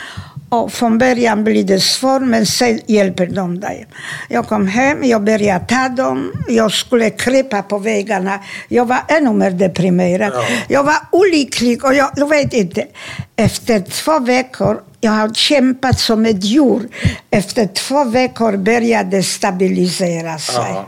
Och 0.50 0.74
från 0.74 0.98
början 0.98 1.44
blir 1.44 1.64
det 1.64 1.80
svårt, 1.80 2.22
men 2.22 2.46
sen 2.46 2.82
hjälper 2.88 3.28
de 3.28 3.60
dig. 3.60 3.88
Jag 4.30 4.48
kom 4.48 4.68
hem, 4.68 5.04
jag 5.04 5.24
började 5.24 5.66
ta 5.66 5.90
dem. 5.90 6.32
Jag 6.48 6.72
skulle 6.72 7.10
krypa 7.10 7.62
på 7.62 7.78
vägarna. 7.78 8.40
Jag 8.68 8.86
var 8.86 9.00
ännu 9.08 9.34
mer 9.34 9.52
deprimerad. 9.52 10.32
Ja. 10.34 10.44
Jag 10.68 10.84
var 10.84 10.96
olycklig 11.12 11.86
och 11.86 11.94
jag, 11.94 12.10
du 12.16 12.26
vet 12.26 12.54
inte. 12.54 12.88
Efter 13.36 13.80
två 13.80 14.20
veckor, 14.20 14.82
jag 15.00 15.12
har 15.12 15.34
kämpat 15.34 16.00
som 16.00 16.26
ett 16.26 16.44
djur. 16.44 16.88
Efter 17.30 17.68
två 17.68 18.04
veckor 18.04 18.58
började 18.58 19.18
det 19.18 19.24
stabilisera 19.24 20.38
sig. 20.38 20.72
Ja. 20.74 20.86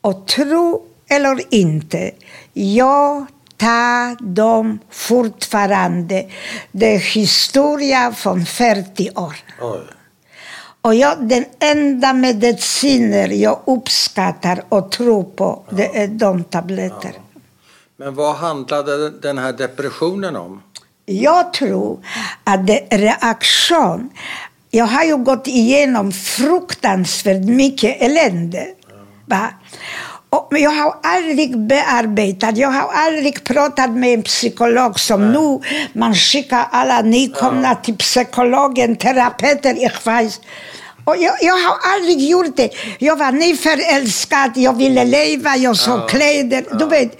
Och 0.00 0.26
tro 0.26 0.82
eller 1.08 1.54
inte, 1.54 2.10
jag 2.52 3.26
tar 3.56 4.34
dem 4.34 4.78
fortfarande. 4.90 6.26
Det 6.72 6.94
är 6.94 6.98
historia 6.98 8.12
från 8.12 8.46
40 8.46 9.10
år. 9.14 9.36
Oj. 9.60 9.80
Och 10.82 10.94
jag, 10.94 11.28
den 11.28 11.44
enda 11.58 12.12
mediciner 12.12 13.28
jag 13.28 13.60
uppskattar 13.66 14.64
och 14.68 14.90
tror 14.90 15.24
på, 15.24 15.64
det 15.70 16.02
är 16.02 16.08
de 16.08 16.44
tabletter. 16.44 17.12
Men 17.96 18.14
vad 18.14 18.36
handlade 18.36 19.10
den 19.10 19.38
här 19.38 19.52
depressionen 19.52 20.36
om? 20.36 20.62
Jag 21.04 21.52
tror 21.52 22.04
att 22.44 22.66
det 22.66 22.94
är 22.94 22.98
reaktion. 22.98 24.10
Jag 24.70 24.86
har 24.86 25.04
ju 25.04 25.16
gått 25.16 25.46
igenom 25.46 26.12
fruktansvärt 26.12 27.44
mycket 27.44 28.02
elände. 28.02 28.66
Va? 29.26 29.48
Men 30.50 30.62
jag 30.62 30.70
har 30.70 30.94
aldrig 31.02 31.58
bearbetat, 31.58 32.56
jag 32.56 32.68
har 32.70 32.90
aldrig 32.92 33.44
pratat 33.44 33.90
med 33.90 34.14
en 34.14 34.22
psykolog 34.22 35.00
som 35.00 35.32
nu 35.32 35.60
man 35.92 36.14
skickar 36.14 36.66
alla 36.70 37.02
nykomna 37.02 37.74
till 37.74 37.96
psykologen, 37.96 38.96
terapeuter, 38.96 39.74
ich 39.86 40.06
weiß. 40.06 40.40
Och 41.04 41.16
jag, 41.16 41.34
jag 41.40 41.52
har 41.54 41.76
aldrig 41.94 42.28
gjort 42.30 42.56
det. 42.56 42.70
Jag 42.98 43.16
var 43.16 43.32
nyförälskad, 43.32 44.50
jag 44.54 44.76
ville 44.76 45.04
leva, 45.04 45.56
jag 45.56 45.76
såg 45.76 45.98
Ja. 46.00 46.06
kläder. 46.06 46.64
Du 46.78 46.86
vet. 46.86 47.18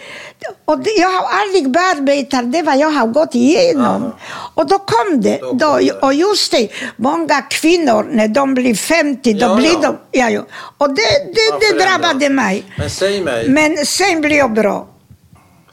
Och 0.64 0.78
det, 0.78 0.90
jag 0.90 1.08
har 1.08 1.28
aldrig 1.40 1.70
bearbetat 1.70 2.52
det 2.52 2.62
vad 2.62 2.78
jag 2.78 2.90
har 2.90 3.06
gått 3.06 3.34
igenom. 3.34 4.12
Och 4.54 4.66
då 4.68 4.78
kom 4.78 5.20
det. 5.20 5.38
Då 5.40 5.52
Då, 5.52 5.66
kom 5.66 5.86
det. 5.86 5.92
och 5.92 6.14
just 6.14 6.52
det, 6.52 6.68
många 6.96 7.42
kvinnor 7.42 8.06
när 8.10 8.28
de 8.28 8.54
blir 8.54 8.74
50, 8.74 9.32
då 9.32 9.46
Ja, 9.46 9.54
blir 9.56 9.70
ja. 9.72 9.78
de... 10.10 10.18
Ja, 10.18 10.30
ja. 10.30 10.42
Och 10.78 10.88
det, 10.88 11.02
det, 11.34 11.72
det 11.72 11.84
drabbade 11.84 12.28
mig. 12.28 12.64
Men 12.78 12.90
säg 12.90 13.20
mig, 13.20 13.48
Men 13.48 13.86
sen 13.86 14.20
blev 14.20 14.38
jag 14.38 14.52
bra. 14.52 14.86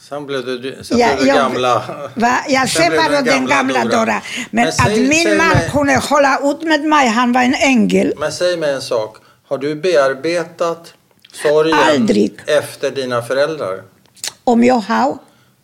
sen 0.10 0.26
blev 0.26 0.46
du, 0.46 0.80
sen 0.84 0.98
Ja, 0.98 1.08
blev 1.08 1.20
du 1.20 1.28
jag- 1.28 1.38
gamla. 1.38 1.84
Va? 2.16 2.34
Jag 2.48 2.70
Sen 2.70 2.92
bara 2.98 3.22
du 3.22 3.32
den 3.32 3.46
gamla 3.46 3.86
Dora. 3.86 4.06
Men, 4.06 4.22
Men 4.66 4.72
säg- 4.72 4.94
att 4.94 5.10
min 5.10 5.38
man 5.38 5.48
mig- 5.48 5.70
kunde 5.72 5.96
hålla 5.98 6.40
ut 6.44 6.62
med 6.64 6.84
mig, 6.84 7.08
han 7.08 7.34
var 7.34 7.42
en 7.42 7.54
ängel. 7.56 8.14
Men 8.18 8.32
säg 8.32 8.58
mig 8.58 8.74
en 8.74 8.82
sak. 8.82 9.18
Har 9.48 9.58
du 9.58 9.76
bearbetat 9.76 10.94
sorgen 11.44 11.78
Aldrig. 11.90 12.34
efter 12.48 12.92
dina 12.92 13.22
föräldrar? 13.22 13.82
Om 14.50 14.64
jag 14.64 14.76
har? 14.76 15.18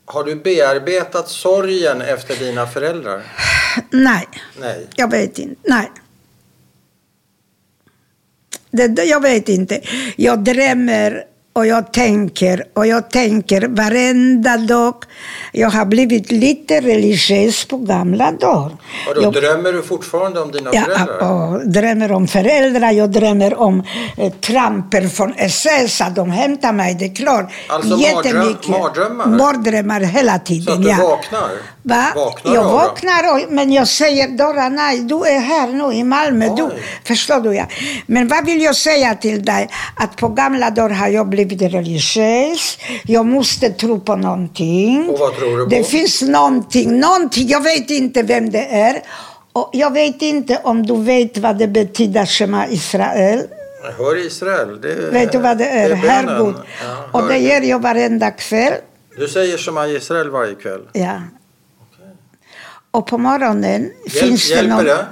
Har 0.06 0.24
du 0.24 0.36
bearbetat 0.36 1.30
sorgen 1.30 2.02
efter 2.02 2.36
dina 2.36 2.68
föräldrar? 2.68 3.22
Nej, 3.90 4.28
Nej. 4.60 4.88
jag 4.96 5.12
vet 5.12 5.40
inte. 5.40 5.62
Nej. 5.64 5.92
Det, 8.72 9.04
jag 9.04 9.22
vet 9.22 9.50
inte. 9.50 9.82
Jag 10.16 10.44
drömmer 10.44 11.24
och 11.56 11.66
jag 11.68 11.94
tänker 11.94 12.64
och 12.74 12.88
jag 12.88 13.10
tänker 13.10 13.68
varenda 13.68 14.58
dag. 14.58 14.96
Jag 15.52 15.70
har 15.70 15.86
blivit 15.86 16.32
lite 16.32 16.82
religiös 16.82 17.66
på 17.66 17.78
gamla 17.78 18.32
dagar. 18.32 18.72
Och 19.10 19.16
då 19.16 19.22
jag, 19.22 19.34
drömmer 19.34 19.74
du 19.74 19.82
fortfarande 19.82 20.42
om 20.42 20.52
dina 20.52 20.70
ja, 20.74 20.82
föräldrar? 20.82 21.18
Ja, 21.20 21.62
drömmer 21.66 22.12
om 22.12 22.28
föräldrar. 22.28 22.92
Jag 22.92 23.12
drömmer 23.12 23.60
om 23.60 23.84
eh, 24.18 24.34
tramper 24.34 25.08
från 25.08 25.34
SS, 25.38 26.02
att 26.02 26.16
de 26.16 26.30
hämtar 26.30 26.74
mig. 26.74 26.96
Det 27.00 27.06
är 27.06 27.16
klart. 27.16 27.52
Alltså 27.68 27.98
Jättemycket. 27.98 28.68
mardrömmar? 28.68 29.26
Mardrömmar 29.26 30.00
hela 30.00 30.40
tiden, 30.40 30.66
Så 30.66 30.72
att 30.72 30.84
du 30.84 30.90
ja. 30.90 30.98
vaknar? 30.98 31.50
Va? 31.88 32.12
Vaknar 32.16 32.54
jag 32.54 32.64
vaknar, 32.64 33.34
och, 33.34 33.52
men 33.52 33.72
jag 33.72 33.88
säger 33.88 34.28
Dora, 34.28 34.70
nej, 34.70 35.00
du 35.00 35.16
är 35.16 35.40
här 35.40 35.68
nu 35.68 35.94
i 35.94 36.04
Malmö. 36.04 36.56
Du, 36.56 36.70
förstår 37.04 37.40
du? 37.40 37.56
Ja. 37.56 37.66
Men 38.06 38.28
vad 38.28 38.46
vill 38.46 38.62
jag 38.62 38.76
säga 38.76 39.16
till 39.16 39.46
dig? 39.46 39.70
Att 39.96 40.18
på 40.18 40.28
gamla 40.28 40.70
dagar 40.70 40.96
har 40.96 41.08
jag 41.08 41.30
blivit 41.30 41.62
religiös. 41.62 42.78
Jag 43.04 43.26
måste 43.26 43.70
tro 43.70 44.00
på 44.00 44.16
någonting. 44.16 45.10
Och 45.10 45.20
vad 45.20 45.36
tror 45.36 45.58
du 45.58 45.64
på? 45.64 45.70
Det 45.70 45.84
finns 45.84 46.22
någonting, 46.22 47.00
någonting, 47.00 47.48
jag 47.48 47.62
vet 47.62 47.90
inte 47.90 48.24
vem 48.24 48.50
det 48.50 48.66
är. 48.66 49.02
Och 49.54 49.70
jag 49.74 49.94
vet 49.94 50.22
inte 50.22 50.60
om 50.64 50.86
du 50.86 51.04
vet 51.04 51.38
vad 51.38 51.58
det 51.58 51.68
betyder, 51.68 52.26
Shema 52.26 52.68
Israel. 52.68 53.42
Hör 53.98 54.26
Israel. 54.26 54.82
Det 54.82 54.96
vet 55.12 55.32
du 55.32 55.38
vad 55.38 55.58
det 55.58 55.70
är? 55.70 55.90
är 55.90 55.96
Herregud. 55.96 56.56
Ja, 56.84 57.20
och 57.20 57.28
det 57.28 57.38
ger 57.38 57.62
jag 57.62 57.80
varenda 57.80 58.32
kväll. 58.32 58.74
Du 59.18 59.28
säger 59.28 59.58
Shema 59.58 59.88
Israel 59.88 60.30
varje 60.30 60.56
kväll? 60.56 60.82
Ja. 60.94 61.22
Och 62.96 63.08
på 63.08 63.18
morgonen 63.18 63.82
Hjälp, 63.82 64.18
finns 64.18 64.50
det 64.50 64.62
någon... 64.62 64.86
det? 64.86 65.06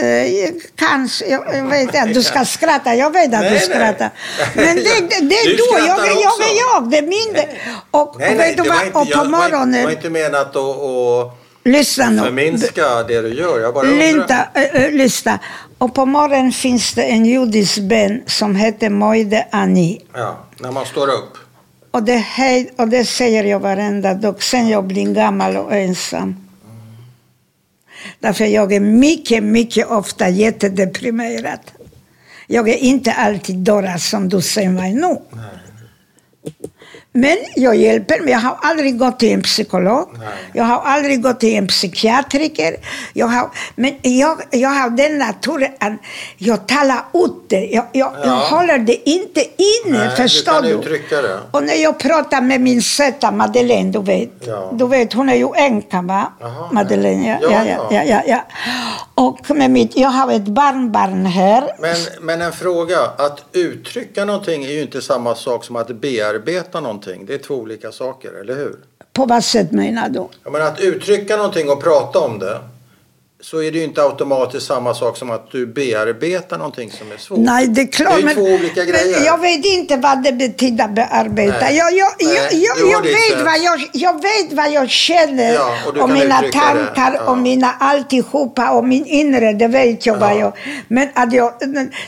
Eh, 0.00 0.52
kanske, 0.76 1.26
jag 1.26 1.68
vet 1.68 2.02
att 2.02 2.14
du 2.14 2.22
ska 2.22 2.44
skratta, 2.44 2.94
jag 2.94 3.10
vet 3.10 3.34
att 3.34 3.40
nej, 3.40 3.50
du 3.52 3.58
skrattar. 3.58 4.10
Men 4.54 4.76
det, 4.76 4.82
det, 5.28 5.34
är 5.34 5.46
du, 5.46 5.56
du 5.56 5.64
jag, 5.70 5.98
jag, 5.98 6.06
jag 6.06 6.40
är 6.40 6.74
jag, 6.74 6.90
det 6.90 6.98
är 6.98 7.02
min... 7.02 7.44
Och, 7.90 8.16
nej, 8.18 8.32
och 8.32 8.40
vet 8.40 8.56
du 8.56 8.62
vad, 8.62 9.02
och 9.02 9.10
på 9.10 9.24
morgonen... 9.24 9.72
Det 9.72 9.84
var 9.84 9.90
inte 9.90 10.10
menat 10.10 10.56
att, 10.56 11.38
lyssna 11.64 12.24
förminska 12.24 13.02
det 13.02 13.22
du 13.22 13.34
gör, 13.34 13.60
jag 13.60 13.74
bara 13.74 13.86
Linta, 13.86 14.48
äh, 14.54 14.90
lyssna. 14.90 15.38
Och 15.78 15.94
på 15.94 16.06
morgonen 16.06 16.52
finns 16.52 16.94
det 16.94 17.02
en 17.02 17.26
judisk 17.26 17.78
bön 17.78 18.22
som 18.26 18.56
heter 18.56 18.90
Moide 18.90 19.46
Ani. 19.50 20.00
Ja, 20.14 20.36
när 20.58 20.70
man 20.70 20.86
står 20.86 21.08
upp. 21.08 21.38
Och 21.90 22.02
det, 22.02 22.24
och 22.76 22.88
det 22.88 23.04
säger 23.04 23.44
jag 23.44 23.60
varenda 23.60 24.14
dag, 24.14 24.42
sen 24.42 24.68
jag 24.68 24.84
blir 24.84 25.14
gammal 25.14 25.56
och 25.56 25.72
ensam. 25.72 26.43
Därför 28.20 28.44
jag 28.44 28.72
är 28.72 28.80
mycket, 28.80 29.42
mycket 29.42 29.86
ofta 29.86 30.28
jättedeprimerad. 30.28 31.60
Jag 32.46 32.68
är 32.68 32.76
inte 32.76 33.12
alltid 33.12 33.56
Dora 33.56 33.98
som 33.98 34.28
du 34.28 34.40
ser 34.40 34.68
mig 34.68 34.94
nu. 34.94 35.16
Nej. 35.30 35.44
Men 37.16 37.36
jag 37.56 37.76
hjälper, 37.76 38.20
men 38.20 38.28
jag 38.28 38.38
har 38.38 38.58
aldrig 38.62 38.98
gått 38.98 39.18
till 39.18 39.32
en 39.32 39.42
psykolog. 39.42 40.08
Nej. 40.18 40.28
Jag 40.52 40.64
har 40.64 40.82
aldrig 40.82 41.22
gått 41.22 41.40
till 41.40 41.56
en 41.56 41.66
psykiatriker. 41.66 42.76
Jag 43.12 43.26
har, 43.26 43.50
men 43.74 43.94
jag, 44.02 44.38
jag 44.50 44.68
har 44.68 44.90
den 44.90 45.18
naturen 45.18 45.72
att 45.80 45.92
jag 46.38 46.68
talar 46.68 47.04
ut 47.14 47.48
det. 47.48 47.66
Jag, 47.66 47.84
jag, 47.92 48.12
ja. 48.14 48.26
jag 48.26 48.56
håller 48.56 48.78
det 48.78 49.10
inte 49.10 49.40
inne, 49.40 49.98
Nej, 49.98 50.16
förstår 50.16 50.62
du? 50.62 50.98
du? 51.22 51.38
Och 51.50 51.62
när 51.62 51.74
jag 51.74 51.98
pratar 51.98 52.40
med 52.40 52.60
min 52.60 52.82
söta 52.82 53.30
Madeleine, 53.30 53.92
du 53.92 54.02
vet. 54.02 54.46
Ja. 54.46 54.70
Du 54.72 54.88
vet, 54.88 55.12
hon 55.12 55.28
är 55.28 55.34
ju 55.34 55.48
änka 55.56 56.02
va? 56.02 56.32
Aha, 56.42 56.68
Madeleine, 56.72 57.38
ja. 57.42 57.48
Ja, 57.50 57.64
ja, 57.64 57.88
ja, 57.90 58.04
ja, 58.04 58.22
ja. 58.26 58.44
Och 59.14 59.50
med 59.56 59.70
mitt, 59.70 59.96
jag 59.96 60.08
har 60.08 60.32
ett 60.32 60.48
barnbarn 60.48 61.26
här. 61.26 61.76
Men, 61.78 61.96
men 62.20 62.42
en 62.42 62.52
fråga, 62.52 63.00
att 63.00 63.44
uttrycka 63.52 64.24
någonting 64.24 64.64
är 64.64 64.70
ju 64.70 64.82
inte 64.82 65.02
samma 65.02 65.34
sak 65.34 65.64
som 65.64 65.76
att 65.76 65.88
bearbeta 65.88 66.80
någonting 66.80 67.03
någonting. 67.06 67.26
Det 67.26 67.34
är 67.34 67.38
två 67.38 67.54
olika 67.54 67.92
saker, 67.92 68.32
eller 68.32 68.56
hur? 68.56 68.76
På 69.12 69.26
vad 69.26 69.44
sätt 69.44 69.72
menar 69.72 70.08
du? 70.08 70.26
Ja, 70.44 70.50
men 70.50 70.62
att 70.62 70.80
uttrycka 70.80 71.36
någonting 71.36 71.70
och 71.70 71.82
prata 71.82 72.18
om 72.18 72.38
det 72.38 72.60
så 73.44 73.62
är 73.62 73.72
det 73.72 73.78
ju 73.78 73.84
inte 73.84 74.02
automatiskt 74.02 74.66
samma 74.66 74.94
sak 74.94 75.16
som 75.16 75.30
att 75.30 75.50
du 75.50 75.66
bearbetar 75.66 76.58
någonting 76.58 76.90
som 76.90 77.12
är 77.12 77.16
svårt. 77.16 77.38
Nej, 77.38 77.66
det 77.66 77.80
är 77.80 77.86
klart. 77.86 78.14
Det 78.14 78.20
är 78.20 78.24
men, 78.24 78.34
två 78.34 78.42
olika 78.42 78.84
grejer. 78.84 79.24
jag 79.26 79.38
vet 79.40 79.64
inte 79.64 79.96
vad 79.96 80.22
det 80.22 80.32
betyder 80.32 80.88
bearbeta. 80.88 81.58
Nej. 81.60 81.76
Jag, 81.76 81.92
jag, 81.92 82.08
Nej, 82.20 82.36
jag, 82.52 82.78
jag, 82.78 82.90
jag 82.90 83.02
vet 83.02 83.44
vad 83.44 83.58
jag, 83.58 83.88
jag 83.92 84.12
vet 84.12 84.52
vad 84.52 84.72
jag 84.72 84.90
känner 84.90 85.52
ja, 85.52 85.74
och, 85.86 85.96
och 85.96 86.10
mina 86.10 86.42
tankar 86.52 87.14
ja. 87.14 87.30
och 87.30 87.38
mina 87.38 87.72
alltihopa 87.80 88.70
och 88.70 88.84
min 88.84 89.06
inre, 89.06 89.52
det 89.52 89.68
vet 89.68 90.06
jag 90.06 90.16
ja. 90.16 90.20
vad 90.20 90.38
jag... 90.38 90.52
Men 90.88 91.08
att 91.14 91.32
jag, 91.32 91.52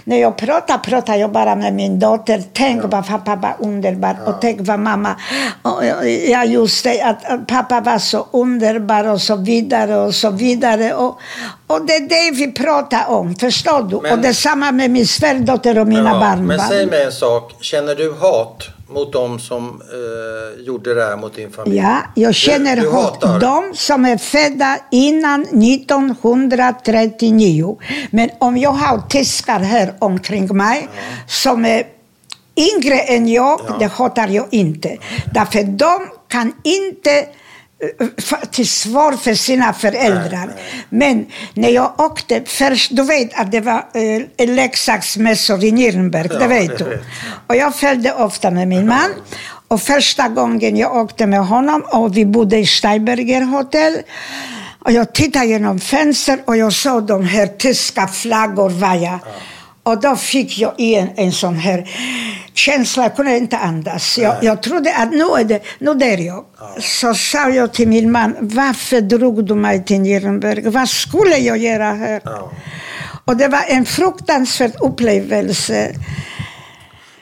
när 0.04 0.20
jag 0.20 0.36
pratar, 0.36 0.78
pratar 0.78 1.14
jag 1.14 1.32
bara 1.32 1.56
med 1.56 1.74
min 1.74 1.98
dotter. 1.98 2.42
Tänk 2.52 2.84
ja. 2.84 2.88
vad 2.88 3.06
pappa 3.06 3.36
var 3.36 3.56
underbar 3.58 4.16
och 4.26 4.34
tänk 4.40 4.60
vad 4.60 4.78
mamma... 4.78 5.16
Och, 5.62 5.84
ja, 6.28 6.44
just 6.44 6.84
det, 6.84 7.02
att 7.02 7.46
pappa 7.46 7.80
var 7.80 7.98
så 7.98 8.26
underbar 8.30 9.08
och 9.08 9.20
så 9.20 9.36
vidare 9.36 9.96
och 9.96 10.14
så 10.14 10.30
vidare. 10.30 10.94
Och, 10.94 11.18
och 11.66 11.86
det 11.86 11.92
är 11.92 12.08
det 12.08 12.30
vi 12.36 12.52
pratar 12.52 13.08
om, 13.08 13.34
förstår 13.34 13.82
du? 13.82 14.00
Men, 14.02 14.12
och 14.12 14.18
detsamma 14.18 14.72
med 14.72 14.90
min 14.90 15.06
svärdotter 15.06 15.78
och 15.78 15.86
mina 15.86 16.10
ja, 16.10 16.20
barnbarn. 16.20 16.46
Men 16.46 16.60
säg 16.60 16.86
mig 16.86 17.04
en 17.04 17.12
sak, 17.12 17.52
känner 17.60 17.94
du 17.94 18.12
hat 18.12 18.68
mot 18.88 19.12
dem 19.12 19.38
som 19.38 19.82
eh, 19.92 19.96
gjorde 20.64 20.94
det 20.94 21.04
här 21.04 21.16
mot 21.16 21.36
din 21.36 21.50
familj? 21.50 21.76
Ja, 21.76 21.98
jag 22.14 22.34
känner 22.34 22.76
du, 22.76 22.82
du 22.82 22.90
hat. 22.90 23.24
Hatar. 23.24 23.40
De 23.40 23.72
som 23.74 24.04
är 24.04 24.18
födda 24.18 24.78
innan 24.90 25.42
1939. 25.42 27.76
Men 28.10 28.30
om 28.38 28.56
jag 28.56 28.70
har 28.70 29.02
tyskar 29.08 29.60
här 29.60 29.94
omkring 29.98 30.56
mig 30.56 30.82
ja. 30.82 30.88
som 31.28 31.64
är 31.64 31.86
yngre 32.56 32.98
än 32.98 33.28
jag, 33.28 33.60
ja. 33.68 33.76
det 33.78 33.86
hatar 33.86 34.28
jag 34.28 34.46
inte. 34.50 34.96
Därför 35.34 35.62
de 35.62 36.08
kan 36.28 36.52
inte 36.62 37.26
till 38.50 38.68
svar 38.68 39.12
för 39.12 39.34
sina 39.34 39.72
föräldrar. 39.72 40.50
Men 40.88 41.26
när 41.54 41.68
jag 41.68 42.00
åkte 42.00 42.42
först, 42.46 42.96
du 42.96 43.02
vet 43.02 43.40
att 43.40 43.52
det 43.52 43.60
var 43.60 43.86
eh, 44.38 44.48
leksaksmässor 44.48 45.64
i 45.64 45.70
Nürnberg, 45.70 46.28
ja, 46.32 46.38
det 46.38 46.46
vet 46.46 46.78
du. 46.78 47.02
Och 47.46 47.56
jag 47.56 47.74
följde 47.74 48.12
ofta 48.12 48.50
med 48.50 48.68
min 48.68 48.86
man. 48.86 49.10
Och 49.68 49.82
första 49.82 50.28
gången 50.28 50.76
jag 50.76 50.96
åkte 50.96 51.26
med 51.26 51.46
honom 51.46 51.82
och 51.92 52.16
vi 52.16 52.26
bodde 52.26 52.58
i 52.58 52.66
Steiberger 52.66 53.40
hotell. 53.40 54.02
Och 54.78 54.92
jag 54.92 55.14
tittade 55.14 55.46
genom 55.46 55.80
fönstret 55.80 56.40
och 56.44 56.56
jag 56.56 56.72
såg 56.72 57.06
de 57.06 57.24
här 57.24 57.46
tyska 57.46 58.06
flaggor 58.06 58.68
vaja. 58.68 59.20
Ja. 59.24 59.30
Och 59.86 60.00
då 60.00 60.16
fick 60.16 60.58
jag 60.58 60.80
en, 60.80 61.08
en 61.16 61.32
sån 61.32 61.56
här 61.56 61.90
känsla, 62.54 63.02
jag 63.02 63.16
kunde 63.16 63.36
inte 63.36 63.58
andas. 63.58 64.18
Jag, 64.18 64.44
jag 64.44 64.62
trodde 64.62 64.96
att 64.96 65.10
nu 65.10 65.24
är 65.24 65.44
det, 65.44 65.60
nu 65.78 65.90
är 65.90 66.18
jag. 66.18 66.44
Ja. 66.58 66.76
Så 66.80 67.14
sa 67.14 67.48
jag 67.48 67.72
till 67.72 67.88
min 67.88 68.12
man, 68.12 68.36
varför 68.40 69.00
drog 69.00 69.44
du 69.44 69.54
mig 69.54 69.84
till 69.84 69.96
Nürnberg? 69.96 70.70
Vad 70.70 70.88
skulle 70.88 71.36
jag 71.36 71.58
göra 71.58 71.92
här? 71.92 72.20
Ja. 72.24 72.52
Och 73.24 73.36
det 73.36 73.48
var 73.48 73.64
en 73.68 73.84
fruktansvärd 73.84 74.72
upplevelse. 74.80 75.94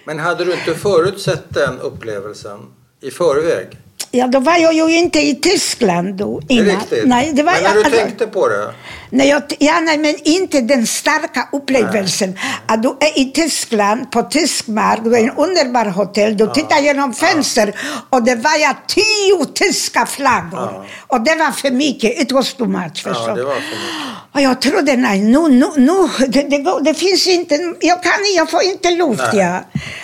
Men 0.04 0.18
hade 0.18 0.44
du 0.44 0.52
inte 0.52 0.74
förutsett 0.74 1.44
den 1.48 1.80
upplevelsen 1.80 2.60
i 3.00 3.10
förväg? 3.10 3.83
Ja, 4.16 4.26
då 4.26 4.40
var 4.40 4.56
jag 4.56 4.74
ju 4.74 4.96
inte 4.96 5.20
i 5.20 5.34
Tyskland 5.34 6.14
då. 6.14 6.40
Innan. 6.48 6.66
Riktigt. 6.66 7.06
Nej, 7.06 7.32
det 7.32 7.42
var, 7.42 7.52
men 7.52 7.62
när 7.62 7.72
du 7.72 7.78
alltså, 7.78 8.00
tänkte 8.00 8.26
på 8.26 8.48
det? 8.48 8.74
Nej, 9.10 9.28
jag, 9.28 9.42
ja, 9.58 9.80
nej, 9.80 9.98
men 9.98 10.14
inte 10.24 10.60
den 10.60 10.86
starka 10.86 11.48
upplevelsen. 11.52 12.30
Nej. 12.30 12.60
Att 12.66 12.82
du 12.82 12.88
är 12.88 13.18
i 13.18 13.32
Tyskland, 13.32 14.10
på 14.10 14.22
tysk 14.22 14.66
mark, 14.66 15.00
du 15.04 15.16
är 15.16 15.20
i 15.20 15.22
en 15.22 15.30
underbar 15.30 15.84
hotell, 15.84 16.36
du 16.36 16.44
ja. 16.44 16.54
tittar 16.54 16.80
genom 16.80 17.14
fönster 17.14 17.74
och 18.10 18.22
det 18.22 18.34
var 18.34 18.56
ja 18.60 18.74
tio 18.86 19.44
tyska 19.54 20.06
flaggor. 20.06 20.70
Ja. 20.72 20.84
Och 21.06 21.20
det 21.20 21.34
var 21.34 21.52
för 21.52 21.70
mycket, 21.70 22.20
it 22.20 22.32
was 22.32 22.54
too 22.54 22.68
much. 22.68 23.02
Ja, 23.04 23.34
det 23.34 23.44
var 23.44 23.54
för 23.54 23.60
mycket. 23.60 24.34
Och 24.34 24.40
jag 24.40 24.60
trodde, 24.60 24.96
nej, 24.96 25.20
nu, 25.20 25.48
nu, 25.48 25.66
nu 25.76 26.08
det, 26.28 26.42
det, 26.42 26.80
det 26.84 26.94
finns 26.94 27.26
inte, 27.26 27.74
jag 27.80 28.02
kan 28.02 28.12
jag 28.36 28.50
får 28.50 28.62
inte 28.62 28.90
luft. 28.90 29.32
Ja. 29.32 29.60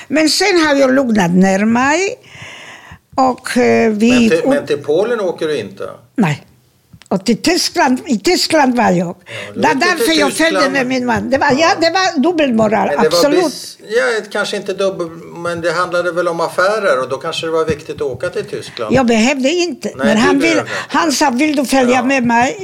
Men 0.08 0.28
sen 0.28 0.66
har 0.66 0.74
jag 0.74 0.94
lugnat 0.94 1.30
ner 1.30 1.64
mig. 1.64 2.16
Och 3.28 3.56
eh, 3.56 3.90
vi... 3.90 4.10
Men 4.10 4.28
till, 4.28 4.48
men 4.48 4.66
till 4.66 4.78
Polen 4.78 5.20
åker 5.20 5.48
du 5.48 5.58
inte? 5.58 5.90
Nej. 6.16 6.46
Och 7.10 7.24
till 7.24 7.42
Tyskland, 7.42 8.00
i 8.06 8.18
Tyskland 8.18 8.76
var 8.76 8.90
jag. 8.90 9.06
Ja, 9.06 9.14
det 9.54 9.60
därför 9.60 10.20
jag 10.20 10.32
följde 10.32 10.70
med 10.70 10.86
min 10.86 11.06
man. 11.06 11.30
Det 11.30 11.38
var, 11.38 11.46
ja. 11.50 11.58
ja 11.58 11.68
det 11.80 11.90
var 11.90 12.22
dubbelmoral, 12.22 12.90
absolut. 12.96 13.44
Bis, 13.44 13.78
ja, 13.88 14.24
kanske 14.32 14.56
inte 14.56 14.72
dubbel, 14.72 15.08
men 15.36 15.60
det 15.60 15.72
handlade 15.72 16.12
väl 16.12 16.28
om 16.28 16.40
affärer 16.40 17.02
och 17.02 17.08
då 17.08 17.16
kanske 17.16 17.46
det 17.46 17.52
var 17.52 17.64
viktigt 17.64 17.96
att 17.96 18.02
åka 18.02 18.28
till 18.28 18.44
Tyskland? 18.44 18.94
Jag 18.94 19.06
behövde 19.06 19.48
inte. 19.48 19.88
Nej, 19.96 20.06
men 20.06 20.16
han, 20.16 20.38
vill, 20.38 20.62
han 20.88 21.12
sa, 21.12 21.30
vill 21.30 21.56
du 21.56 21.64
följa 21.64 21.94
ja. 21.94 22.02
med 22.02 22.26
mig? 22.26 22.56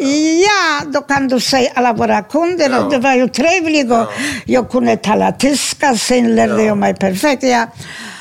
Ja. 0.43 0.83
då 0.87 1.01
kan 1.01 1.29
du 1.29 1.41
se 1.41 1.73
alla 1.75 1.93
våra 1.93 2.23
kunder. 2.23 2.85
Och 2.85 2.91
det 2.91 2.99
var 2.99 3.15
ju 3.15 3.29
trevligt 3.29 3.93
och 3.93 4.07
jag 4.45 4.71
kunde 4.71 4.97
tala 4.97 5.33
tyska, 5.33 5.97
sen 5.97 6.37
lärde 6.37 6.63
jag 6.63 6.79
mig 6.79 6.95
perfekt. 6.95 7.43
Ja. 7.43 7.67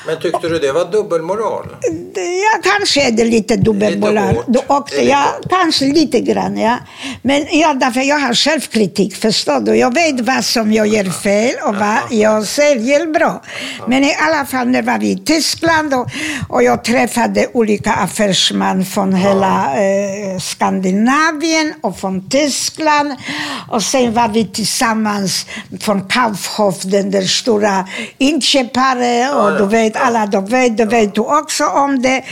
Men 0.08 0.20
tyckte 0.20 0.50
du 0.50 0.60
det 0.60 0.72
var 0.72 0.92
dubbelmoral? 0.92 1.68
Ja, 2.16 2.60
kanske 2.64 3.08
är 3.08 3.12
det 3.12 3.26
lite 3.26 3.56
dubbelmoral. 3.56 4.14
Det 4.14 4.22
är 4.22 4.52
lite 4.52 4.74
hårt. 4.74 4.92
kanske 5.50 5.86
lite 5.86 6.20
grann, 6.20 6.58
ja. 6.58 6.78
Men 7.22 7.48
ja, 7.52 7.74
därför 7.74 8.02
jag 8.02 8.20
har 8.20 8.34
självkritik, 8.34 9.16
förstår 9.16 9.60
du. 9.60 9.76
Jag 9.76 9.94
vet 9.94 10.20
vad 10.20 10.46
som 10.46 10.74
jag 10.74 10.88
gör 10.88 11.04
fel 11.04 11.56
och 11.64 11.76
vad 11.76 11.98
jag 12.10 12.46
säger 12.46 13.08
bra. 13.08 13.44
Men 13.88 14.04
i 14.04 14.16
alla 14.20 14.46
fall, 14.46 14.68
när 14.68 14.82
var 14.82 15.00
vi 15.00 15.10
i 15.12 15.18
Tyskland 15.18 15.94
och, 15.94 16.08
och 16.50 16.64
jag 16.64 16.84
träffade 16.84 17.48
olika 17.54 17.94
affärsmän 17.94 18.86
från 18.86 19.14
hela 19.14 19.76
eh, 19.76 20.40
Skandinavien 20.40 21.74
och 21.82 22.00
från 22.00 22.30
Tyskland. 22.30 23.14
Och 23.70 23.84
sen 23.84 24.14
var 24.14 24.28
vi 24.28 24.46
tillsammans 24.46 25.46
från 25.80 26.08
Kaufhof, 26.08 26.82
den 26.82 27.12
där 27.12 27.22
stora 27.22 27.88
inköpare. 28.18 29.34
Och 29.34 29.52
ja. 29.52 29.58
du 29.58 29.66
vet, 29.66 29.95
alla 29.96 30.26
de 30.26 30.46
vet, 30.46 30.78
de 30.78 30.86
vet 30.86 31.16
du 31.16 31.22
också 31.22 31.66
om 31.66 32.02
det. 32.02 32.24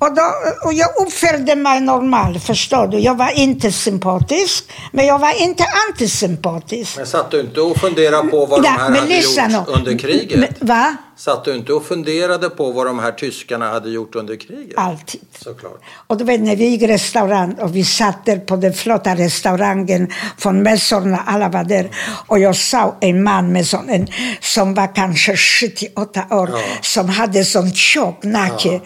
Och, 0.00 0.14
då, 0.14 0.22
och 0.64 0.72
jag 0.72 0.88
uppförde 1.06 1.56
mig 1.56 1.80
normalt, 1.80 2.42
förstår 2.44 2.86
du. 2.86 2.98
Jag 2.98 3.14
var 3.14 3.30
inte 3.38 3.72
sympatisk, 3.72 4.70
men 4.92 5.06
jag 5.06 5.18
var 5.18 5.42
inte 5.42 5.64
antisympatisk. 5.90 6.96
Men 6.96 7.06
satt 7.06 7.30
du 7.30 7.40
inte 7.40 7.60
och 7.60 7.76
funderade 7.76 8.28
på 8.28 8.46
vad 8.46 8.62
de 8.62 8.66
Ja, 8.66 8.70
här 8.70 8.90
men 8.90 9.00
hade 9.00 9.14
gjort 9.16 9.68
under 9.68 9.98
kriget? 9.98 10.38
Men, 10.40 10.68
va? 10.68 10.96
Satt 11.16 11.44
du 11.44 11.54
inte 11.56 11.72
och 11.72 11.84
funderade 11.86 12.50
på 12.50 12.72
vad 12.72 12.86
de 12.86 12.98
här 12.98 13.12
tyskarna 13.12 13.70
hade 13.70 13.90
gjort 13.90 14.14
under 14.14 14.36
kriget? 14.36 14.74
Alltid. 14.78 15.20
Såklart. 15.38 15.80
Och 16.06 16.16
du 16.16 16.24
vet 16.24 16.40
när 16.40 16.56
vi 16.56 16.64
gick 16.68 16.82
restaurang 16.82 17.52
och 17.54 17.76
vi 17.76 17.84
satt 17.84 18.26
där 18.26 18.36
på 18.38 18.56
den 18.56 18.72
flotta 18.72 19.14
restaurangen 19.14 20.12
från 20.38 20.62
mässorna, 20.62 21.22
alla 21.26 21.48
var 21.48 21.64
där. 21.64 21.90
Och 22.26 22.38
jag 22.38 22.56
såg 22.56 22.94
en 23.00 23.22
man 23.22 23.52
med 23.52 23.66
sån, 23.66 23.88
en, 23.88 24.08
som 24.40 24.74
var 24.74 24.94
kanske 24.94 25.36
78 25.36 26.22
år, 26.30 26.50
Ja. 26.52 26.58
som 26.82 27.08
hade 27.08 27.44
sån 27.44 27.72
tjock 27.74 28.24
nacke. 28.24 28.68
Och 28.76 28.82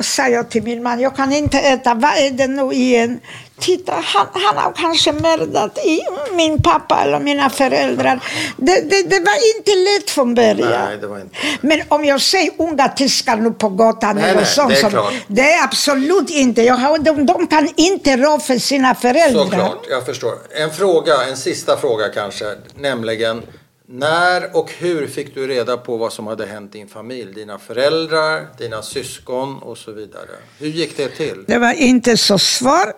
sa 0.00 0.28
jag 0.28 0.50
till 0.50 0.62
min 0.62 0.82
man, 0.82 1.00
jag 1.00 1.16
kan 1.16 1.32
inte 1.32 1.58
äta, 1.58 1.94
vad 1.94 2.10
är 2.10 2.30
det 2.30 2.46
nu 2.46 2.72
igen? 2.72 3.20
Titta, 3.60 3.92
han, 3.92 4.26
han 4.32 4.56
har 4.56 4.72
kanske 4.72 5.12
mördat 5.12 5.78
i 5.78 6.00
min 6.36 6.62
pappa 6.62 7.00
eller 7.04 7.20
mina 7.20 7.50
föräldrar. 7.50 8.20
Det, 8.56 8.90
det, 8.90 9.02
det 9.02 9.20
var 9.20 9.56
inte 9.56 9.70
lätt 9.70 10.10
från 10.10 10.34
början. 10.34 10.84
Nej, 10.88 10.98
det 11.00 11.06
var 11.06 11.20
inte. 11.20 11.36
Men 11.60 11.82
om 11.88 12.04
jag 12.04 12.20
ser 12.20 12.50
unga 12.58 12.88
tyskar 12.88 13.36
nu 13.36 13.50
på 13.50 13.68
gatan 13.68 14.16
Nej, 14.16 14.30
eller 14.30 14.44
sånt 14.44 14.68
det 14.68 14.76
är 14.76 14.90
som, 14.90 15.12
det 15.26 15.52
är 15.52 15.64
absolut 15.64 16.30
inte. 16.30 16.62
Jag 16.62 16.74
har, 16.74 16.98
de, 16.98 17.26
de 17.26 17.46
kan 17.46 17.68
inte 17.76 18.16
rå 18.16 18.38
för 18.38 18.58
sina 18.58 18.94
föräldrar. 18.94 19.44
Såklart, 19.44 19.86
jag 19.90 20.06
förstår. 20.06 20.34
En 20.50 20.70
fråga, 20.70 21.14
en 21.30 21.36
sista 21.36 21.76
fråga 21.76 22.08
kanske, 22.08 22.44
nämligen 22.76 23.42
när 23.90 24.56
och 24.56 24.72
hur 24.78 25.06
fick 25.06 25.34
du 25.34 25.46
reda 25.46 25.76
på 25.76 25.96
vad 25.96 26.12
som 26.12 26.26
hade 26.26 26.46
hänt 26.46 26.72
din 26.72 26.88
familj? 26.88 27.34
Dina 27.34 27.58
föräldrar, 27.58 28.46
dina 28.58 28.82
syskon 28.82 29.58
och 29.58 29.78
så 29.78 29.92
vidare. 29.92 30.30
Hur 30.58 30.66
gick 30.68 30.96
det 30.96 31.08
till? 31.08 31.44
Det 31.46 31.58
var 31.58 31.72
inte 31.72 32.16
så 32.16 32.38
svårt, 32.38 32.96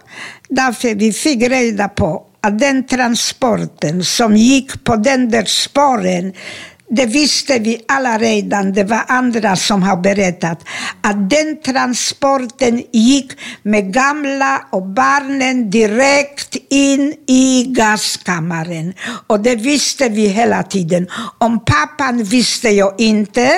därför 0.48 0.94
vi 0.94 1.12
fick 1.12 1.42
reda 1.42 1.88
på 1.88 2.26
att 2.40 2.58
den 2.58 2.86
transporten 2.86 4.04
som 4.04 4.36
gick 4.36 4.84
på 4.84 4.96
den 4.96 5.30
där 5.30 5.44
spåren 5.44 6.32
det 6.90 7.06
visste 7.06 7.58
vi 7.58 7.84
alla 7.88 8.18
redan, 8.18 8.72
det 8.72 8.84
var 8.84 9.04
andra 9.08 9.56
som 9.56 9.82
har 9.82 9.96
berättat, 9.96 10.64
att 11.00 11.30
den 11.30 11.62
transporten 11.62 12.82
gick 12.92 13.32
med 13.62 13.92
gamla 13.92 14.66
och 14.70 14.86
barnen 14.86 15.70
direkt 15.70 16.56
in 16.68 17.14
i 17.26 17.64
gaskammaren. 17.68 18.94
Och 19.26 19.40
det 19.40 19.54
visste 19.54 20.08
vi 20.08 20.26
hela 20.26 20.62
tiden. 20.62 21.08
Om 21.38 21.64
pappan 21.64 22.24
visste 22.24 22.68
jag 22.68 23.00
inte, 23.00 23.50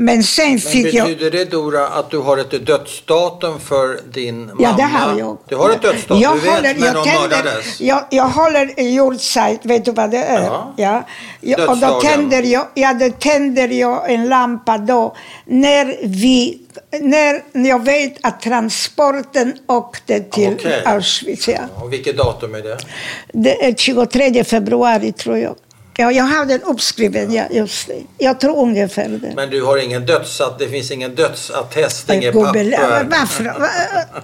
men 0.00 0.22
sen 0.22 0.50
Men 0.50 0.58
fick 0.58 0.94
jag... 0.94 1.08
betyder 1.08 1.30
det 1.30 1.44
Dora 1.44 1.86
att 1.88 2.10
du 2.10 2.18
har 2.18 2.38
ett 2.38 2.66
dödsdatum 2.66 3.60
för 3.60 4.00
din 4.12 4.46
mamma? 4.46 4.60
Ja, 4.60 4.74
det 4.76 4.82
har 4.82 5.18
jag. 5.18 5.38
Du 5.48 5.56
har 5.56 5.70
ett 5.70 5.82
dödsdatum? 5.82 6.22
Jag 6.22 6.36
du 6.36 6.40
vet 6.40 6.54
håller, 6.54 6.74
när 6.74 6.86
jag 6.86 6.94
de 6.94 7.04
tänder, 7.04 7.28
mördades? 7.28 7.80
jag, 7.80 8.04
jag 8.10 8.28
håller 8.28 8.80
jordsajt, 8.82 9.60
vet 9.64 9.84
du 9.84 9.92
vad 9.92 10.10
det 10.10 10.18
är? 10.24 10.42
Ja. 10.76 11.04
Ja. 11.40 11.70
Och 11.70 11.78
då 11.78 12.00
tänder 12.00 12.42
jag, 12.42 12.66
ja, 12.74 12.94
då 12.94 13.10
tänder 13.10 13.68
jag 13.68 14.12
en 14.12 14.28
lampa 14.28 14.78
då 14.78 15.16
när 15.44 15.96
vi 16.02 16.58
när 17.00 17.68
jag 17.68 17.84
vet 17.84 18.12
att 18.20 18.40
transporten 18.40 19.54
åkte 19.66 20.20
till 20.20 20.54
Okej. 20.54 20.82
Auschwitz. 20.84 21.48
Ja. 21.48 21.60
Och 21.82 21.92
vilket 21.92 22.16
datum 22.16 22.54
är 22.54 22.62
det? 22.62 22.78
Det 23.32 23.66
är 23.66 23.74
23 23.74 24.44
februari, 24.44 25.12
tror 25.12 25.38
jag. 25.38 25.54
Ja, 26.00 26.12
jag 26.12 26.24
har 26.24 26.46
den 26.46 26.62
uppskriven, 26.62 27.32
ja, 27.32 27.44
just 27.50 27.86
det. 27.88 28.02
Jag 28.18 28.40
tror 28.40 28.58
ungefär 28.58 29.08
det. 29.08 29.32
Men 29.36 29.50
du 29.50 29.62
har 29.62 29.76
ingen 29.78 30.06
dödsatt, 30.06 30.58
det 30.58 30.68
finns 30.68 30.90
ingen 30.90 31.14
dödsattest, 31.14 32.10
inget 32.10 32.34
papper? 32.34 33.04
varför? 33.10 33.44
Va- 33.44 34.22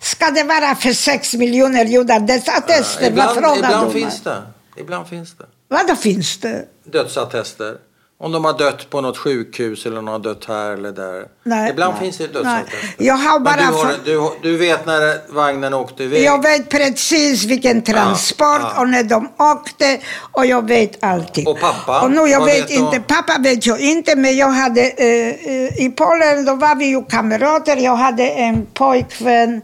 Ska 0.00 0.30
det 0.30 0.42
vara 0.44 0.74
för 0.74 0.92
sex 0.92 1.34
miljoner 1.34 1.84
judar? 1.84 2.20
Dessa 2.20 2.52
attester, 2.52 3.00
vad 3.02 3.10
ibland 3.10 3.34
frågar 3.34 3.56
ibland 3.56 3.86
du 3.88 3.92
finns 4.00 4.22
det. 4.22 4.42
Ibland 4.76 5.08
finns 5.08 5.34
det. 5.38 5.44
Vadå 5.68 5.96
finns 5.96 6.38
det? 6.40 6.64
Dödsattester. 6.84 7.76
Om 8.24 8.32
de 8.32 8.44
har 8.44 8.58
dött 8.58 8.90
på 8.90 9.00
något 9.00 9.18
sjukhus 9.18 9.86
eller 9.86 9.96
de 9.96 10.08
har 10.08 10.18
dött 10.18 10.44
här 10.44 10.70
eller 10.70 10.92
där. 10.92 11.24
Nej, 11.42 11.70
Ibland 11.70 11.94
nej, 11.94 12.02
finns 12.02 12.18
det 12.18 12.26
dödsattester. 12.26 12.94
Jag 12.98 13.14
har 13.14 13.40
bara 13.40 13.56
Men 13.56 13.66
du, 14.04 14.18
har, 14.18 14.32
du, 14.42 14.50
du 14.50 14.56
vet 14.56 14.86
när 14.86 15.32
vagnen 15.34 15.74
åkte 15.74 16.04
iväg? 16.04 16.22
Jag 16.22 16.42
vet 16.42 16.68
precis 16.68 17.44
vilken 17.44 17.82
transport 17.82 18.60
ja. 18.60 18.80
och 18.80 18.88
när 18.88 19.02
de 19.02 19.28
åkte 19.38 20.00
och 20.32 20.46
jag 20.46 20.68
vet 20.68 21.04
allting. 21.04 21.46
Och 21.46 21.60
pappa? 21.60 22.02
Och 22.02 22.10
nu 22.10 22.20
jag 22.20 22.44
vet 22.44 22.64
vet 22.64 22.70
inte, 22.70 22.96
om- 22.96 23.02
pappa 23.02 23.38
vet 23.40 23.66
jag 23.66 23.80
inte 23.80 24.16
men 24.16 24.36
jag 24.36 24.50
hade, 24.50 24.80
eh, 24.80 25.28
eh, 25.28 25.86
i 25.86 25.94
Polen 25.96 26.44
då 26.44 26.54
var 26.54 26.74
vi 26.74 26.84
ju 26.84 27.04
kamrater, 27.04 27.76
jag 27.76 27.96
hade 27.96 28.28
en 28.28 28.66
pojkvän 28.66 29.60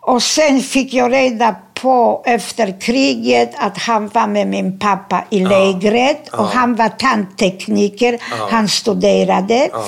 och 0.00 0.22
sen 0.22 0.60
fick 0.60 0.94
jag 0.94 1.12
reda 1.12 1.52
på 1.52 1.71
efter 2.26 2.80
kriget 2.80 3.52
att 3.58 3.78
han 3.78 4.08
var 4.08 4.26
med 4.26 4.46
min 4.46 4.78
pappa 4.78 5.24
i 5.30 5.40
lägret 5.40 6.28
och 6.28 6.44
han 6.46 6.74
var 6.74 6.88
tandtekniker, 6.88 8.12
Ja. 8.12 8.48
han 8.50 8.68
studerade. 8.68 9.68
Ja. 9.72 9.84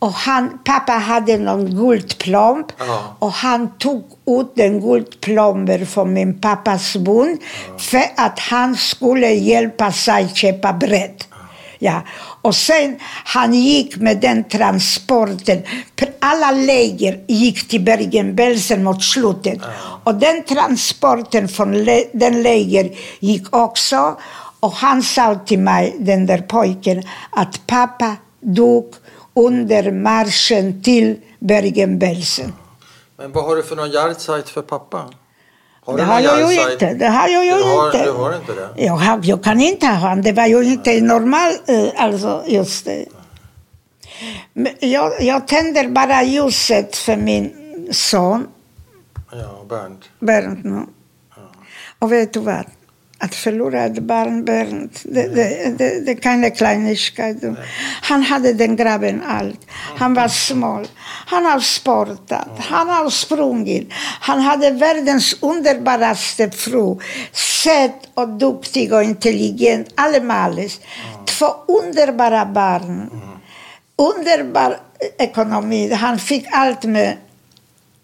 Och 0.00 0.12
han, 0.12 0.58
pappa 0.64 0.92
hade 0.92 1.38
någon 1.38 1.66
guldplomb 1.76 2.66
Ja. 2.78 3.00
och 3.18 3.32
han 3.32 3.68
tog 3.78 4.04
ut 4.26 4.52
den 4.54 4.80
guldplomber 4.80 5.84
från 5.84 6.12
min 6.12 6.40
pappas 6.40 6.96
mun 6.96 7.38
för 7.78 8.02
att 8.16 8.38
han 8.38 8.76
skulle 8.76 9.30
hjälpa 9.30 9.92
sig 9.92 10.28
köpa 10.34 10.72
bröd. 10.72 11.24
Ja. 11.78 12.02
Och 12.42 12.54
sen 12.54 12.98
han 13.24 13.54
gick 13.54 13.96
med 13.96 14.20
den 14.20 14.44
transporten. 14.44 15.62
Alla 16.20 16.50
läger 16.50 17.24
gick 17.28 17.68
till 17.68 17.80
Bergen-Belsen 17.80 18.84
mot 18.84 19.02
slutet. 19.02 19.58
Och 20.04 20.14
den 20.14 20.44
transporten 20.44 21.48
från 21.48 21.84
den 22.12 22.42
läger 22.42 22.90
gick 23.20 23.56
också. 23.56 24.16
Och 24.60 24.72
han 24.72 25.02
sa 25.02 25.34
till 25.34 25.58
mig, 25.58 25.96
den 25.98 26.26
där 26.26 26.38
pojken, 26.38 27.02
att 27.30 27.66
pappa 27.66 28.16
dog 28.40 28.94
under 29.34 29.92
marschen 29.92 30.82
till 30.82 31.16
Bergen-Belsen. 31.38 32.52
Men 33.16 33.32
vad 33.32 33.44
har 33.44 33.56
du 33.56 33.62
för 33.62 33.76
någon 33.76 33.90
Yardsite 33.90 34.52
för 34.52 34.62
pappa? 34.62 35.04
Har 35.88 35.96
Det 35.96 36.04
har 36.04 36.20
jag 36.20 36.52
ju 36.52 36.72
inte. 36.72 36.94
Det 36.94 37.06
har 37.06 37.28
jag 37.28 37.44
ju 37.44 37.52
har- 37.52 37.86
inte. 37.86 38.04
du 38.04 38.10
har 38.12 38.36
inte 38.36 38.52
det? 38.54 38.84
Jag, 38.84 38.92
har, 38.92 39.20
jag 39.22 39.44
kan 39.44 39.60
inte 39.60 39.86
ha 39.86 40.14
det. 40.14 40.32
var 40.32 40.46
ju 40.46 40.64
inte 40.64 41.00
normalt. 41.00 41.68
eh, 41.68 41.88
Alltså, 41.96 42.44
just 42.46 42.84
det. 42.84 43.04
Men 44.52 44.72
jag, 44.80 45.22
jag 45.22 45.48
tänder 45.48 45.88
bara 45.88 46.22
ljuset 46.22 46.96
för 46.96 47.16
min 47.16 47.52
son, 47.92 48.46
Ja, 49.32 49.64
Bernt. 49.68 50.04
Bernt. 50.20 50.64
Nu. 50.64 50.86
Och 51.98 52.12
vet 52.12 52.32
du 52.32 52.40
vad? 52.40 52.64
Att 53.20 53.34
förlora 53.34 53.84
ett 53.84 53.98
barn, 53.98 54.44
Bernt, 54.44 55.02
det, 55.04 55.28
det, 55.28 55.78
det, 55.78 56.00
det 56.06 56.14
kan 56.14 56.42
jag 56.42 56.56
kleinigkeit. 56.56 57.36
Han 58.02 58.22
hade 58.22 58.52
den 58.52 58.76
grabben 58.76 59.22
allt. 59.26 59.60
Han 59.70 60.14
var 60.14 60.28
smal. 60.28 60.86
Han 61.26 61.44
har 61.44 61.60
sportat. 61.60 62.48
Han 62.58 62.88
har 62.88 63.10
sprungit. 63.10 63.88
Han 64.20 64.40
hade 64.40 64.70
världens 64.70 65.36
underbaraste 65.42 66.50
fru. 66.50 66.98
Söt 67.32 68.08
och 68.14 68.28
duktig 68.28 68.92
och 68.92 69.02
intelligent. 69.02 69.88
Allemalles. 69.94 70.80
Två 71.24 71.46
underbara 71.68 72.46
barn. 72.46 73.10
Underbar 73.96 74.76
ekonomi. 75.18 75.92
Han 75.92 76.18
fick 76.18 76.46
allt 76.52 76.84
med 76.84 77.16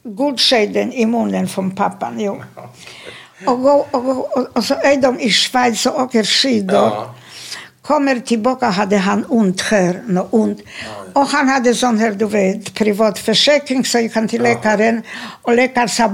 guldskeden 0.03 0.93
i 0.93 1.07
munnen 1.07 1.49
från 1.49 1.77
pappan. 1.77 2.15
Jo. 2.19 2.43
Och, 3.47 3.63
gå, 3.63 3.87
och, 3.91 4.05
gå, 4.05 4.29
och, 4.55 4.65
så 4.65 4.75
är 4.75 4.97
de 4.97 5.21
i 5.21 5.31
Schweiz 5.31 5.87
och 5.87 6.01
åker 6.01 6.25
skidor. 6.25 6.77
Ja. 6.77 7.15
Kommer 7.83 8.21
tillbaka 8.21 8.67
hade 8.67 8.97
han 8.97 9.25
ont 9.29 9.61
här, 9.61 10.03
något 10.07 10.29
ont. 10.31 10.61
Och 11.13 11.27
han 11.27 11.49
hade 11.49 11.75
sån 11.75 11.99
här, 11.99 12.13
du 12.13 12.27
vet, 12.27 12.75
privat 12.75 13.19
försäkring 13.19 13.85
så 13.85 13.99
gick 13.99 14.15
han 14.15 14.29
till 14.29 14.43
läkaren. 14.43 15.03
Och 15.43 15.55
läkaren 15.55 15.89
sa, 15.89 16.11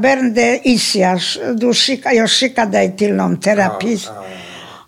ischias. 0.62 1.38
Du 1.54 1.74
skicka, 1.74 2.12
jag 2.12 2.30
skickar 2.30 2.66
dig 2.66 2.96
till 2.96 3.14
någon 3.14 3.40
terapist. 3.40 4.10
Ja, 4.14 4.24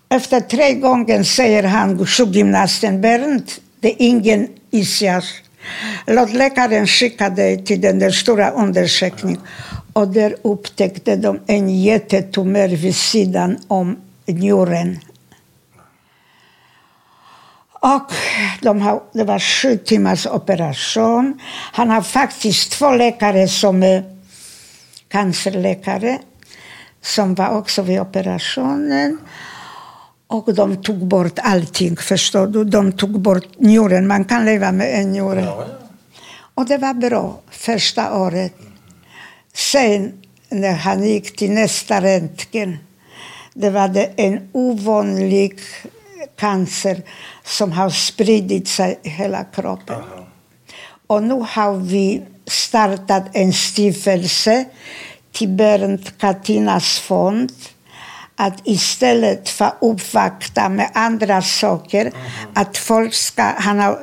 ja, 0.09 0.17
Efter 0.17 0.41
tre 0.41 0.75
gånger 0.75 1.23
säger 1.23 1.63
han, 1.63 2.07
sjukgymnasten, 2.07 3.01
Bernt, 3.01 3.61
det 3.81 3.89
är 3.89 3.97
ingen 3.99 4.49
ischias. 4.71 5.25
Låt 6.07 6.33
läkaren 6.33 6.87
skicka 6.87 7.31
dig 7.31 7.65
till 7.65 7.81
den 7.81 7.99
där 7.99 8.11
stora 8.11 8.51
undersökningen. 8.51 9.41
Och 9.93 10.09
där 10.09 10.37
upptäckte 10.43 11.17
de 11.17 11.41
en 11.47 11.83
jättetumör 11.83 12.69
vid 12.69 12.97
sidan 12.97 13.59
om 13.69 13.97
njuren. 14.27 14.99
Och 17.73 18.13
de 18.61 18.81
har, 18.81 19.03
det 19.13 19.25
var 19.25 19.39
sju 19.39 19.77
timmars 19.77 20.27
operation. 20.27 21.41
Han 21.73 21.91
har 21.91 22.03
faktiskt 22.03 22.73
två 22.73 22.91
läkare 22.91 23.49
som 23.49 23.83
är 23.83 24.05
cancerläkare 25.09 26.19
som 27.01 27.35
var 27.35 27.49
också 27.49 27.83
vid 27.83 28.01
operationen. 28.01 29.19
Och 30.27 30.55
de 30.55 30.83
tog 30.83 31.07
bort 31.07 31.39
allting, 31.39 31.97
förstår 31.97 32.47
du? 32.47 32.65
De 32.65 32.93
tog 32.93 33.21
bort 33.21 33.59
njuren. 33.59 34.07
Man 34.07 34.25
kan 34.25 34.45
leva 34.45 34.73
med 34.73 35.01
en 35.01 35.13
njure. 35.13 35.41
Ja, 35.41 35.65
ja. 35.69 35.75
Och 36.55 36.67
det 36.67 36.79
var 36.79 36.95
bra 36.95 37.41
första 37.51 38.19
året. 38.19 38.53
Sen 39.55 40.13
när 40.49 40.73
han 40.73 41.05
gick 41.05 41.37
till 41.37 41.51
nästa 41.51 42.01
röntgen, 42.01 42.79
det 43.55 43.71
var 43.71 43.89
det 43.89 44.11
en 44.17 44.49
ovanlig 44.53 45.61
cancer 46.37 47.03
som 47.45 47.73
har 47.73 47.91
spridit 47.91 48.69
sig 48.69 48.99
i 49.03 49.09
hela 49.09 49.45
kroppen. 49.45 49.97
Aha. 49.97 50.27
Och 51.07 51.23
nu 51.23 51.47
har 51.49 51.75
vi 51.75 52.23
startat 52.47 53.25
en 53.33 53.53
stiftelse 53.53 54.65
till 55.33 55.49
Bernt 55.49 56.19
Katinas 56.19 56.99
fond 56.99 57.53
att 58.37 58.61
istället 58.65 59.49
för 59.49 59.65
att 59.65 59.77
uppvakta 59.81 60.69
med 60.69 60.91
andra 60.95 61.43
saker, 61.43 62.13
att 62.55 62.77
folk 62.77 63.15
ska... 63.15 63.43
Han 63.43 63.79
har, 63.79 63.99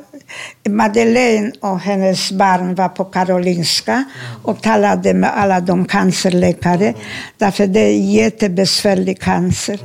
Madeleine 0.70 1.52
och 1.62 1.80
hennes 1.80 2.32
barn 2.32 2.76
var 2.76 2.90
på 2.90 3.06
Karolinska 3.06 4.04
och 4.44 4.62
talade 4.62 5.14
med 5.14 5.38
alla 5.38 5.60
de 5.60 5.86
cancerläkare, 5.86 6.94
därför 7.38 7.68
det 7.68 7.80
är 7.80 8.00
jättebesvärlig 8.00 9.22
cancer. 9.22 9.80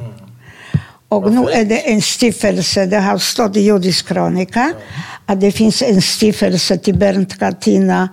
Och 1.08 1.32
nu 1.32 1.48
är 1.48 1.64
det 1.64 1.78
en 1.78 2.02
stiftelse, 2.02 2.86
det 2.86 3.00
har 3.00 3.18
stått 3.18 3.56
i 3.56 3.60
Judisk 3.60 4.08
krönika, 4.08 4.72
att 5.26 5.40
det 5.40 5.52
finns 5.52 5.82
en 5.82 6.02
stiftelse 6.02 6.78
till 6.78 6.98
Bernt 6.98 7.38
Katina, 7.38 8.08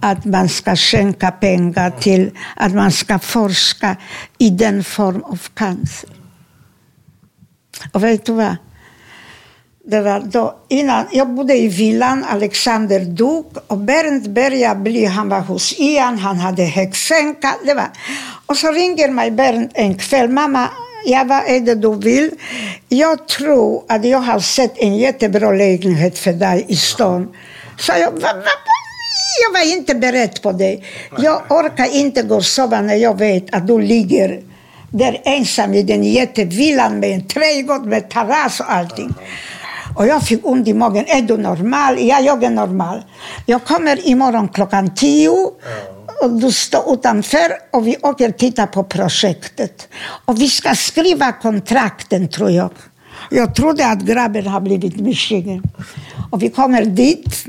att 0.00 0.24
man 0.24 0.48
ska 0.48 0.76
skänka 0.76 1.30
pengar 1.30 1.90
till 1.90 2.30
att 2.56 2.74
man 2.74 2.92
ska 2.92 3.18
forska 3.18 3.96
i 4.38 4.50
den 4.50 4.84
form 4.84 5.22
av 5.22 5.40
cancer. 5.54 6.10
Och 7.92 8.04
vet 8.04 8.26
du 8.26 8.32
vad? 8.32 8.56
Det 9.90 10.00
var 10.00 10.20
då 10.20 10.54
innan, 10.68 11.06
jag 11.12 11.28
bodde 11.28 11.54
i 11.54 11.68
villan, 11.68 12.24
Alexander 12.24 13.00
dog 13.00 13.46
och 13.66 13.78
Bernt 13.78 14.26
började 14.26 14.80
bli, 14.80 15.04
han 15.04 15.28
var 15.28 15.40
hos 15.40 15.74
Ian, 15.78 16.18
han 16.18 16.36
hade 16.36 16.62
häxänka. 16.62 17.54
Det 17.64 17.74
var. 17.74 17.90
Och 18.46 18.56
så 18.56 18.72
ringer 18.72 19.08
mig 19.08 19.30
Bernt 19.30 19.70
en 19.74 19.94
kväll, 19.94 20.28
mamma, 20.28 20.68
ja, 21.04 21.24
vad 21.24 21.42
är 21.46 21.60
det 21.60 21.74
du 21.74 21.94
vill? 21.94 22.30
Jag 22.88 23.28
tror 23.28 23.84
att 23.88 24.04
jag 24.04 24.18
har 24.18 24.40
sett 24.40 24.78
en 24.78 24.96
jättebra 24.96 25.50
lägenhet 25.50 26.18
för 26.18 26.32
dig 26.32 26.64
i 26.68 26.76
stan. 26.76 27.28
Så 27.78 27.92
jag, 27.92 28.10
va, 28.10 28.18
va, 28.20 28.32
va? 28.34 28.50
jag 29.42 29.52
var 29.52 29.76
inte 29.76 29.94
beredd 29.94 30.42
på 30.42 30.52
det. 30.52 30.80
Jag 31.18 31.42
orkar 31.48 31.94
inte 31.94 32.22
gå 32.22 32.36
och 32.36 32.44
sova 32.44 32.80
när 32.80 32.94
jag 32.94 33.18
vet 33.18 33.54
att 33.54 33.66
du 33.66 33.80
ligger 33.80 34.42
där 34.90 35.20
ensam 35.24 35.74
i 35.74 35.82
den 35.82 36.04
jättevillan 36.04 37.00
med 37.00 37.10
en 37.10 37.26
trädgård 37.26 37.86
med 37.86 38.10
terrass 38.10 38.60
och 38.60 38.72
allting. 38.72 39.14
Och 39.98 40.06
jag 40.06 40.22
fick 40.22 40.46
ont 40.46 40.68
i 40.68 40.74
magen. 40.74 41.04
Är 41.08 41.22
du 41.22 41.36
normal? 41.36 41.98
Ja, 41.98 42.20
jag 42.20 42.44
är 42.44 42.50
normal. 42.50 43.02
Jag 43.46 43.64
kommer 43.64 44.08
imorgon 44.08 44.48
klockan 44.48 44.94
tio 44.94 45.28
och 46.22 46.30
du 46.40 46.52
står 46.52 46.92
utanför 46.94 47.52
och 47.70 47.86
vi 47.86 47.96
åker 48.02 48.30
titta 48.30 48.66
på 48.66 48.84
projektet. 48.84 49.88
Och 50.24 50.40
vi 50.40 50.48
ska 50.48 50.74
skriva 50.74 51.32
kontrakten, 51.32 52.28
tror 52.28 52.50
jag. 52.50 52.70
Jag 53.30 53.54
trodde 53.54 53.86
att 53.86 54.00
grabben 54.00 54.46
har 54.46 54.60
blivit 54.60 54.96
Michigan. 54.96 55.62
Och 56.30 56.42
vi 56.42 56.50
kommer 56.50 56.84
dit. 56.84 57.46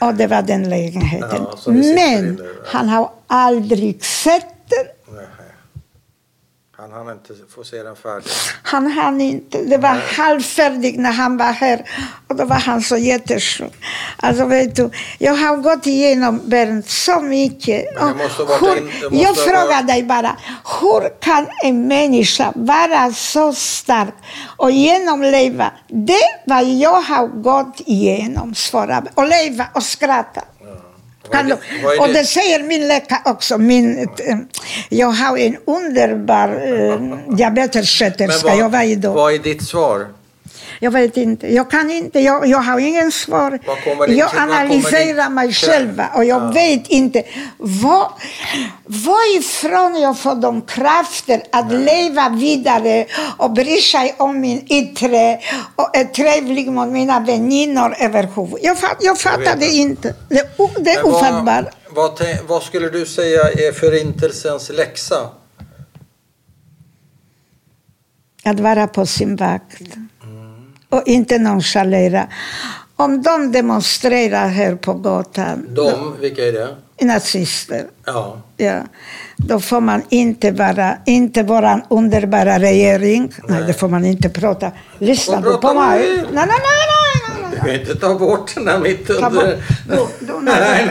Och 0.00 0.14
det 0.14 0.26
var 0.26 0.42
den 0.42 0.68
lägenheten. 0.68 1.46
Ja, 1.66 1.72
Men 1.72 2.40
han 2.66 2.88
har 2.88 3.10
aldrig 3.26 4.04
sett. 4.04 4.53
Han 6.84 6.92
hann 6.92 7.10
inte 7.10 7.34
få 7.54 7.64
se 7.64 7.82
den 7.82 7.96
färdig. 7.96 8.30
Han 8.62 8.86
hann 8.92 9.20
inte. 9.20 9.62
Det 9.62 9.76
var 9.78 10.00
halvfärdigt 10.16 10.98
när 10.98 11.12
han 11.12 11.36
var 11.36 11.52
här. 11.52 11.90
Och 12.28 12.36
då 12.36 12.44
var 12.44 12.56
han 12.56 12.82
så 12.82 12.96
jättesjuk. 12.96 13.72
Alltså 14.16 14.44
vet 14.44 14.76
du, 14.76 14.90
jag 15.18 15.34
har 15.34 15.56
gått 15.56 15.86
igenom 15.86 16.40
Bernt 16.44 16.88
så 16.90 17.20
mycket. 17.20 17.84
Hur, 18.60 18.76
in- 18.78 19.18
jag 19.20 19.36
frågar 19.36 19.66
varit- 19.66 19.86
dig 19.86 20.02
bara, 20.02 20.36
hur 20.80 21.20
kan 21.20 21.46
en 21.62 21.88
människa 21.88 22.52
vara 22.54 23.12
så 23.12 23.52
stark 23.52 24.14
och 24.56 24.70
genomleva 24.70 25.70
det 25.88 26.28
vad 26.46 26.64
jag 26.64 27.00
har 27.00 27.26
gått 27.26 27.80
igenom? 27.86 28.54
Svara. 28.54 29.02
Och 29.14 29.28
leva 29.28 29.66
och 29.74 29.82
skratta. 29.82 30.40
Kan 31.32 31.46
du? 31.46 31.52
Och 32.00 32.08
det- 32.08 32.24
säger 32.24 32.62
min 32.62 32.88
läkare 32.88 33.20
också. 33.24 33.58
Min, 33.58 33.98
eh, 33.98 34.06
jag 34.88 35.06
har 35.06 35.38
en 35.38 35.56
underbar 35.64 36.48
eh, 36.48 37.34
diabetessköterska. 37.36 38.48
Men 38.48 38.58
Jag 38.58 38.64
var 38.64 38.78
vad, 38.78 38.84
idag. 38.86 39.14
vad 39.14 39.34
är 39.34 39.38
ditt 39.38 39.62
svar? 39.62 40.06
Jag 40.80 40.90
vet 40.90 41.16
inte. 41.16 41.54
Jag 41.54 41.70
kan 41.70 41.90
inte. 41.90 42.20
Jag, 42.20 42.46
jag 42.46 42.58
har 42.58 42.78
ingen 42.80 43.12
svar. 43.12 43.58
Jag 44.08 44.30
analyserar 44.36 45.30
mig 45.30 45.52
själv 45.52 46.02
och 46.14 46.24
jag 46.24 46.42
Ja. 46.42 46.50
vet 46.52 46.88
inte 46.88 47.22
var, 47.58 48.12
varifrån 48.84 50.00
jag 50.00 50.18
får 50.18 50.34
de 50.34 50.62
krafter 50.62 51.42
att 51.52 51.72
leva 51.72 52.28
vidare 52.28 53.06
och 53.36 53.50
bry 53.52 53.76
sig 53.80 54.14
om 54.18 54.40
min 54.40 54.66
yttre 54.72 55.38
och 55.76 55.96
är 55.96 56.04
trevlig 56.04 56.70
mot 56.72 56.88
mina 56.88 57.20
väninnor 57.20 57.94
överhuvud. 58.00 58.58
Jag, 58.62 58.78
fatt, 58.78 58.96
jag 59.00 59.18
fattar 59.18 59.38
vet 59.40 59.60
det 59.60 59.66
jag. 59.66 59.74
inte. 59.74 60.14
Det, 60.28 60.48
det 60.80 60.90
är 60.90 61.06
ofattbart. 61.06 61.64
Vad, 61.90 62.20
vad 62.46 62.62
skulle 62.62 62.88
du 62.88 63.06
säga 63.06 63.40
är 63.42 63.72
förintelsens 63.72 64.70
läxa? 64.70 65.30
Att 68.44 68.60
vara 68.60 68.86
på 68.86 69.06
sin 69.06 69.36
vakt. 69.36 69.82
Och 70.90 71.02
inte 71.06 71.38
nonchalera. 71.38 72.26
Om 72.96 73.22
de 73.22 73.52
demonstrerar 73.52 74.48
här 74.48 74.74
på 74.76 74.94
gatan, 74.94 75.66
De, 75.74 76.16
vilka 76.20 76.42
är 76.48 76.52
det? 76.52 76.76
nazister, 77.06 77.86
Ja. 78.06 78.36
ja, 78.56 78.80
då 79.36 79.60
får 79.60 79.80
man 79.80 80.02
inte 80.08 80.50
vara, 80.50 80.96
inte 81.06 81.42
vara 81.42 81.80
underbara 81.90 82.58
regering. 82.58 83.32
Nej, 83.48 83.62
det 83.66 83.72
får 83.74 83.88
man 83.88 84.04
inte 84.04 84.28
prata. 84.28 84.72
Lyssna 84.98 85.42
på 85.42 85.74
mig? 85.74 85.98
Nej, 86.00 86.16
nej, 86.32 86.32
nej, 86.32 86.46
nej, 86.46 87.23
kan 87.64 87.74
inte 87.74 87.94
ta 87.94 88.14
bort 88.18 88.54
den 88.54 88.68
här 88.68 88.78
mitt 88.78 89.10
under... 89.10 89.58
nej, 90.42 90.90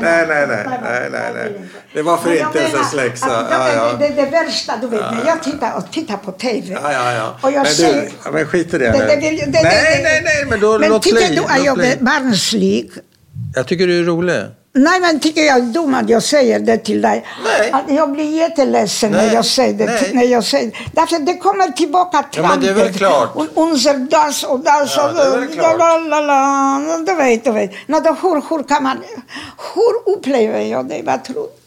nej, 0.00 0.26
nej, 0.28 1.08
nej, 1.12 1.30
nej. 1.34 1.60
Det 1.94 2.02
var 2.02 2.12
Men 2.16 2.24
förintelsens 2.24 2.94
läxa. 2.94 3.46
Ja, 3.50 3.58
det, 3.58 3.74
ja. 3.74 3.92
det, 3.98 4.08
det, 4.08 4.14
det 4.22 4.30
värsta, 4.30 4.76
du 4.80 4.86
vet, 4.88 5.00
när 5.00 5.26
jag 5.26 5.42
tittar, 5.42 5.76
och 5.76 5.90
tittar 5.92 6.16
på 6.16 6.32
TV. 6.32 6.66
Ja, 6.82 6.92
ja, 6.92 7.12
ja. 7.12 7.36
Och 7.42 7.52
jag 7.52 7.62
men 7.62 7.92
du, 7.92 8.08
ja, 8.24 8.30
men 8.32 8.46
skit 8.46 8.74
i 8.74 8.78
det, 8.78 8.84
Det, 8.84 8.92
nu. 8.98 9.06
det, 9.06 9.16
vill- 9.16 9.38
det, 9.38 9.62
nej, 9.62 9.96
det, 9.96 10.02
nej, 10.02 10.22
nej, 10.24 10.46
men 10.50 10.60
då 10.60 10.78
Men 10.78 10.90
låt 10.90 11.02
tycker 11.02 11.26
bli. 11.26 11.36
du 11.36 11.42
att 11.42 11.64
jag 11.64 11.84
är 11.84 11.96
barnslig? 12.00 12.90
Jag 13.54 13.66
tycker 13.66 13.86
du 13.86 14.00
är 14.00 14.04
rolig. 14.04 14.42
Nej, 14.72 15.00
men 15.00 15.20
tycker 15.20 15.42
jag 15.42 15.56
är 15.56 15.62
dum 15.62 15.94
att 15.94 16.08
jag 16.08 16.22
säger 16.22 16.60
det 16.60 16.78
till 16.78 17.02
dig? 17.02 17.24
Nej. 17.44 17.70
Att 17.72 17.82
jag 17.88 18.12
blir 18.12 18.24
jätteledsen 18.36 19.10
när 19.12 19.18
Nej, 19.26 19.34
jag 19.34 19.44
säger 19.44 19.74
det. 19.74 19.84
nej. 19.84 20.10
När 20.14 20.24
jag 20.24 20.44
säger, 20.44 20.78
därför 20.94 21.18
det 21.18 21.36
kommer 21.36 21.66
tillbaka 21.68 22.24
Ja, 22.36 22.42
men 22.42 22.60
det 22.60 22.68
är 22.68 22.74
väl 22.74 22.92
klart. 22.94 23.30
Och 23.36 23.46
Unser 23.54 23.94
das 23.94 24.44
och 24.44 24.60
das 24.60 24.94
Ja, 24.96 25.08
och 25.08 25.14
det 25.14 25.22
är 25.22 25.30
väl 25.38 25.48
klart. 25.48 25.78
la, 25.78 25.98
la, 25.98 26.20
la, 26.20 26.98
Du 27.06 27.14
vet, 27.14 27.44
du 27.44 27.52
vet. 27.52 27.70
Då, 27.86 28.16
hur, 28.22 28.48
hur 28.56 28.62
kan 28.62 28.82
man... 28.82 28.96
Hur 29.74 30.12
upplever 30.16 30.60
jag 30.60 30.86
det? 30.88 31.02
Vad 31.04 31.24
tror 31.24 31.34
du? 31.42 31.59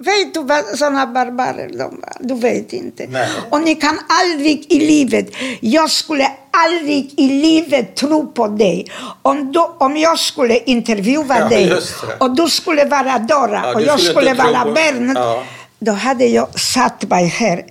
Vet 0.00 0.34
du 0.34 0.42
vad 0.44 0.64
sådana 0.78 1.06
barbarer 1.06 1.68
de 1.68 1.78
var? 1.78 2.16
Du 2.20 2.34
vet 2.34 2.72
inte. 2.72 3.06
Nej. 3.06 3.28
Och 3.50 3.60
ni 3.62 3.74
kan 3.74 3.98
aldrig 4.08 4.66
i 4.72 4.78
livet, 4.78 5.26
jag 5.60 5.90
skulle 5.90 6.30
aldrig 6.50 7.14
i 7.16 7.28
livet 7.28 7.96
tro 7.96 8.32
på 8.32 8.46
dig 8.46 8.86
om, 9.22 9.52
du, 9.52 9.60
om 9.78 9.96
jag 9.96 10.18
skulle 10.18 10.58
intervjua 10.58 11.38
Ja, 11.38 11.48
dig 11.48 11.72
och 12.18 12.36
du 12.36 12.48
skulle 12.48 12.84
vara 12.84 13.18
Dora 13.18 13.60
Ja, 13.64 13.74
och 13.74 13.82
jag 13.82 14.00
skulle 14.00 14.30
skulle 14.30 14.34
vara 14.34 14.72
Bernt. 14.74 15.18
Ja. 15.18 15.42
Då 15.78 15.92
hade 15.92 16.26
jag 16.26 16.60
satt 16.60 17.08
mig 17.10 17.26
här. 17.26 17.64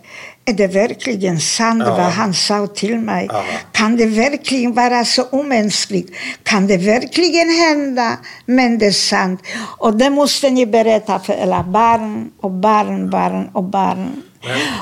Är 0.50 0.54
det 0.54 0.68
verkligen 0.68 1.40
sant 1.40 1.84
Ja. 1.86 1.90
vad 1.98 2.06
han 2.06 2.34
sa 2.34 2.68
till 2.68 3.00
mig? 3.00 3.28
Ja. 3.32 3.44
Kan 3.72 3.98
det 3.98 4.06
verkligen 4.06 4.74
vara 4.74 5.06
så 5.06 5.24
omänskligt? 5.32 6.16
Kan 6.44 6.68
det 6.68 6.78
verkligen 6.78 7.50
hända? 7.50 8.18
Men 8.46 8.78
det 8.80 8.86
är 8.86 8.92
sant. 8.92 9.42
Och 9.78 9.94
det 9.94 10.10
måste 10.10 10.50
ni 10.50 10.66
berätta 10.66 11.20
för 11.20 11.34
era 11.34 11.64
barn 11.64 12.32
och 12.42 12.52
barnbarn 12.52 13.50
och 13.54 13.64
barn. 13.64 14.22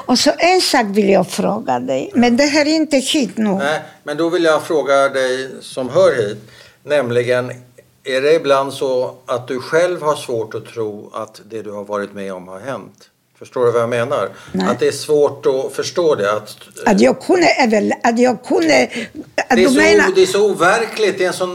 Och 0.05 0.19
så 0.19 0.31
en 0.37 0.61
sak 0.61 0.85
vill 0.89 1.09
jag 1.09 1.27
fråga 1.27 1.79
dig, 1.79 2.11
men 2.13 2.37
det 2.37 2.43
här 2.43 2.65
är 2.65 2.75
inte 2.75 2.97
hit 2.97 3.37
nu. 3.37 3.49
Nej, 3.49 3.81
men 4.03 4.17
då 4.17 4.29
vill 4.29 4.43
jag 4.43 4.63
fråga 4.63 5.09
dig 5.09 5.49
som 5.61 5.89
hör 5.89 6.15
hit, 6.27 6.37
nämligen 6.83 7.51
är 8.03 8.21
det 8.21 8.33
ibland 8.33 8.73
så 8.73 9.15
att 9.25 9.47
du 9.47 9.59
själv 9.59 10.01
har 10.01 10.15
svårt 10.15 10.55
att 10.55 10.65
tro 10.65 11.11
att 11.13 11.41
det 11.49 11.61
du 11.61 11.71
har 11.71 11.83
varit 11.83 12.13
med 12.13 12.33
om 12.33 12.47
har 12.47 12.59
hänt? 12.59 13.09
Förstår 13.39 13.65
du 13.65 13.71
vad 13.71 13.81
jag 13.81 13.89
menar? 13.89 14.29
Nej. 14.51 14.67
Att 14.67 14.79
det 14.79 14.87
är 14.87 14.91
svårt 14.91 15.45
att 15.45 15.75
förstå 15.75 16.15
det. 16.15 16.31
Att, 16.33 16.55
Att 16.85 17.01
jag 17.01 17.21
kunde, 17.21 17.47
över- 17.63 17.91
att 18.03 18.19
jag 18.19 18.43
kunde... 18.45 18.83
Att 18.83 19.57
det, 19.57 19.63
är 19.63 19.67
så, 19.67 19.73
menar, 19.73 20.11
det 20.15 20.21
är 20.21 20.25
så 20.25 20.51
overkligt, 20.51 21.17
det 21.17 21.25
är 21.25 21.31
så 21.31 21.43
eh, 21.43 21.49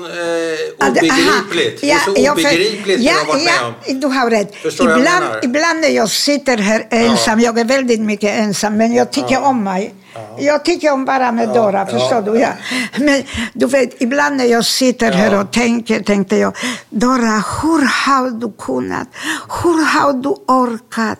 att- 0.78 0.88
obegripligt. 0.88 1.82
aha, 1.82 1.82
det 1.82 1.90
är 1.90 1.98
så 1.98 2.12
ja, 2.16 2.34
för- 2.34 2.40
obegripligt 2.40 3.00
ja, 3.00 3.12
du 3.12 3.18
har 3.18 3.26
varit 3.26 3.42
ja, 3.46 3.52
med 3.62 3.94
om. 3.94 4.00
Du 4.00 4.06
har 4.06 4.30
rätt. 4.30 4.54
Förstår 4.56 4.84
vad 4.84 4.92
jag 4.92 5.00
ibland, 5.00 5.24
menar? 5.24 5.40
ibland 5.44 5.80
när 5.80 5.88
jag 5.88 6.10
sitter 6.10 6.56
här 6.58 6.86
ensam, 6.90 7.40
jag 7.40 7.58
är 7.58 7.64
väldigt 7.64 8.00
mycket 8.00 8.36
ensam, 8.38 8.76
men 8.76 8.92
jag 8.94 9.10
tycker 9.12 9.42
om 9.42 9.64
mig. 9.64 9.94
Jag 10.38 10.64
tycker 10.64 10.92
om 10.92 11.04
bara 11.04 11.32
med 11.32 11.48
Dora, 11.48 11.86
förstår 11.86 12.22
du? 12.22 12.38
Ja. 12.40 12.48
Men 12.96 13.22
du 13.52 13.66
vet, 13.66 14.02
ibland 14.02 14.36
när 14.36 14.44
jag 14.44 14.64
sitter 14.66 15.12
här 15.12 15.40
och 15.40 15.50
tänker, 15.52 16.00
tänkte 16.02 16.36
jag, 16.36 16.56
Dora, 16.90 17.44
hur 17.62 17.86
har 18.06 18.30
du 18.40 18.52
kunnat? 18.58 19.08
Hur 19.62 19.84
har 19.84 20.12
du 20.12 20.28
orkat? 20.28 21.18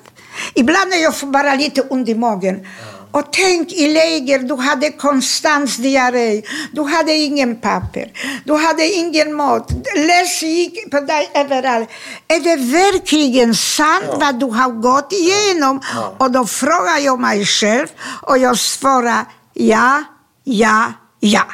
Ibland 0.55 0.91
när 0.91 1.03
jag 1.03 1.15
bara 1.33 1.55
lite 1.55 1.81
ont 1.83 2.09
i 2.09 2.15
magen. 2.15 2.67
Och 3.13 3.33
tänk 3.33 3.73
i 3.73 3.93
läger, 3.93 4.39
du 4.39 4.57
hade 4.57 4.91
konstant 4.91 5.79
diarré, 5.79 6.43
du 6.73 6.83
hade 6.83 7.13
ingen 7.13 7.57
papper, 7.57 8.13
du 8.45 8.55
hade 8.55 8.87
ingen 8.87 9.35
mat, 9.35 9.71
läs 9.97 10.43
gick 10.43 10.91
på 10.91 11.01
dig 11.01 11.31
överallt. 11.35 11.89
Är 12.29 12.41
det 12.41 12.57
verkligen 12.57 13.55
sant 13.55 14.05
vad 14.21 14.41
du 14.41 14.47
har 14.47 14.71
gått 14.71 15.13
igenom? 15.13 15.81
Och 16.19 16.31
då 16.31 16.47
frågar 16.47 16.99
jag 16.99 17.21
mig 17.21 17.47
själv 17.47 17.87
och 18.23 18.39
jag 18.39 18.59
svarar 18.59 19.25
ja, 19.55 20.05
ja, 20.45 20.93
ja. 21.21 21.45